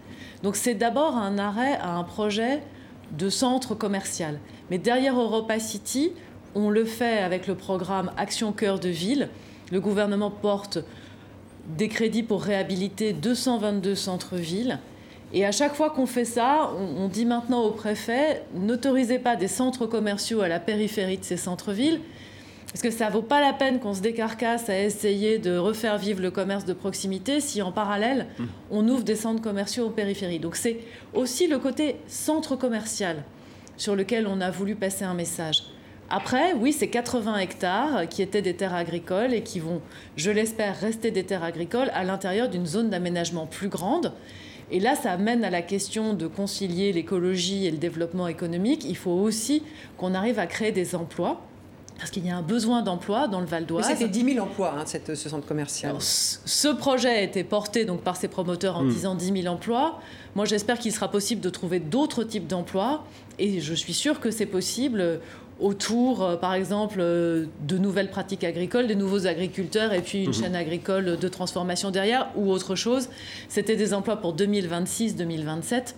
Donc 0.43 0.57
c'est 0.57 0.75
d'abord 0.75 1.17
un 1.17 1.39
arrêt 1.39 1.77
à 1.81 1.95
un 1.95 2.05
projet 2.05 2.63
de 3.17 3.29
centre 3.29 3.75
commercial. 3.75 4.39
Mais 4.71 4.79
derrière 4.79 5.19
Europa 5.21 5.59
City, 5.59 6.13
on 6.55 6.71
le 6.71 6.85
fait 6.85 7.19
avec 7.19 7.47
le 7.47 7.55
programme 7.55 8.11
Action 8.17 8.53
Cœur 8.53 8.79
de 8.79 8.89
Ville. 8.89 9.29
Le 9.71 9.81
gouvernement 9.81 10.31
porte 10.31 10.79
des 11.79 11.89
crédits 11.89 12.23
pour 12.23 12.43
réhabiliter 12.43 13.13
222 13.13 13.95
centres-villes. 13.95 14.79
Et 15.33 15.47
à 15.47 15.53
chaque 15.53 15.75
fois 15.75 15.91
qu'on 15.91 16.07
fait 16.07 16.25
ça, 16.25 16.71
on, 16.77 17.05
on 17.05 17.09
dit 17.09 17.25
maintenant 17.25 17.63
au 17.63 17.71
préfet, 17.71 18.43
n'autorisez 18.55 19.19
pas 19.19 19.37
des 19.37 19.49
centres 19.49 19.87
commerciaux 19.87 20.43
à 20.43 20.49
la 20.49 20.61
périphérie 20.61 21.19
de 21.19 21.25
ces 21.25 21.39
centres-villes, 21.39 22.01
parce 22.73 22.83
que 22.83 22.91
ça 22.91 23.11
vaut 23.11 23.23
pas 23.23 23.41
la 23.41 23.53
peine 23.53 23.81
qu'on 23.81 23.93
se 23.93 24.01
décarcasse 24.01 24.71
à 24.71 24.81
essayer 24.81 25.39
de 25.39 25.57
refaire 25.57 25.99
vivre 25.99 26.23
le 26.23 26.31
commerce 26.31 26.65
de 26.65 26.73
proximité 26.73 27.41
si 27.41 27.61
en 27.61 27.71
parallèle 27.71 28.29
on 28.71 28.89
ouvre 28.89 29.05
des 29.05 29.15
centres 29.15 29.43
commerciaux 29.43 29.87
aux 29.87 29.91
périphéries. 29.91 30.39
Donc 30.39 30.57
c'est 30.57 30.79
aussi 31.13 31.49
le 31.49 31.59
côté 31.59 31.97
centre 32.07 32.57
commercial 32.57 33.25
sur 33.77 33.95
lequel 33.95 34.27
on 34.27 34.41
a 34.41 34.51
voulu 34.51 34.75
passer 34.75 35.05
un 35.05 35.13
message. 35.13 35.65
Après, 36.09 36.53
oui, 36.55 36.73
c'est 36.73 36.89
80 36.89 37.39
hectares 37.39 38.09
qui 38.09 38.23
étaient 38.23 38.43
des 38.43 38.55
terres 38.55 38.75
agricoles 38.75 39.33
et 39.33 39.43
qui 39.43 39.61
vont, 39.61 39.81
je 40.17 40.31
l'espère, 40.31 40.79
rester 40.79 41.11
des 41.11 41.25
terres 41.25 41.45
agricoles 41.45 41.91
à 41.95 42.05
l'intérieur 42.05 42.49
d'une 42.49 42.67
zone 42.67 42.91
d'aménagement 42.91 43.47
plus 43.47 43.69
grande. 43.69 44.13
Et 44.71 44.81
là, 44.81 44.95
ça 44.95 45.13
amène 45.13 45.45
à 45.45 45.51
la 45.51 45.63
question 45.63 46.15
de 46.15 46.27
concilier 46.27 46.93
l'écologie 46.93 47.67
et 47.67 47.71
le 47.71 47.79
développement 47.79 48.29
économique. 48.29 48.85
Il 48.87 48.97
faut 48.97 49.11
aussi 49.11 49.63
qu'on 49.97 50.15
arrive 50.15 50.39
à 50.39 50.47
créer 50.47 50.73
des 50.73 50.95
emplois, 50.95 51.41
parce 51.99 52.11
qu'il 52.11 52.27
y 52.27 52.31
a 52.31 52.37
un 52.37 52.43
besoin 52.43 52.83
d'emploi 52.83 53.29
dans 53.29 53.41
le 53.41 53.47
Val 53.47 53.65
d'Oise. 53.67 53.87
ça 53.87 53.95
fait 53.97 54.09
10 54.09 54.35
000 54.35 54.45
emplois, 54.45 54.75
hein, 54.77 54.83
cette- 54.87 55.15
ce 55.15 55.29
centre 55.29 55.47
commercial. 55.47 55.91
Alors, 55.91 56.03
ce 56.03 56.69
projet 56.69 57.09
a 57.11 57.21
été 57.23 57.45
porté 57.45 57.85
donc 57.85 58.01
par 58.03 58.17
ses 58.17 58.29
promoteurs 58.29 58.77
en 58.77 58.85
disant 58.85 59.15
10 59.15 59.43
000 59.43 59.47
emplois. 59.55 60.01
Moi, 60.35 60.45
j'espère 60.45 60.79
qu'il 60.79 60.93
sera 60.93 61.09
possible 61.11 61.41
de 61.41 61.51
trouver 61.51 61.79
d'autres 61.79 62.25
types 62.25 62.47
d'emplois. 62.47 63.05
Et 63.39 63.61
je 63.61 63.75
suis 63.75 63.95
sûre 63.95 64.19
que 64.21 64.31
c'est 64.31 64.47
possible 64.47 65.21
autour, 65.61 66.23
euh, 66.25 66.37
par 66.37 66.55
exemple, 66.55 66.97
euh, 67.01 67.47
de 67.69 67.79
nouvelles 67.79 68.11
pratiques 68.11 68.43
agricoles, 68.43 68.89
des 68.89 68.97
nouveaux 68.97 69.27
agriculteurs, 69.29 69.93
et 69.93 70.03
puis 70.03 70.25
une 70.25 70.33
chaîne 70.35 70.57
agricole 70.57 71.17
de 71.19 71.29
transformation 71.29 71.91
derrière, 71.91 72.31
ou 72.37 72.51
autre 72.51 72.75
chose. 72.75 73.09
C'était 73.49 73.77
des 73.77 73.95
emplois 73.95 74.17
pour 74.17 74.35
2026-2027. 74.35 75.95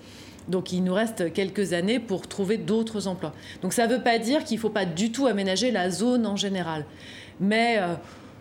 Donc 0.49 0.73
il 0.73 0.83
nous 0.85 0.95
reste 0.95 1.33
quelques 1.33 1.73
années 1.73 1.99
pour 1.99 2.29
trouver 2.29 2.57
d'autres 2.59 3.07
emplois. 3.09 3.33
Donc 3.63 3.73
ça 3.73 3.87
ne 3.87 3.95
veut 3.95 4.03
pas 4.03 4.19
dire 4.19 4.45
qu'il 4.45 4.57
ne 4.57 4.61
faut 4.61 4.71
pas 4.71 4.85
du 4.85 5.11
tout 5.11 5.27
aménager 5.27 5.71
la 5.71 5.91
zone 5.91 6.27
en 6.27 6.37
général. 6.37 6.85
Mais 7.41 7.79
euh, 7.79 7.95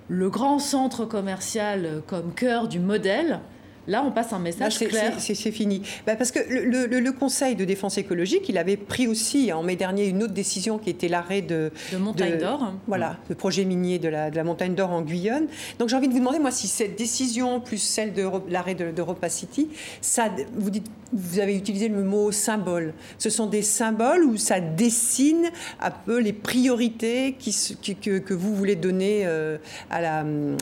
le 0.09 0.29
grand 0.29 0.59
centre 0.59 1.05
commercial 1.05 1.85
euh, 1.85 1.99
comme 2.05 2.33
cœur 2.33 2.67
du 2.67 2.79
modèle, 2.79 3.39
là 3.87 4.03
on 4.05 4.11
passe 4.11 4.33
un 4.33 4.39
message 4.39 4.75
c'est- 4.77 4.85
clair. 4.87 5.13
c'est- 5.19 5.33
fini. 5.51 5.81
Bah, 6.07 6.15
parce 6.15 6.31
que 6.31 6.39
le, 6.49 6.85
le- 6.87 6.99
le 6.99 7.11
Conseil 7.11 7.55
de 7.55 7.65
défense 7.65 7.97
écologique, 7.97 8.47
il 8.49 8.57
avait 8.57 8.77
pris 8.77 9.07
aussi 9.07 9.51
en 9.51 9.61
mai 9.63 9.75
dernier 9.75 10.05
une 10.05 10.23
autre 10.23 10.33
décision 10.33 10.77
qui 10.77 10.89
était 10.89 11.07
l'arrêt 11.09 11.41
de, 11.41 11.71
De 11.91 11.97
Montagne 11.97 12.37
d'Or. 12.37 12.73
Voilà, 12.87 13.17
le 13.29 13.35
projet 13.35 13.65
minier 13.65 13.99
de 13.99 14.07
la, 14.09 14.31
de 14.31 14.35
la 14.35 14.43
montagne 14.43 14.73
d'or 14.75 14.91
en 14.91 15.01
Guyane. 15.01 15.47
Donc 15.79 15.89
j'ai 15.89 15.95
envie 15.95 16.07
de 16.07 16.13
vous 16.13 16.19
demander, 16.19 16.39
moi, 16.39 16.51
si 16.51 16.67
cette 16.67 16.97
décision 16.97 17.59
plus 17.59 17.77
celle 17.77 18.13
de 18.13 18.27
l'arrêt 18.49 18.75
de- 18.75 18.91
d'Europa 18.91 19.27
City, 19.29 19.69
ça, 20.01 20.29
vous 20.55 20.69
dites, 20.69 20.87
vous 21.11 21.39
avez 21.39 21.55
utilisé 21.55 21.89
le 21.89 22.03
mot 22.03 22.31
symbole. 22.31 22.93
Ce 23.19 23.29
sont 23.29 23.45
des 23.47 23.61
symboles 23.61 24.23
où 24.23 24.37
ça 24.37 24.59
dessine 24.59 25.49
un 25.79 25.91
peu 25.91 26.19
les 26.19 26.33
priorités 26.33 27.35
qui, 27.37 27.51
se- 27.51 27.73
qui- 27.73 27.95
que, 27.95 28.17
que 28.17 28.33
vous 28.33 28.55
voulez 28.55 28.75
donner 28.75 29.23
euh, 29.25 29.57
à 29.91 30.01
la, 30.01 30.23
euh, 30.23 30.55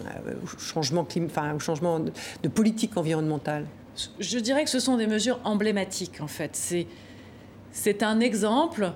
au 0.44 0.60
changement 0.60 1.06
clim, 1.06 1.28
enfin, 1.28 1.54
au 1.56 1.60
changement 1.60 2.00
de, 2.00 2.12
de 2.44 2.50
politique 2.50 2.92
environnementale. 2.98 3.11
Je 4.20 4.40
dirais 4.40 4.64
que 4.64 4.70
ce 4.70 4.80
sont 4.80 4.98
des 4.98 5.08
mesures 5.08 5.40
emblématiques 5.44 6.22
en 6.22 6.28
fait. 6.28 6.56
C'est, 7.72 8.04
un 8.04 8.20
exemple 8.20 8.92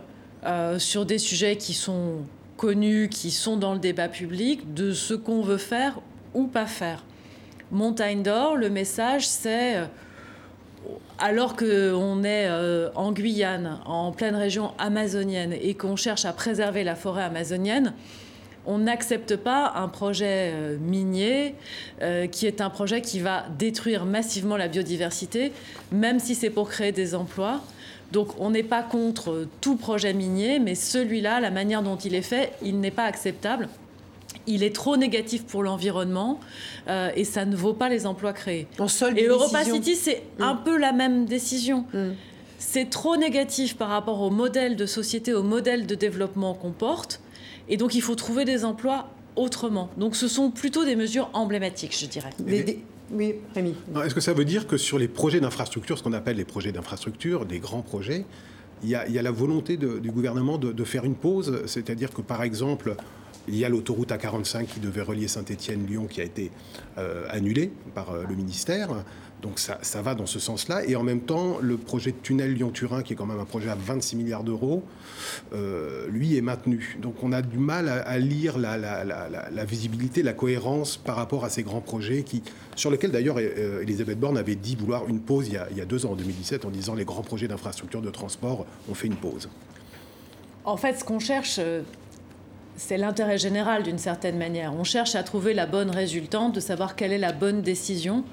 euh, 0.45 0.79
sur 0.79 1.05
des 1.05 1.17
sujets 1.17 1.57
qui 1.57 1.73
sont 1.73 2.19
connus, 2.57 3.09
qui 3.09 3.31
sont 3.31 3.57
dans 3.57 3.73
le 3.73 3.79
débat 3.79 4.07
public, 4.07 4.73
de 4.73 4.91
ce 4.93 5.13
qu'on 5.13 5.41
veut 5.41 5.57
faire 5.57 5.99
ou 6.33 6.47
pas 6.47 6.65
faire. 6.65 7.03
Montagne 7.71 8.23
d'Or, 8.23 8.55
le 8.55 8.69
message 8.69 9.27
c'est, 9.27 9.77
euh, 9.77 9.85
alors 11.17 11.55
qu'on 11.55 12.23
est 12.23 12.47
euh, 12.47 12.89
en 12.95 13.11
Guyane, 13.11 13.79
en 13.85 14.11
pleine 14.11 14.35
région 14.35 14.73
amazonienne, 14.77 15.53
et 15.53 15.73
qu'on 15.73 15.95
cherche 15.95 16.25
à 16.25 16.33
préserver 16.33 16.83
la 16.83 16.95
forêt 16.95 17.23
amazonienne, 17.23 17.93
on 18.65 18.79
n'accepte 18.79 19.35
pas 19.35 19.73
un 19.75 19.87
projet 19.87 20.51
euh, 20.53 20.77
minier 20.79 21.55
euh, 22.01 22.27
qui 22.27 22.47
est 22.47 22.61
un 22.61 22.69
projet 22.69 23.01
qui 23.01 23.19
va 23.19 23.45
détruire 23.57 24.05
massivement 24.05 24.57
la 24.57 24.67
biodiversité, 24.67 25.51
même 25.91 26.19
si 26.19 26.35
c'est 26.35 26.49
pour 26.49 26.69
créer 26.69 26.91
des 26.91 27.15
emplois. 27.15 27.61
Donc 28.11 28.39
on 28.39 28.51
n'est 28.51 28.63
pas 28.63 28.83
contre 28.83 29.47
tout 29.61 29.75
projet 29.75 30.13
minier, 30.13 30.59
mais 30.59 30.75
celui-là, 30.75 31.39
la 31.39 31.51
manière 31.51 31.81
dont 31.81 31.97
il 31.97 32.15
est 32.15 32.21
fait, 32.21 32.53
il 32.61 32.79
n'est 32.79 32.91
pas 32.91 33.05
acceptable. 33.05 33.69
Il 34.47 34.63
est 34.63 34.75
trop 34.75 34.95
négatif 34.95 35.45
pour 35.45 35.63
l'environnement 35.63 36.39
euh, 36.87 37.09
et 37.15 37.23
ça 37.23 37.45
ne 37.45 37.55
vaut 37.55 37.73
pas 37.73 37.89
les 37.89 38.05
emplois 38.05 38.33
créés. 38.33 38.67
En 38.77 38.87
solde 38.87 39.17
Et 39.17 39.25
Europa 39.25 39.59
décisions. 39.59 39.75
City, 39.75 39.95
c'est 39.95 40.23
un 40.39 40.55
peu 40.55 40.77
la 40.77 40.91
même 40.91 41.25
décision. 41.25 41.85
C'est 42.57 42.89
trop 42.89 43.17
négatif 43.17 43.75
par 43.75 43.89
rapport 43.89 44.21
au 44.21 44.29
modèle 44.29 44.75
de 44.75 44.85
société, 44.85 45.33
au 45.33 45.43
modèle 45.43 45.87
de 45.87 45.95
développement 45.95 46.53
qu'on 46.53 46.71
porte. 46.71 47.21
Et 47.69 47.77
donc, 47.77 47.95
il 47.95 48.01
faut 48.01 48.15
trouver 48.15 48.45
des 48.45 48.63
emplois 48.65 49.09
autrement. 49.35 49.89
Donc, 49.97 50.15
ce 50.15 50.27
sont 50.27 50.51
plutôt 50.51 50.85
des 50.85 50.95
mesures 50.95 51.29
emblématiques, 51.33 51.97
je 51.99 52.05
dirais. 52.05 52.29
Des- 52.39 52.63
des- 52.63 52.83
Oui, 53.11 53.35
Rémi. 53.53 53.75
Est-ce 54.03 54.15
que 54.15 54.21
ça 54.21 54.33
veut 54.33 54.45
dire 54.45 54.65
que 54.65 54.77
sur 54.77 54.97
les 54.97 55.07
projets 55.07 55.39
d'infrastructure, 55.39 55.97
ce 55.97 56.03
qu'on 56.03 56.13
appelle 56.13 56.37
les 56.37 56.45
projets 56.45 56.71
d'infrastructure, 56.71 57.45
des 57.45 57.59
grands 57.59 57.83
projets, 57.83 58.25
il 58.83 58.89
y 58.89 58.95
a, 58.95 59.07
il 59.07 59.13
y 59.13 59.19
a 59.19 59.21
la 59.21 59.29
volonté 59.31 59.77
de- 59.77 59.99
du 59.99 60.09
gouvernement 60.11 60.57
de, 60.57 60.71
de 60.71 60.83
faire 60.83 61.05
une 61.05 61.13
pause? 61.15 61.61
C'est-à-dire 61.67 62.11
que, 62.11 62.21
par 62.21 62.41
exemple, 62.43 62.95
Il 63.47 63.55
y 63.55 63.63
a 63.63 63.69
l'autoroute 63.69 64.09
A45 64.09 64.65
qui 64.65 64.79
devait 64.79 65.03
relier 65.03 65.27
Saint-Étienne-Lyon 65.27 66.07
qui 66.07 66.19
a 66.19 66.23
été 66.23 66.49
euh, 66.97 67.27
annulée 67.29 67.71
par 67.93 68.09
euh, 68.09 68.23
le 68.27 68.35
ministère. 68.35 68.89
Donc 69.45 69.59
ça, 69.59 70.01
va 70.01 70.15
dans 70.15 70.25
ce 70.25 70.39
sens-là. 70.39 70.83
Et 70.87 70.95
en 70.95 71.03
même 71.03 71.21
temps, 71.21 71.59
le 71.61 71.77
projet 71.77 72.11
de 72.11 72.17
tunnel 72.17 72.55
Lyon-Turin, 72.55 73.03
qui 73.03 73.13
est 73.13 73.15
quand 73.15 73.27
même 73.27 73.39
un 73.39 73.45
projet 73.45 73.69
à 73.69 73.75
26 73.75 74.15
milliards 74.15 74.43
d'euros, 74.43 74.83
euh, 75.53 76.07
lui 76.09 76.35
est 76.35 76.41
maintenu. 76.41 76.97
Donc 76.99 77.17
on 77.21 77.31
a 77.31 77.43
du 77.43 77.59
mal 77.59 77.87
à, 77.87 78.17
lire 78.17 78.57
la, 78.57 79.65
visibilité, 79.65 80.23
la 80.23 80.33
cohérence 80.33 80.97
par 80.97 81.15
rapport 81.15 81.45
à 81.45 81.49
ces 81.49 81.61
grands 81.61 81.79
projets 81.79 82.25
sur 82.75 82.89
lesquels 82.89 83.11
d'ailleurs 83.11 83.35
euh, 83.37 83.83
Elisabeth 83.83 84.19
Borne 84.19 84.35
avait 84.39 84.55
dit 84.55 84.75
vouloir 84.75 85.07
une 85.07 85.19
pause 85.19 85.47
il 85.47 85.53
y, 85.53 85.57
a, 85.57 85.67
il 85.69 85.77
y 85.77 85.81
a 85.81 85.85
deux 85.85 86.07
ans, 86.07 86.13
en 86.13 86.15
2017, 86.15 86.65
en 86.65 86.71
disant 86.71 86.95
les 86.95 87.05
grands 87.05 87.21
projets 87.21 87.47
d'infrastructure 87.47 88.01
de 88.01 88.09
transport 88.09 88.65
ont 88.89 88.95
fait 88.95 89.05
une 89.05 89.15
pause. 89.15 89.47
En 90.63 90.75
fait, 90.75 90.93
ce 90.93 91.03
qu'on 91.03 91.19
cherche, 91.19 91.57
euh, 91.59 91.83
c'est 92.77 92.97
l'intérêt 92.97 93.37
général 93.37 93.83
d'une 93.83 93.99
certaine 93.99 94.39
manière. 94.39 94.73
On 94.73 94.83
cherche 94.83 95.13
à 95.13 95.21
trouver 95.21 95.53
la 95.53 95.67
bonne 95.67 95.91
résultante, 95.91 96.55
de 96.55 96.59
savoir 96.59 96.95
quelle 96.95 97.13
est 97.13 97.19
la 97.19 97.31
bonne 97.31 97.61
décision 97.61 98.23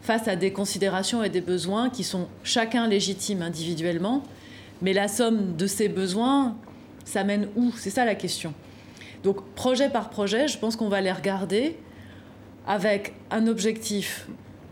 face 0.00 0.28
à 0.28 0.36
des 0.36 0.52
considérations 0.52 1.22
et 1.22 1.28
des 1.28 1.40
besoins 1.40 1.90
qui 1.90 2.04
sont 2.04 2.28
chacun 2.44 2.86
légitimes 2.86 3.42
individuellement, 3.42 4.22
mais 4.82 4.92
la 4.92 5.08
somme 5.08 5.56
de 5.56 5.66
ces 5.66 5.88
besoins, 5.88 6.56
ça 7.04 7.24
mène 7.24 7.48
où? 7.56 7.72
C'est 7.76 7.90
ça 7.90 8.04
la 8.04 8.14
question. 8.14 8.54
Donc 9.24 9.44
projet 9.54 9.88
par 9.88 10.10
projet, 10.10 10.48
je 10.48 10.58
pense 10.58 10.76
qu'on 10.76 10.88
va 10.88 11.00
les 11.00 11.12
regarder 11.12 11.76
avec 12.66 13.14
un 13.30 13.46
objectif 13.46 14.28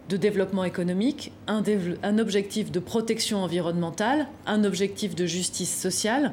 de 0.09 0.16
développement 0.16 0.62
économique, 0.62 1.33
un, 1.49 1.62
un, 2.03 2.18
objectif 2.18 2.70
de 2.70 2.79
protection 2.79 3.39
environnementale, 3.39 4.29
un 4.47 4.62
objectif 4.62 5.16
de 5.16 5.27
justice 5.27 5.74
sociale. 5.74 6.33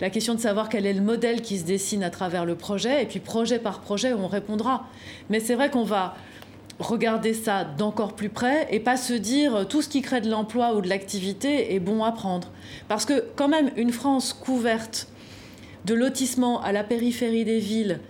La 0.00 0.08
question 0.08 0.34
de 0.34 0.40
savoir 0.40 0.68
quel 0.68 0.86
est 0.86 0.94
le 0.94 1.02
modèle 1.02 1.42
qui 1.42 1.58
se 1.58 1.64
dessine 1.64 2.02
à 2.02 2.10
travers 2.10 2.46
le 2.46 2.54
projet, 2.54 3.02
et 3.02 3.06
puis 3.06 3.20
projet 3.20 3.58
par 3.58 3.80
projet, 3.80 4.14
on 4.14 4.28
répondra. 4.28 4.86
Mais 5.28 5.40
c'est 5.40 5.54
vrai 5.54 5.70
qu'on 5.70 5.84
va 5.84 6.16
regarder 6.78 7.34
ça 7.34 7.64
d'encore 7.64 8.14
plus 8.14 8.28
près 8.28 8.66
et 8.70 8.80
pas 8.80 8.96
se 8.96 9.14
dire 9.14 9.66
tout 9.68 9.82
ce 9.82 9.88
qui 9.88 10.02
crée 10.02 10.20
de 10.20 10.30
l'emploi 10.30 10.74
ou 10.74 10.80
de 10.80 10.88
l'activité 10.88 11.74
est 11.74 11.80
bon 11.80 12.04
à 12.04 12.12
prendre. 12.12 12.48
Parce 12.88 13.04
que 13.04 13.24
quand 13.36 13.48
même, 13.48 13.70
une 13.76 13.92
France 13.92 14.32
couverte 14.32 15.08
de 15.84 15.94
lotissement 15.94 16.60
à 16.62 16.72
la 16.72 16.84
périphérie 16.84 17.44
des 17.44 17.60
villes, 17.60 18.00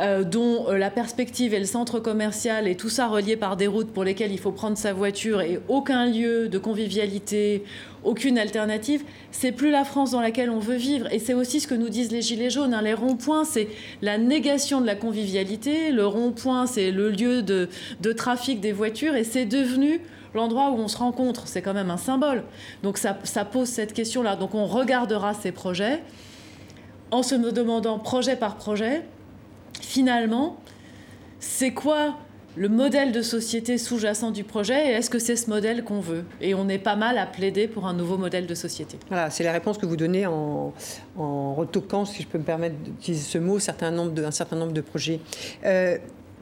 euh, 0.00 0.24
dont 0.24 0.70
euh, 0.70 0.78
la 0.78 0.90
perspective 0.90 1.52
est 1.52 1.58
le 1.58 1.66
centre 1.66 2.00
commercial 2.00 2.66
et 2.66 2.76
tout 2.76 2.88
ça 2.88 3.08
relié 3.08 3.36
par 3.36 3.58
des 3.58 3.66
routes 3.66 3.92
pour 3.92 4.04
lesquelles 4.04 4.32
il 4.32 4.38
faut 4.38 4.50
prendre 4.50 4.78
sa 4.78 4.94
voiture 4.94 5.42
et 5.42 5.60
aucun 5.68 6.06
lieu 6.06 6.48
de 6.48 6.56
convivialité, 6.56 7.62
aucune 8.02 8.38
alternative, 8.38 9.04
c'est 9.32 9.52
plus 9.52 9.70
la 9.70 9.84
France 9.84 10.12
dans 10.12 10.22
laquelle 10.22 10.48
on 10.48 10.60
veut 10.60 10.76
vivre. 10.76 11.12
Et 11.12 11.18
c'est 11.18 11.34
aussi 11.34 11.60
ce 11.60 11.66
que 11.66 11.74
nous 11.74 11.90
disent 11.90 12.10
les 12.10 12.22
Gilets 12.22 12.48
jaunes. 12.48 12.72
Hein. 12.72 12.80
Les 12.80 12.94
ronds-points, 12.94 13.44
c'est 13.44 13.68
la 14.00 14.16
négation 14.16 14.80
de 14.80 14.86
la 14.86 14.94
convivialité. 14.94 15.92
Le 15.92 16.06
rond-point, 16.06 16.66
c'est 16.66 16.90
le 16.90 17.10
lieu 17.10 17.42
de, 17.42 17.68
trafic 18.16 18.60
des 18.60 18.72
voitures 18.72 19.14
et 19.14 19.24
c'est 19.24 19.44
devenu 19.44 20.00
l'endroit 20.34 20.70
où 20.70 20.78
on 20.78 20.88
se 20.88 20.96
rencontre. 20.96 21.46
C'est 21.46 21.60
quand 21.60 21.74
même 21.74 21.90
un 21.90 21.98
symbole. 21.98 22.44
Donc 22.82 22.96
ça 22.96 23.44
pose 23.44 23.68
cette 23.68 23.92
question-là. 23.92 24.36
Donc 24.36 24.54
on 24.54 24.64
regardera 24.64 25.34
ces 25.34 25.52
projets 25.52 26.00
en 27.10 27.22
se 27.22 27.34
demandant 27.34 27.98
projet 27.98 28.36
par 28.36 28.56
projet 28.56 29.02
finalement, 29.82 30.56
c'est 31.38 31.72
quoi 31.72 32.16
le 32.54 32.68
modèle 32.68 33.12
de 33.12 33.22
société 33.22 33.78
sous-jacent 33.78 34.30
du 34.30 34.44
projet 34.44 34.88
et 34.88 34.90
est-ce 34.92 35.08
que 35.08 35.18
c'est 35.18 35.36
ce 35.36 35.48
modèle 35.48 35.84
qu'on 35.84 36.00
veut? 36.00 36.24
Et 36.40 36.54
on 36.54 36.68
est 36.68 36.78
pas 36.78 36.96
mal 36.96 37.16
à 37.16 37.26
plaider 37.26 37.66
pour 37.66 37.86
un 37.86 37.94
nouveau 37.94 38.18
modèle 38.18 38.46
de 38.46 38.54
société. 38.54 38.98
Voilà, 39.08 39.30
c'est 39.30 39.42
la 39.42 39.52
réponse 39.52 39.78
que 39.78 39.86
vous 39.86 39.96
donnez 39.96 40.26
en, 40.26 40.72
retoquant, 41.16 42.04
si 42.04 42.22
je 42.22 42.28
peux 42.28 42.38
me 42.38 42.44
permettre 42.44 42.76
d'utiliser 42.76 43.24
ce 43.24 43.38
mot, 43.38 43.56
un 43.56 43.60
certain 43.60 43.90
nombre 43.90 44.12
de, 44.12 44.24
un 44.24 44.30
certain 44.30 44.56
nombre 44.56 44.72
de 44.72 44.80
projets. 44.82 45.20
Euh, 45.64 45.96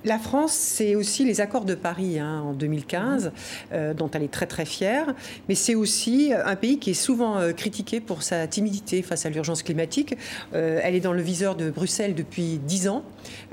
la 0.04 0.18
France, 0.18 0.52
c'est 0.52 0.94
aussi 0.94 1.24
les 1.24 1.40
accords 1.40 1.64
de 1.64 1.74
Paris 1.74 2.18
hein, 2.18 2.42
en 2.46 2.52
2015, 2.52 3.32
euh, 3.72 3.92
dont 3.92 4.10
elle 4.12 4.22
est 4.22 4.30
très 4.32 4.46
très 4.46 4.64
fière, 4.64 5.14
mais 5.48 5.54
c'est 5.54 5.74
aussi 5.74 6.32
un 6.32 6.56
pays 6.56 6.78
qui 6.78 6.90
est 6.90 6.94
souvent 6.94 7.38
euh, 7.38 7.52
critiqué 7.52 8.00
pour 8.00 8.22
sa 8.22 8.46
timidité 8.46 9.02
face 9.02 9.26
à 9.26 9.30
l'urgence 9.30 9.62
climatique. 9.62 10.16
Euh, 10.54 10.80
elle 10.82 10.94
est 10.94 11.00
dans 11.00 11.12
le 11.12 11.22
viseur 11.22 11.54
de 11.54 11.70
Bruxelles 11.70 12.14
depuis 12.14 12.58
dix 12.58 12.88
ans, 12.88 13.04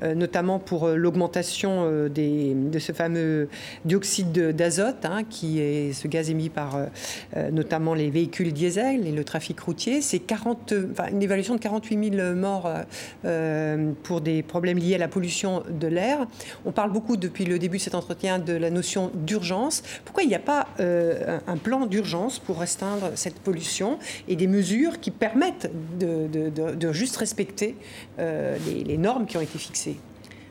euh, 0.04 0.14
notamment 0.14 0.60
pour 0.60 0.88
l'augmentation 0.90 1.84
euh, 1.86 2.10
de 2.10 2.80
ce 2.80 2.92
fameux 2.92 3.50
dioxyde 3.86 4.32
d'azote, 4.32 5.06
hein, 5.06 5.24
qui 5.30 5.60
est 5.60 5.94
ce 5.94 6.08
gaz 6.08 6.30
émis 6.30 6.50
par 6.50 6.78
euh, 7.36 7.52
notamment 7.52 7.94
les 7.94 8.10
véhicules 8.10 8.54
diesel 8.54 9.08
et 9.08 9.12
le 9.12 9.24
trafic 9.24 9.60
routier. 9.60 10.02
C'est 10.02 10.20
40, 10.20 10.74
enfin, 10.92 11.10
une 11.12 11.22
évaluation 11.22 11.56
de 11.56 11.60
48 11.60 12.16
000 12.16 12.36
morts 12.36 12.72
pour 14.04 14.22
des 14.22 14.44
problèmes 14.44 14.78
liés 14.78 14.96
à 14.96 14.98
la 14.98 15.08
pollution 15.08 15.64
de 15.70 15.88
l'air. 15.88 16.28
On 16.66 16.72
parle 16.72 16.92
beaucoup 16.92 17.18
depuis 17.18 17.46
le 17.46 17.60
début 17.60 17.78
de 17.78 17.82
cet 17.84 17.96
entretien 17.96 18.40
de 18.40 18.54
la 18.54 18.70
notion 18.70 19.12
d'urgence. 19.14 19.84
Pourquoi 20.06 20.24
il 20.24 20.30
n'y 20.30 20.36
a 20.36 20.40
pas 20.40 20.68
euh, 20.80 21.40
un 21.48 21.58
plan 21.58 21.86
d'urgence 21.86 22.40
pour 22.40 22.60
restreindre 22.60 23.12
cette 23.16 23.40
pollution 23.40 24.00
et 24.28 24.36
des 24.36 24.48
mesures 24.48 25.00
qui 25.00 25.12
permettent 25.12 25.72
de, 26.00 26.92
juste 26.92 27.18
respecter 27.18 27.76
euh, 28.20 28.58
les, 28.66 28.84
les 28.84 28.98
normes 28.98 29.26
qui 29.26 29.38
ont 29.38 29.42
été 29.42 29.58
fixées? 29.58 29.98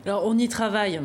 Alors 0.05 0.25
on 0.25 0.37
y 0.37 0.47
travaille 0.47 1.01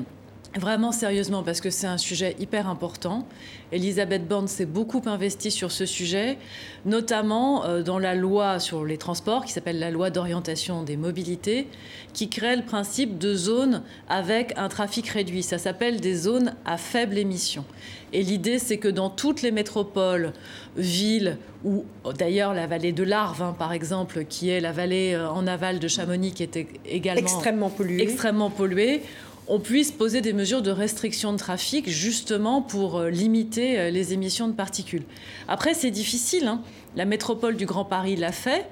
vraiment 0.58 0.92
sérieusement 0.92 1.42
parce 1.42 1.60
que 1.60 1.70
c'est 1.70 1.86
un 1.86 1.98
sujet 1.98 2.36
hyper 2.38 2.68
important. 2.68 3.26
Elisabeth 3.72 4.28
Borne 4.28 4.48
s'est 4.48 4.66
beaucoup 4.66 5.02
investie 5.06 5.50
sur 5.50 5.72
ce 5.72 5.86
sujet, 5.86 6.36
notamment 6.84 7.64
euh, 7.64 7.82
dans 7.82 7.98
la 7.98 8.14
loi 8.14 8.58
sur 8.60 8.84
les 8.84 8.98
transports 8.98 9.44
qui 9.44 9.52
s'appelle 9.52 9.78
la 9.78 9.90
loi 9.90 10.10
d'orientation 10.10 10.82
des 10.82 10.96
mobilités, 10.96 11.68
qui 12.12 12.28
crée 12.28 12.56
le 12.56 12.62
principe 12.62 13.18
de 13.18 13.34
zones 13.34 13.82
avec 14.08 14.52
un 14.56 14.68
trafic 14.68 15.08
réduit. 15.08 15.42
Ça 15.42 15.58
s'appelle 15.58 16.00
des 16.00 16.14
zones 16.14 16.54
à 16.64 16.76
faible 16.76 17.16
émission. 17.16 17.64
Et 18.12 18.22
l'idée, 18.22 18.58
c'est 18.58 18.76
que 18.76 18.88
dans 18.88 19.08
toutes 19.08 19.40
les 19.40 19.52
métropoles, 19.52 20.34
villes, 20.76 21.38
ou 21.64 21.84
d'ailleurs 22.18 22.52
la 22.52 22.66
vallée 22.66 22.92
de 22.92 23.04
l'Arve, 23.04 23.42
hein, 23.42 23.54
par 23.58 23.72
exemple, 23.72 24.26
qui 24.28 24.50
est 24.50 24.60
la 24.60 24.72
vallée 24.72 25.14
euh, 25.14 25.30
en 25.30 25.46
aval 25.46 25.78
de 25.78 25.88
Chamonix, 25.88 26.32
qui 26.32 26.42
était 26.42 26.66
également 26.84 27.22
extrêmement 27.22 27.70
polluée, 27.70 28.02
extrêmement 28.02 28.50
polluée 28.50 29.02
on 29.48 29.58
puisse 29.58 29.90
poser 29.90 30.20
des 30.20 30.32
mesures 30.32 30.62
de 30.62 30.70
restriction 30.70 31.32
de 31.32 31.38
trafic 31.38 31.88
justement 31.88 32.62
pour 32.62 32.98
euh, 32.98 33.10
limiter 33.10 33.90
les 33.90 34.12
émissions 34.12 34.48
de 34.48 34.52
particules. 34.52 35.02
Après, 35.48 35.74
c'est 35.74 35.90
difficile. 35.90 36.46
Hein. 36.46 36.62
La 36.94 37.04
métropole 37.04 37.56
du 37.56 37.66
Grand 37.66 37.84
Paris 37.84 38.16
l'a 38.16 38.32
fait. 38.32 38.66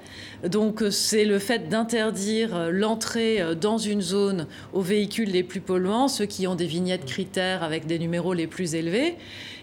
Donc, 0.47 0.83
c'est 0.91 1.25
le 1.25 1.39
fait 1.39 1.69
d'interdire 1.69 2.69
l'entrée 2.71 3.43
dans 3.59 3.77
une 3.77 4.01
zone 4.01 4.47
aux 4.73 4.81
véhicules 4.81 5.29
les 5.29 5.43
plus 5.43 5.59
polluants, 5.59 6.07
ceux 6.07 6.25
qui 6.25 6.47
ont 6.47 6.55
des 6.55 6.67
vignettes 6.67 7.05
critères 7.05 7.63
avec 7.63 7.87
des 7.87 7.97
numéros 7.97 8.33
les 8.33 8.47
plus 8.47 8.75
élevés. 8.75 9.15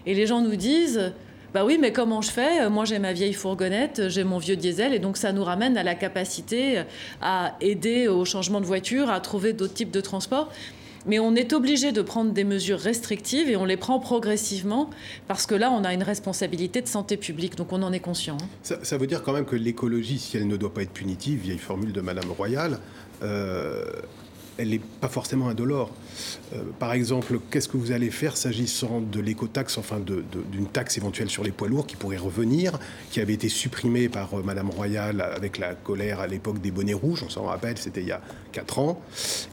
Et 0.05 0.13
les 0.13 0.25
gens 0.25 0.41
nous 0.41 0.55
disent. 0.55 1.13
Bah 1.51 1.65
oui, 1.65 1.79
mais 1.81 1.91
comment 1.91 2.21
je 2.21 2.29
fais? 2.29 2.69
Moi, 2.69 2.85
j'ai 2.85 2.99
ma 2.99 3.11
vieille 3.11 3.33
fourgonnette, 3.33 4.07
j'ai 4.09 4.23
mon 4.23 4.37
vieux 4.37 4.55
diesel, 4.55 4.93
et 4.93 4.99
donc 4.99 5.17
ça 5.17 5.31
nous 5.31 5.43
ramène 5.43 5.77
à 5.77 5.83
la 5.83 5.95
capacité 5.95 6.83
à 7.23 7.55
aider 7.59 8.07
au 8.07 8.23
changement 8.23 8.61
de 8.61 8.67
voiture, 8.67 9.09
à 9.09 9.19
trouver 9.19 9.53
d'autres 9.53 9.73
types 9.73 9.89
de 9.89 10.01
transports. 10.01 10.51
Mais 11.05 11.19
on 11.19 11.35
est 11.35 11.53
obligé 11.53 11.91
de 11.91 12.01
prendre 12.01 12.31
des 12.31 12.43
mesures 12.43 12.79
restrictives 12.79 13.49
et 13.49 13.55
on 13.55 13.65
les 13.65 13.77
prend 13.77 13.99
progressivement 13.99 14.89
parce 15.27 15.45
que 15.45 15.55
là, 15.55 15.71
on 15.71 15.83
a 15.83 15.93
une 15.93 16.03
responsabilité 16.03 16.81
de 16.81 16.87
santé 16.87 17.17
publique, 17.17 17.55
donc 17.55 17.71
on 17.71 17.81
en 17.81 17.93
est 17.93 17.99
conscient. 17.99 18.37
Ça, 18.63 18.79
ça 18.83 18.97
veut 18.97 19.07
dire 19.07 19.23
quand 19.23 19.33
même 19.33 19.45
que 19.45 19.55
l'écologie, 19.55 20.19
si 20.19 20.37
elle 20.37 20.47
ne 20.47 20.57
doit 20.57 20.73
pas 20.73 20.81
être 20.81 20.91
punitive, 20.91 21.39
vieille 21.39 21.57
formule 21.57 21.93
de 21.93 22.01
Madame 22.01 22.31
Royal, 22.31 22.79
euh, 23.23 23.85
elle 24.59 24.69
n'est 24.69 24.81
pas 24.99 25.07
forcément 25.07 25.47
indolore. 25.47 25.89
Euh, 26.53 26.63
par 26.77 26.93
exemple, 26.93 27.39
qu'est-ce 27.49 27.67
que 27.67 27.77
vous 27.77 27.91
allez 27.91 28.11
faire 28.11 28.37
s'agissant 28.37 29.01
de 29.01 29.19
l'écotaxe, 29.19 29.77
enfin 29.77 29.99
d'une 29.99 30.67
taxe 30.67 30.97
éventuelle 30.97 31.29
sur 31.29 31.43
les 31.43 31.51
poids 31.51 31.69
lourds 31.69 31.87
qui 31.87 31.95
pourrait 31.95 32.17
revenir, 32.17 32.77
qui 33.09 33.21
avait 33.21 33.33
été 33.33 33.49
supprimée 33.49 34.09
par 34.09 34.33
euh, 34.33 34.43
Madame 34.43 34.69
Royal 34.69 35.21
avec 35.21 35.57
la 35.57 35.75
colère 35.75 36.19
à 36.19 36.27
l'époque 36.27 36.59
des 36.59 36.71
bonnets 36.71 36.93
rouges, 36.93 37.23
on 37.23 37.29
s'en 37.29 37.43
rappelle, 37.43 37.77
c'était 37.77 38.01
il 38.01 38.07
y 38.07 38.11
a 38.11 38.21
4 38.51 38.79
ans. 38.79 39.01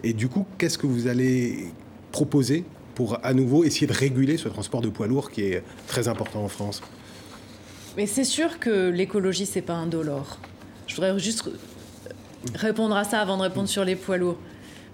Et 0.02 0.12
du 0.12 0.28
coup, 0.28 0.44
qu'est-ce 0.58 0.76
que 0.76 0.86
vous 0.86 1.06
allez 1.06 1.72
proposer 2.10 2.64
pour 2.94 3.24
à 3.24 3.32
nouveau 3.32 3.64
essayer 3.64 3.86
de 3.86 3.92
réguler 3.92 4.36
ce 4.36 4.48
transport 4.48 4.80
de 4.80 4.88
poids 4.88 5.06
lourds 5.06 5.30
qui 5.30 5.42
est 5.42 5.62
très 5.86 6.08
important 6.08 6.42
en 6.42 6.48
France? 6.48 6.82
Mais 7.96 8.06
c'est 8.06 8.24
sûr 8.24 8.58
que 8.58 8.90
l'écologie, 8.90 9.46
c'est 9.46 9.62
pas 9.62 9.74
indolore. 9.74 10.38
Je 10.86 10.94
voudrais 10.96 11.18
juste 11.18 11.48
répondre 12.54 12.96
à 12.96 13.04
ça 13.04 13.20
avant 13.20 13.36
de 13.36 13.42
répondre 13.42 13.68
sur 13.68 13.84
les 13.84 13.96
poids 13.96 14.16
lourds. 14.16 14.38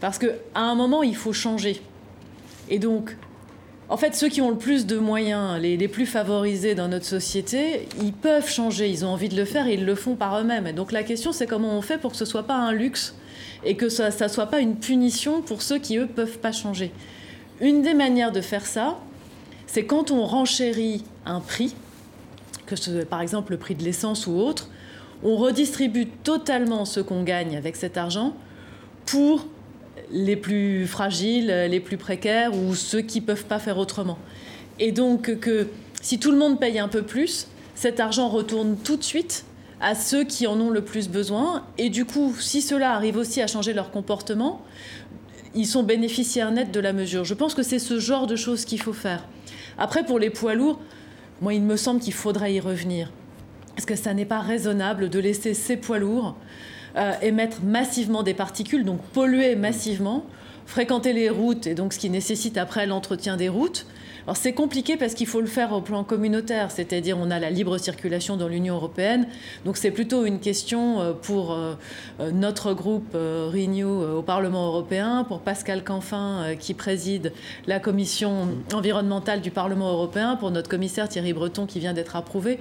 Parce 0.02 0.18
qu'à 0.18 0.26
un 0.56 0.74
moment, 0.74 1.04
il 1.04 1.14
faut 1.14 1.32
changer. 1.32 1.80
Et 2.68 2.80
donc, 2.80 3.16
en 3.88 3.96
fait, 3.96 4.16
ceux 4.16 4.28
qui 4.28 4.40
ont 4.40 4.50
le 4.50 4.58
plus 4.58 4.84
de 4.84 4.98
moyens, 4.98 5.60
les, 5.60 5.76
les, 5.76 5.86
plus 5.86 6.06
favorisés 6.06 6.74
dans 6.74 6.88
notre 6.88 7.04
société, 7.04 7.86
ils 8.02 8.12
peuvent 8.12 8.48
changer, 8.48 8.90
ils 8.90 9.04
ont 9.04 9.10
envie 9.10 9.28
de 9.28 9.36
le 9.36 9.44
faire 9.44 9.68
et 9.68 9.74
ils 9.74 9.84
le 9.84 9.94
font 9.94 10.16
par 10.16 10.40
eux-mêmes. 10.40 10.66
Et 10.66 10.72
donc 10.72 10.90
la 10.90 11.04
question, 11.04 11.30
c'est 11.30 11.46
comment 11.46 11.78
on 11.78 11.82
fait 11.82 11.98
pour 11.98 12.10
que 12.10 12.16
ce 12.16 12.24
ne 12.24 12.28
soit 12.28 12.42
pas 12.42 12.56
un 12.56 12.72
luxe 12.72 13.14
et 13.64 13.76
que 13.76 13.88
ça 13.88 14.10
ne 14.10 14.28
soit 14.28 14.46
pas 14.46 14.58
une 14.58 14.74
punition 14.74 15.40
pour 15.40 15.62
ceux 15.62 15.78
qui, 15.78 15.98
eux, 15.98 16.02
ne 16.02 16.06
peuvent 16.06 16.38
pas 16.38 16.50
changer. 16.50 16.90
Une 17.60 17.82
des 17.82 17.94
manières 17.94 18.32
de 18.32 18.40
faire 18.40 18.66
ça, 18.66 18.98
c'est 19.68 19.84
quand 19.84 20.10
on 20.10 20.26
renchérit 20.26 21.04
un 21.26 21.38
prix, 21.38 21.76
que 22.66 22.74
ce, 22.74 23.04
par 23.04 23.20
exemple 23.20 23.52
le 23.52 23.58
prix 23.58 23.76
de 23.76 23.84
l'essence 23.84 24.26
ou 24.26 24.32
autre, 24.32 24.68
on 25.22 25.36
redistribue 25.36 26.08
totalement 26.08 26.86
ce 26.86 26.98
qu'on 26.98 27.22
gagne 27.22 27.56
avec 27.56 27.76
cet 27.76 27.96
argent 27.96 28.34
pour 29.06 29.46
les 30.12 30.36
plus 30.36 30.86
fragiles, 30.86 31.48
les 31.70 31.80
plus 31.80 31.96
précaires 31.96 32.56
ou 32.56 32.74
ceux 32.74 33.00
qui 33.00 33.20
ne 33.20 33.26
peuvent 33.26 33.46
pas 33.46 33.58
faire 33.58 33.78
autrement. 33.78 34.18
Et 34.78 34.92
donc 34.92 35.38
que 35.40 35.68
si 36.00 36.18
tout 36.18 36.30
le 36.30 36.38
monde 36.38 36.60
paye 36.60 36.78
un 36.78 36.88
peu 36.88 37.02
plus, 37.02 37.48
cet 37.74 38.00
argent 38.00 38.28
retourne 38.28 38.76
tout 38.76 38.96
de 38.96 39.02
suite 39.02 39.44
à 39.80 39.94
ceux 39.94 40.24
qui 40.24 40.46
en 40.46 40.60
ont 40.60 40.70
le 40.70 40.82
plus 40.82 41.08
besoin. 41.08 41.64
Et 41.78 41.90
du 41.90 42.04
coup, 42.04 42.34
si 42.38 42.62
cela 42.62 42.92
arrive 42.92 43.16
aussi 43.16 43.42
à 43.42 43.46
changer 43.46 43.72
leur 43.72 43.90
comportement, 43.90 44.62
ils 45.54 45.66
sont 45.66 45.82
bénéficiaires 45.82 46.52
nets 46.52 46.70
de 46.70 46.80
la 46.80 46.92
mesure. 46.92 47.24
Je 47.24 47.34
pense 47.34 47.54
que 47.54 47.62
c'est 47.62 47.78
ce 47.78 47.98
genre 47.98 48.26
de 48.26 48.36
choses 48.36 48.64
qu'il 48.64 48.80
faut 48.80 48.92
faire. 48.92 49.26
Après, 49.78 50.04
pour 50.04 50.18
les 50.18 50.30
poids 50.30 50.54
lourds, 50.54 50.78
moi, 51.40 51.54
il 51.54 51.62
me 51.62 51.76
semble 51.76 52.00
qu'il 52.00 52.12
faudrait 52.12 52.54
y 52.54 52.60
revenir. 52.60 53.10
Parce 53.74 53.86
que 53.86 53.96
ça 53.96 54.14
n'est 54.14 54.24
pas 54.24 54.40
raisonnable 54.40 55.08
de 55.10 55.18
laisser 55.18 55.54
ces 55.54 55.76
poids 55.76 55.98
lourds 55.98 56.36
euh, 56.96 57.12
émettre 57.22 57.62
massivement 57.62 58.22
des 58.22 58.34
particules, 58.34 58.84
donc 58.84 59.00
polluer 59.12 59.56
massivement, 59.56 60.24
fréquenter 60.66 61.12
les 61.12 61.30
routes, 61.30 61.66
et 61.66 61.74
donc 61.74 61.92
ce 61.92 61.98
qui 61.98 62.10
nécessite 62.10 62.56
après 62.56 62.86
l'entretien 62.86 63.36
des 63.36 63.48
routes, 63.48 63.86
alors 64.26 64.36
c'est 64.36 64.52
compliqué 64.52 64.96
parce 64.96 65.14
qu'il 65.14 65.26
faut 65.26 65.40
le 65.40 65.46
faire 65.46 65.72
au 65.72 65.80
plan 65.80 66.04
communautaire, 66.04 66.70
c'est-à-dire 66.70 67.18
on 67.18 67.30
a 67.30 67.38
la 67.38 67.50
libre 67.50 67.78
circulation 67.78 68.36
dans 68.36 68.48
l'Union 68.48 68.76
européenne, 68.76 69.26
donc 69.64 69.76
c'est 69.76 69.90
plutôt 69.90 70.24
une 70.24 70.38
question 70.38 71.00
euh, 71.00 71.12
pour 71.12 71.52
euh, 71.52 71.74
euh, 72.20 72.30
notre 72.30 72.72
groupe 72.72 73.14
Renew 73.14 74.18
au 74.18 74.22
Parlement 74.22 74.66
européen, 74.66 75.24
pour 75.26 75.40
Pascal 75.40 75.84
Canfin 75.84 76.54
qui 76.58 76.74
préside 76.74 77.32
la 77.66 77.80
commission 77.80 78.48
environnementale 78.72 79.40
du 79.40 79.50
Parlement 79.50 79.90
européen, 79.90 80.36
pour 80.36 80.50
notre 80.50 80.68
commissaire 80.68 81.08
Thierry 81.08 81.32
Breton 81.32 81.66
qui 81.66 81.80
vient 81.80 81.92
d'être 81.92 82.16
approuvé. 82.16 82.58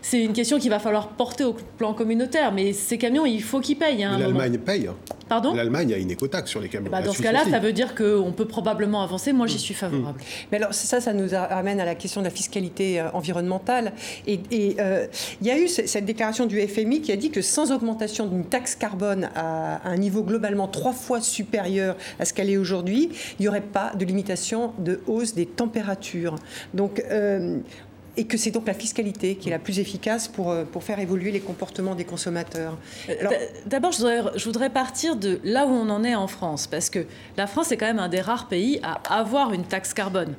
C'est 0.00 0.22
une 0.22 0.32
question 0.32 0.58
qu'il 0.58 0.70
va 0.70 0.78
falloir 0.78 1.08
porter 1.08 1.44
au 1.44 1.54
plan 1.78 1.92
communautaire, 1.94 2.52
mais 2.52 2.72
ces 2.72 2.98
camions, 2.98 3.26
il 3.26 3.42
faut 3.42 3.60
qu'ils 3.60 3.76
payent. 3.76 4.04
Hein, 4.04 4.18
L'Allemagne 4.18 4.58
paye. 4.58 4.88
Pardon? 5.28 5.54
L'Allemagne 5.54 5.94
a 5.94 5.96
une 5.96 6.10
écotaxe 6.10 6.50
sur 6.50 6.60
les 6.60 6.68
camions. 6.68 6.90
Bah, 6.90 7.00
dans 7.00 7.12
ce 7.12 7.22
cas-là, 7.22 7.44
ça 7.48 7.58
veut 7.58 7.72
dire 7.72 7.94
qu'on 7.94 8.32
peut 8.36 8.44
probablement 8.44 9.02
avancer. 9.02 9.32
Moi, 9.32 9.46
j'y 9.46 9.58
suis 9.58 9.74
favorable. 9.74 10.20
Mais 10.50 10.58
alors, 10.58 10.74
ça, 10.74 11.00
ça 11.02 11.12
nous 11.12 11.34
amène 11.34 11.80
à 11.80 11.84
la 11.84 11.94
question 11.94 12.20
de 12.20 12.26
la 12.26 12.30
fiscalité 12.30 13.00
euh, 13.00 13.10
environnementale. 13.12 13.92
Et 14.26 14.40
euh, 14.78 15.06
il 15.40 15.46
y 15.46 15.50
a 15.50 15.58
eu 15.58 15.68
cette 15.68 16.04
déclaration 16.04 16.46
du 16.46 16.60
FMI 16.60 17.02
qui 17.02 17.12
a 17.12 17.16
dit 17.16 17.30
que 17.30 17.42
sans 17.42 17.72
augmentation 17.72 18.26
d'une 18.26 18.44
taxe 18.44 18.74
carbone 18.74 19.28
à 19.34 19.86
un 19.88 19.96
niveau 19.96 20.22
globalement 20.22 20.68
trois 20.68 20.92
fois 20.92 21.20
supérieur 21.20 21.96
à 22.18 22.24
ce 22.24 22.32
qu'elle 22.32 22.50
est 22.50 22.56
aujourd'hui, 22.56 23.10
il 23.38 23.42
n'y 23.42 23.48
aurait 23.48 23.60
pas 23.60 23.92
de 23.94 24.04
limitation 24.04 24.72
de 24.78 25.00
hausse 25.06 25.34
des 25.34 25.46
températures. 25.46 26.36
Donc, 26.72 27.02
euh, 27.10 27.58
et 28.18 28.24
que 28.24 28.36
c'est 28.36 28.50
donc 28.50 28.66
la 28.66 28.74
fiscalité 28.74 29.36
qui 29.36 29.48
est 29.48 29.50
la 29.50 29.58
plus 29.58 29.78
efficace 29.78 30.28
pour, 30.28 30.54
pour 30.70 30.84
faire 30.84 30.98
évoluer 30.98 31.30
les 31.30 31.40
comportements 31.40 31.94
des 31.94 32.04
consommateurs. 32.04 32.76
Alors... 33.08 33.32
D'abord, 33.64 33.92
je 33.92 34.44
voudrais 34.44 34.68
partir 34.68 35.16
de 35.16 35.40
là 35.44 35.66
où 35.66 35.70
on 35.70 35.88
en 35.88 36.04
est 36.04 36.14
en 36.14 36.26
France, 36.26 36.66
parce 36.66 36.90
que 36.90 37.06
la 37.38 37.46
France 37.46 37.72
est 37.72 37.78
quand 37.78 37.86
même 37.86 37.98
un 37.98 38.10
des 38.10 38.20
rares 38.20 38.48
pays 38.48 38.80
à 38.82 39.18
avoir 39.18 39.54
une 39.54 39.64
taxe 39.64 39.94
carbone. 39.94 40.34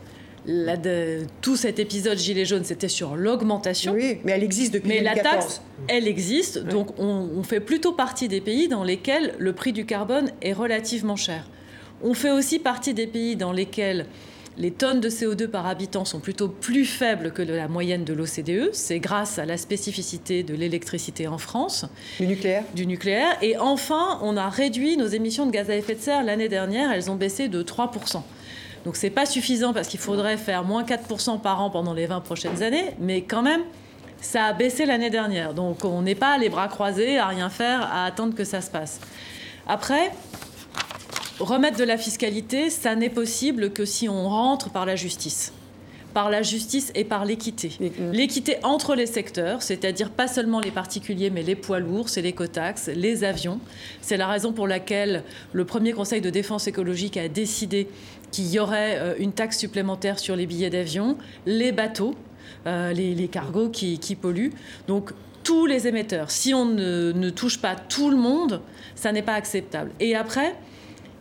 La 0.45 0.77
de, 0.77 1.25
tout 1.41 1.55
cet 1.55 1.79
épisode 1.79 2.17
Gilets 2.17 2.45
jaunes, 2.45 2.65
c'était 2.65 2.89
sur 2.89 3.15
l'augmentation. 3.15 3.93
Oui, 3.93 4.17
mais 4.23 4.33
elle 4.33 4.43
existe 4.43 4.73
depuis 4.73 4.89
Mais 4.89 4.99
2014. 4.99 5.23
la 5.25 5.31
taxe, 5.31 5.61
elle 5.87 6.07
existe, 6.07 6.57
ouais. 6.57 6.71
donc 6.71 6.99
on, 6.99 7.29
on 7.35 7.43
fait 7.43 7.59
plutôt 7.61 7.93
partie 7.93 8.27
des 8.27 8.41
pays 8.41 8.67
dans 8.67 8.83
lesquels 8.83 9.35
le 9.39 9.53
prix 9.53 9.71
du 9.71 9.85
carbone 9.85 10.31
est 10.41 10.53
relativement 10.53 11.15
cher. 11.15 11.47
On 12.03 12.13
fait 12.13 12.31
aussi 12.31 12.59
partie 12.59 12.93
des 12.93 13.07
pays 13.07 13.35
dans 13.37 13.53
lesquels 13.53 14.05
les 14.57 14.71
tonnes 14.71 14.99
de 14.99 15.09
CO2 15.09 15.47
par 15.47 15.65
habitant 15.65 16.05
sont 16.05 16.19
plutôt 16.19 16.47
plus 16.47 16.85
faibles 16.85 17.31
que 17.31 17.41
la 17.41 17.67
moyenne 17.67 18.03
de 18.03 18.13
l'OCDE. 18.13 18.69
C'est 18.71 18.99
grâce 18.99 19.39
à 19.39 19.45
la 19.45 19.57
spécificité 19.57 20.43
de 20.43 20.53
l'électricité 20.53 21.27
en 21.27 21.39
France. 21.39 21.85
Du 22.19 22.27
nucléaire. 22.27 22.63
Du 22.75 22.85
nucléaire. 22.85 23.35
Et 23.41 23.57
enfin, 23.57 24.19
on 24.21 24.37
a 24.37 24.49
réduit 24.49 24.95
nos 24.95 25.07
émissions 25.07 25.47
de 25.47 25.51
gaz 25.51 25.69
à 25.71 25.75
effet 25.75 25.95
de 25.95 26.01
serre 26.01 26.23
l'année 26.23 26.49
dernière. 26.49 26.91
Elles 26.91 27.09
ont 27.09 27.15
baissé 27.15 27.47
de 27.47 27.63
3%. 27.63 28.21
Donc 28.85 28.95
c'est 28.95 29.09
pas 29.09 29.25
suffisant 29.25 29.73
parce 29.73 29.87
qu'il 29.87 29.99
faudrait 29.99 30.37
faire 30.37 30.63
moins 30.63 30.83
4% 30.83 31.39
par 31.41 31.61
an 31.61 31.69
pendant 31.69 31.93
les 31.93 32.05
20 32.05 32.21
prochaines 32.21 32.61
années. 32.63 32.91
Mais 32.99 33.21
quand 33.21 33.41
même, 33.41 33.61
ça 34.19 34.45
a 34.45 34.53
baissé 34.53 34.85
l'année 34.85 35.09
dernière. 35.09 35.53
Donc 35.53 35.85
on 35.85 36.01
n'est 36.01 36.15
pas 36.15 36.37
les 36.37 36.49
bras 36.49 36.67
croisés 36.67 37.17
à 37.17 37.27
rien 37.27 37.49
faire, 37.49 37.81
à 37.81 38.05
attendre 38.05 38.35
que 38.35 38.43
ça 38.43 38.61
se 38.61 38.71
passe. 38.71 38.99
Après, 39.67 40.11
remettre 41.39 41.77
de 41.77 41.83
la 41.83 41.97
fiscalité, 41.97 42.69
ça 42.69 42.95
n'est 42.95 43.09
possible 43.09 43.71
que 43.71 43.85
si 43.85 44.09
on 44.09 44.27
rentre 44.27 44.69
par 44.69 44.85
la 44.85 44.95
justice. 44.95 45.53
Par 46.13 46.29
la 46.29 46.43
justice 46.43 46.91
et 46.93 47.05
par 47.05 47.25
l'équité. 47.25 47.71
L'équité 48.11 48.57
entre 48.61 48.93
les 48.93 49.07
secteurs, 49.07 49.63
c'est-à-dire 49.63 50.11
pas 50.11 50.27
seulement 50.27 50.59
les 50.59 50.69
particuliers, 50.69 51.31
mais 51.31 51.41
les 51.41 51.55
poids 51.55 51.79
lourds, 51.79 52.07
c'est 52.07 52.21
l'écotaxe, 52.21 52.87
les 52.93 53.23
avions. 53.23 53.59
C'est 54.01 54.17
la 54.17 54.27
raison 54.27 54.53
pour 54.53 54.67
laquelle 54.67 55.23
le 55.53 55.65
premier 55.65 55.91
Conseil 55.91 56.21
de 56.21 56.29
défense 56.29 56.67
écologique 56.67 57.17
a 57.17 57.27
décidé 57.29 57.87
qu'il 58.33 58.51
y 58.51 58.59
aurait 58.59 58.97
euh, 58.97 59.15
une 59.19 59.31
taxe 59.31 59.59
supplémentaire 59.59 60.19
sur 60.19 60.35
les 60.35 60.45
billets 60.45 60.71
d'avion, 60.71 61.17
les 61.45 61.71
bateaux, 61.71 62.15
euh, 62.67 62.91
les, 62.91 63.27
cargos 63.29 63.69
qui, 63.69 64.17
polluent. 64.19 64.51
Donc 64.87 65.13
tous 65.43 65.65
les 65.65 65.87
émetteurs. 65.87 66.31
Si 66.31 66.53
on 66.53 66.65
ne, 66.65 67.13
ne 67.13 67.29
touche 67.29 67.59
pas 67.59 67.75
tout 67.75 68.09
le 68.09 68.17
monde, 68.17 68.61
ça 68.95 69.11
n'est 69.11 69.21
pas 69.21 69.35
acceptable. 69.35 69.91
Et 69.99 70.15
après, 70.15 70.55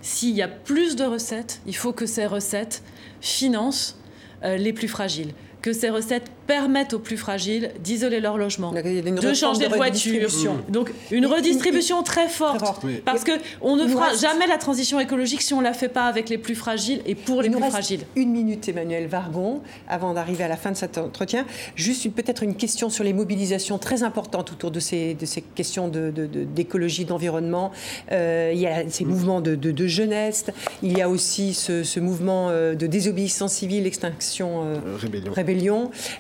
s'il 0.01 0.35
y 0.35 0.43
a 0.43 0.49
plus 0.49 0.97
de 0.97 1.05
recettes, 1.05 1.61
il 1.67 1.77
faut 1.77 1.93
que 1.93 2.07
ces 2.07 2.27
recettes 2.27 2.83
financent 3.21 3.99
euh, 4.43 4.57
les 4.57 4.73
plus 4.73 4.89
fragiles, 4.89 5.35
que 5.63 5.73
ces 5.73 5.91
recettes 5.91 6.31
permettent 6.47 6.93
aux 6.93 6.99
plus 6.99 7.17
fragiles 7.17 7.71
d'isoler 7.83 8.21
leur 8.21 8.37
logement, 8.37 8.73
de 8.73 9.33
changer 9.33 9.67
de, 9.67 9.71
de 9.71 9.77
voiture. 9.77 10.29
Donc 10.69 10.93
une 11.11 11.27
redistribution 11.27 12.03
très 12.03 12.29
forte, 12.29 12.59
très 12.59 12.67
forte. 12.67 12.87
parce 13.05 13.23
que 13.25 13.33
on 13.61 13.77
ne 13.77 13.87
fera 13.87 14.09
reste... 14.09 14.21
jamais 14.21 14.47
la 14.49 14.59
transition 14.59 14.99
écologique 14.99 15.41
si 15.41 15.55
on 15.55 15.61
la 15.61 15.73
fait 15.73 15.89
pas 15.89 16.07
avec 16.07 16.29
les 16.29 16.39
plus 16.39 16.57
fragiles 16.57 17.01
et 17.07 17.15
pour 17.15 17.43
les 17.43 17.49
il 17.49 17.55
plus 17.55 17.71
fragiles. 17.71 18.01
Une 18.17 18.33
minute, 18.33 18.69
Emmanuel 18.69 19.07
Vargon, 19.07 19.61
avant 19.89 20.15
d'arriver 20.15 20.45
à 20.45 20.49
la 20.49 20.57
fin 20.57 20.73
de 20.73 20.77
cet 20.77 20.99
entretien. 20.99 21.47
Juste 21.77 22.11
peut-être 22.11 22.43
une 22.43 22.57
question 22.57 22.91
sur 22.91 23.05
les 23.05 23.13
mobilisations 23.13 23.79
très 23.79 24.03
importantes 24.03 24.51
autour 24.51 24.73
de 24.73 24.81
ces, 24.81 25.15
de 25.15 25.27
ces 25.27 25.43
questions 25.43 25.89
d'écologie, 25.89 27.03
de, 27.03 27.07
de, 27.07 27.09
d'environnement. 27.11 27.71
Euh, 28.11 28.51
il 28.53 28.61
y 28.61 28.67
a 28.67 28.89
ces 28.89 29.05
mouvements 29.05 29.41
de, 29.41 29.87
jeunesse, 29.87 30.47
il 30.83 30.97
y 30.97 31.03
a 31.03 31.09
aussi 31.09 31.55
ce, 31.55 31.85
ce 31.85 32.01
mouvement 32.01 32.49
euh, 32.51 32.75
de 32.75 32.87
désobéissance 32.87 33.53
civile, 33.53 33.87
extinction, 33.87 34.65
euh, 34.65 34.97
rébellion. 34.97 35.33
rébellion. 35.33 35.52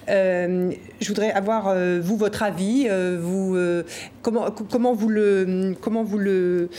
Euh, 0.08 0.72
je 1.00 1.08
voudrais 1.08 1.32
avoir, 1.32 1.68
euh, 1.68 2.00
vous, 2.02 2.16
votre 2.16 2.42
avis. 2.42 2.86
Euh, 2.88 3.18
vous, 3.20 3.56
comment, 4.22 4.50
comment, 4.50 4.94
vous 4.94 5.08
le, 5.08 5.74
comment 5.80 6.02
vous 6.02 6.18
le 6.18 6.70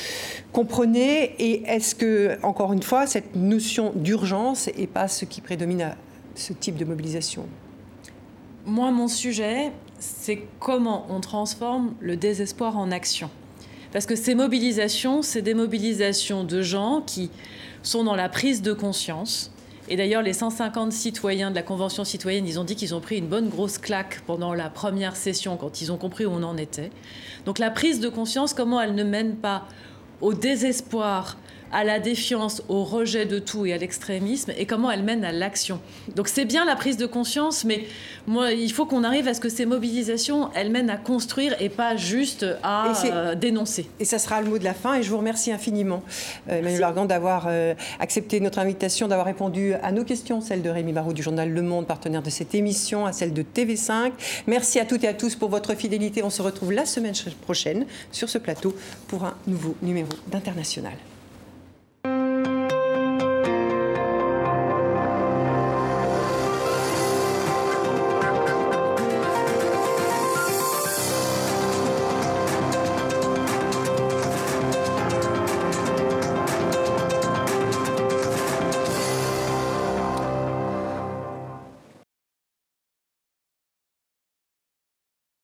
comprenez 0.51 1.36
Et 1.39 1.64
est-ce 1.66 1.95
que, 1.95 2.38
encore 2.43 2.74
une 2.74 2.84
fois, 2.84 3.08
cette 3.08 3.36
notion 3.36 3.91
d'urgence 3.95 4.70
n'est 4.78 4.88
pas 4.88 5.08
ce 5.08 5.26
qui 5.26 5.41
prédomine 5.41 5.82
à 5.82 5.95
ce 6.36 6.54
type 6.54 6.78
de 6.78 6.86
mobilisation? 6.86 7.45
Moi, 8.66 8.91
mon 8.91 9.08
sujet, 9.08 9.72
c'est 9.99 10.43
comment 10.60 11.06
on 11.10 11.20
transforme 11.20 11.93
le 11.99 12.16
désespoir 12.16 12.78
en 12.78 12.91
action. 12.91 13.30
Parce 13.91 14.06
que 14.06 14.16
ces 14.16 14.34
mobilisations, 14.34 15.22
c'est 15.22 15.41
des 15.41 15.54
mobilisations 15.54 16.43
de 16.43 16.62
gens 16.62 17.04
qui 17.06 17.30
sont 17.84 18.04
dans 18.04 18.16
la 18.16 18.30
prise 18.30 18.62
de 18.62 18.74
conscience, 18.74 19.53
et 19.94 19.96
d'ailleurs, 19.96 20.24
les 20.24 20.34
150 20.34 20.91
citoyens 20.91 21.52
de 21.52 21.56
la 21.56 21.62
Convention 21.62 22.04
citoyenne, 22.04 22.48
ils 22.48 22.60
ont 22.60 22.64
dit 22.64 22.76
qu'ils 22.76 22.96
ont 22.96 23.00
pris 23.00 23.20
une 23.20 23.28
bonne 23.28 23.48
grosse 23.48 23.78
claque 23.78 24.22
pendant 24.26 24.56
la 24.56 24.72
première 24.72 25.16
session 25.16 25.56
quand 25.56 25.82
ils 25.82 25.91
ont 25.91 25.98
compris 25.98 26.26
où 26.26 26.32
on 26.32 26.41
en 26.41 26.58
était. 26.58 26.89
Donc 27.46 27.60
la 27.60 27.70
prise 27.70 28.00
de 28.00 28.10
conscience, 28.10 28.56
comment 28.56 28.82
elle 28.82 28.96
ne 28.96 29.04
mène 29.04 29.36
pas 29.36 29.68
au 30.20 30.34
désespoir, 30.34 31.38
à 31.74 31.84
la 31.84 31.99
défiance, 31.99 32.61
au 32.69 32.84
rejet 32.84 33.26
de 33.26 33.39
tout 33.39 33.65
et 33.65 33.74
à 33.74 33.78
l'extrémisme, 33.78 34.53
et 34.57 34.65
comment 34.65 34.91
elle 34.91 35.03
mène 35.03 35.26
à 35.26 35.32
l'action. 35.32 35.80
Donc 36.15 36.28
c'est 36.28 36.45
bien 36.45 36.65
la 36.65 36.76
prise 36.76 36.97
de 36.97 37.05
conscience, 37.05 37.65
mais 37.65 37.86
moi, 38.28 38.51
il 38.51 38.71
faut 38.71 38.86
qu'on 38.86 39.03
arrive 39.03 39.28
à 39.28 39.34
ce 39.34 39.41
que 39.41 39.49
ces 39.49 39.65
mobilisations, 39.65 40.49
elles 40.55 40.69
mènent 40.69 40.89
à 40.89 40.97
construire 40.97 41.55
et 41.59 41.69
pas 41.69 41.97
juste 41.97 42.45
à 42.63 42.93
euh, 43.05 43.36
dénoncer. 43.36 43.89
Et 43.99 44.05
ça 44.05 44.19
sera 44.19 44.41
le 44.41 44.49
mot 44.49 44.57
de 44.57 44.63
la 44.63 44.74
fin, 44.74 44.95
et 44.95 45.03
je 45.03 45.09
vous 45.09 45.17
remercie 45.17 45.51
infiniment, 45.51 46.03
euh, 46.49 46.59
Emmanuel 46.59 46.80
Largan, 46.80 47.05
d'avoir 47.05 47.47
euh, 47.47 47.74
accepté 47.99 48.39
notre 48.39 48.59
invitation, 48.59 49.07
d'avoir 49.07 49.26
répondu 49.26 49.74
à 49.74 49.91
nos 49.91 50.03
questions, 50.03 50.41
celles 50.41 50.61
de 50.61 50.69
Rémi 50.69 50.93
Barou 50.93 51.13
du 51.13 51.24
journal 51.24 51.49
Le 51.49 51.61
Monde, 51.61 51.88
partenaire 51.88 52.21
de 52.21 52.30
cette 52.30 52.53
émission, 52.55 53.05
à 53.05 53.13
celle 53.13 53.34
de 53.34 53.43
TV5. 53.43 54.11
Merci 54.47 54.80
à 54.80 54.86
toutes 54.86 55.03
et 55.03 55.07
à 55.07 55.13
tous 55.13 55.36
pour 55.36 55.49
votre 55.49 55.76
fidélité. 55.76 56.24
On 56.24 56.30
se 56.30 56.41
retrouve 56.41 56.71
la 56.71 56.86
semaine 56.86 57.13
prochaine 57.41 57.86
sur 58.11 58.30
ce 58.30 58.38
plateau 58.38 58.76
pour 59.07 59.26
un 59.26 59.34
nouveau 59.47 59.76
numéro 59.82 60.09
d'International. 60.28 60.93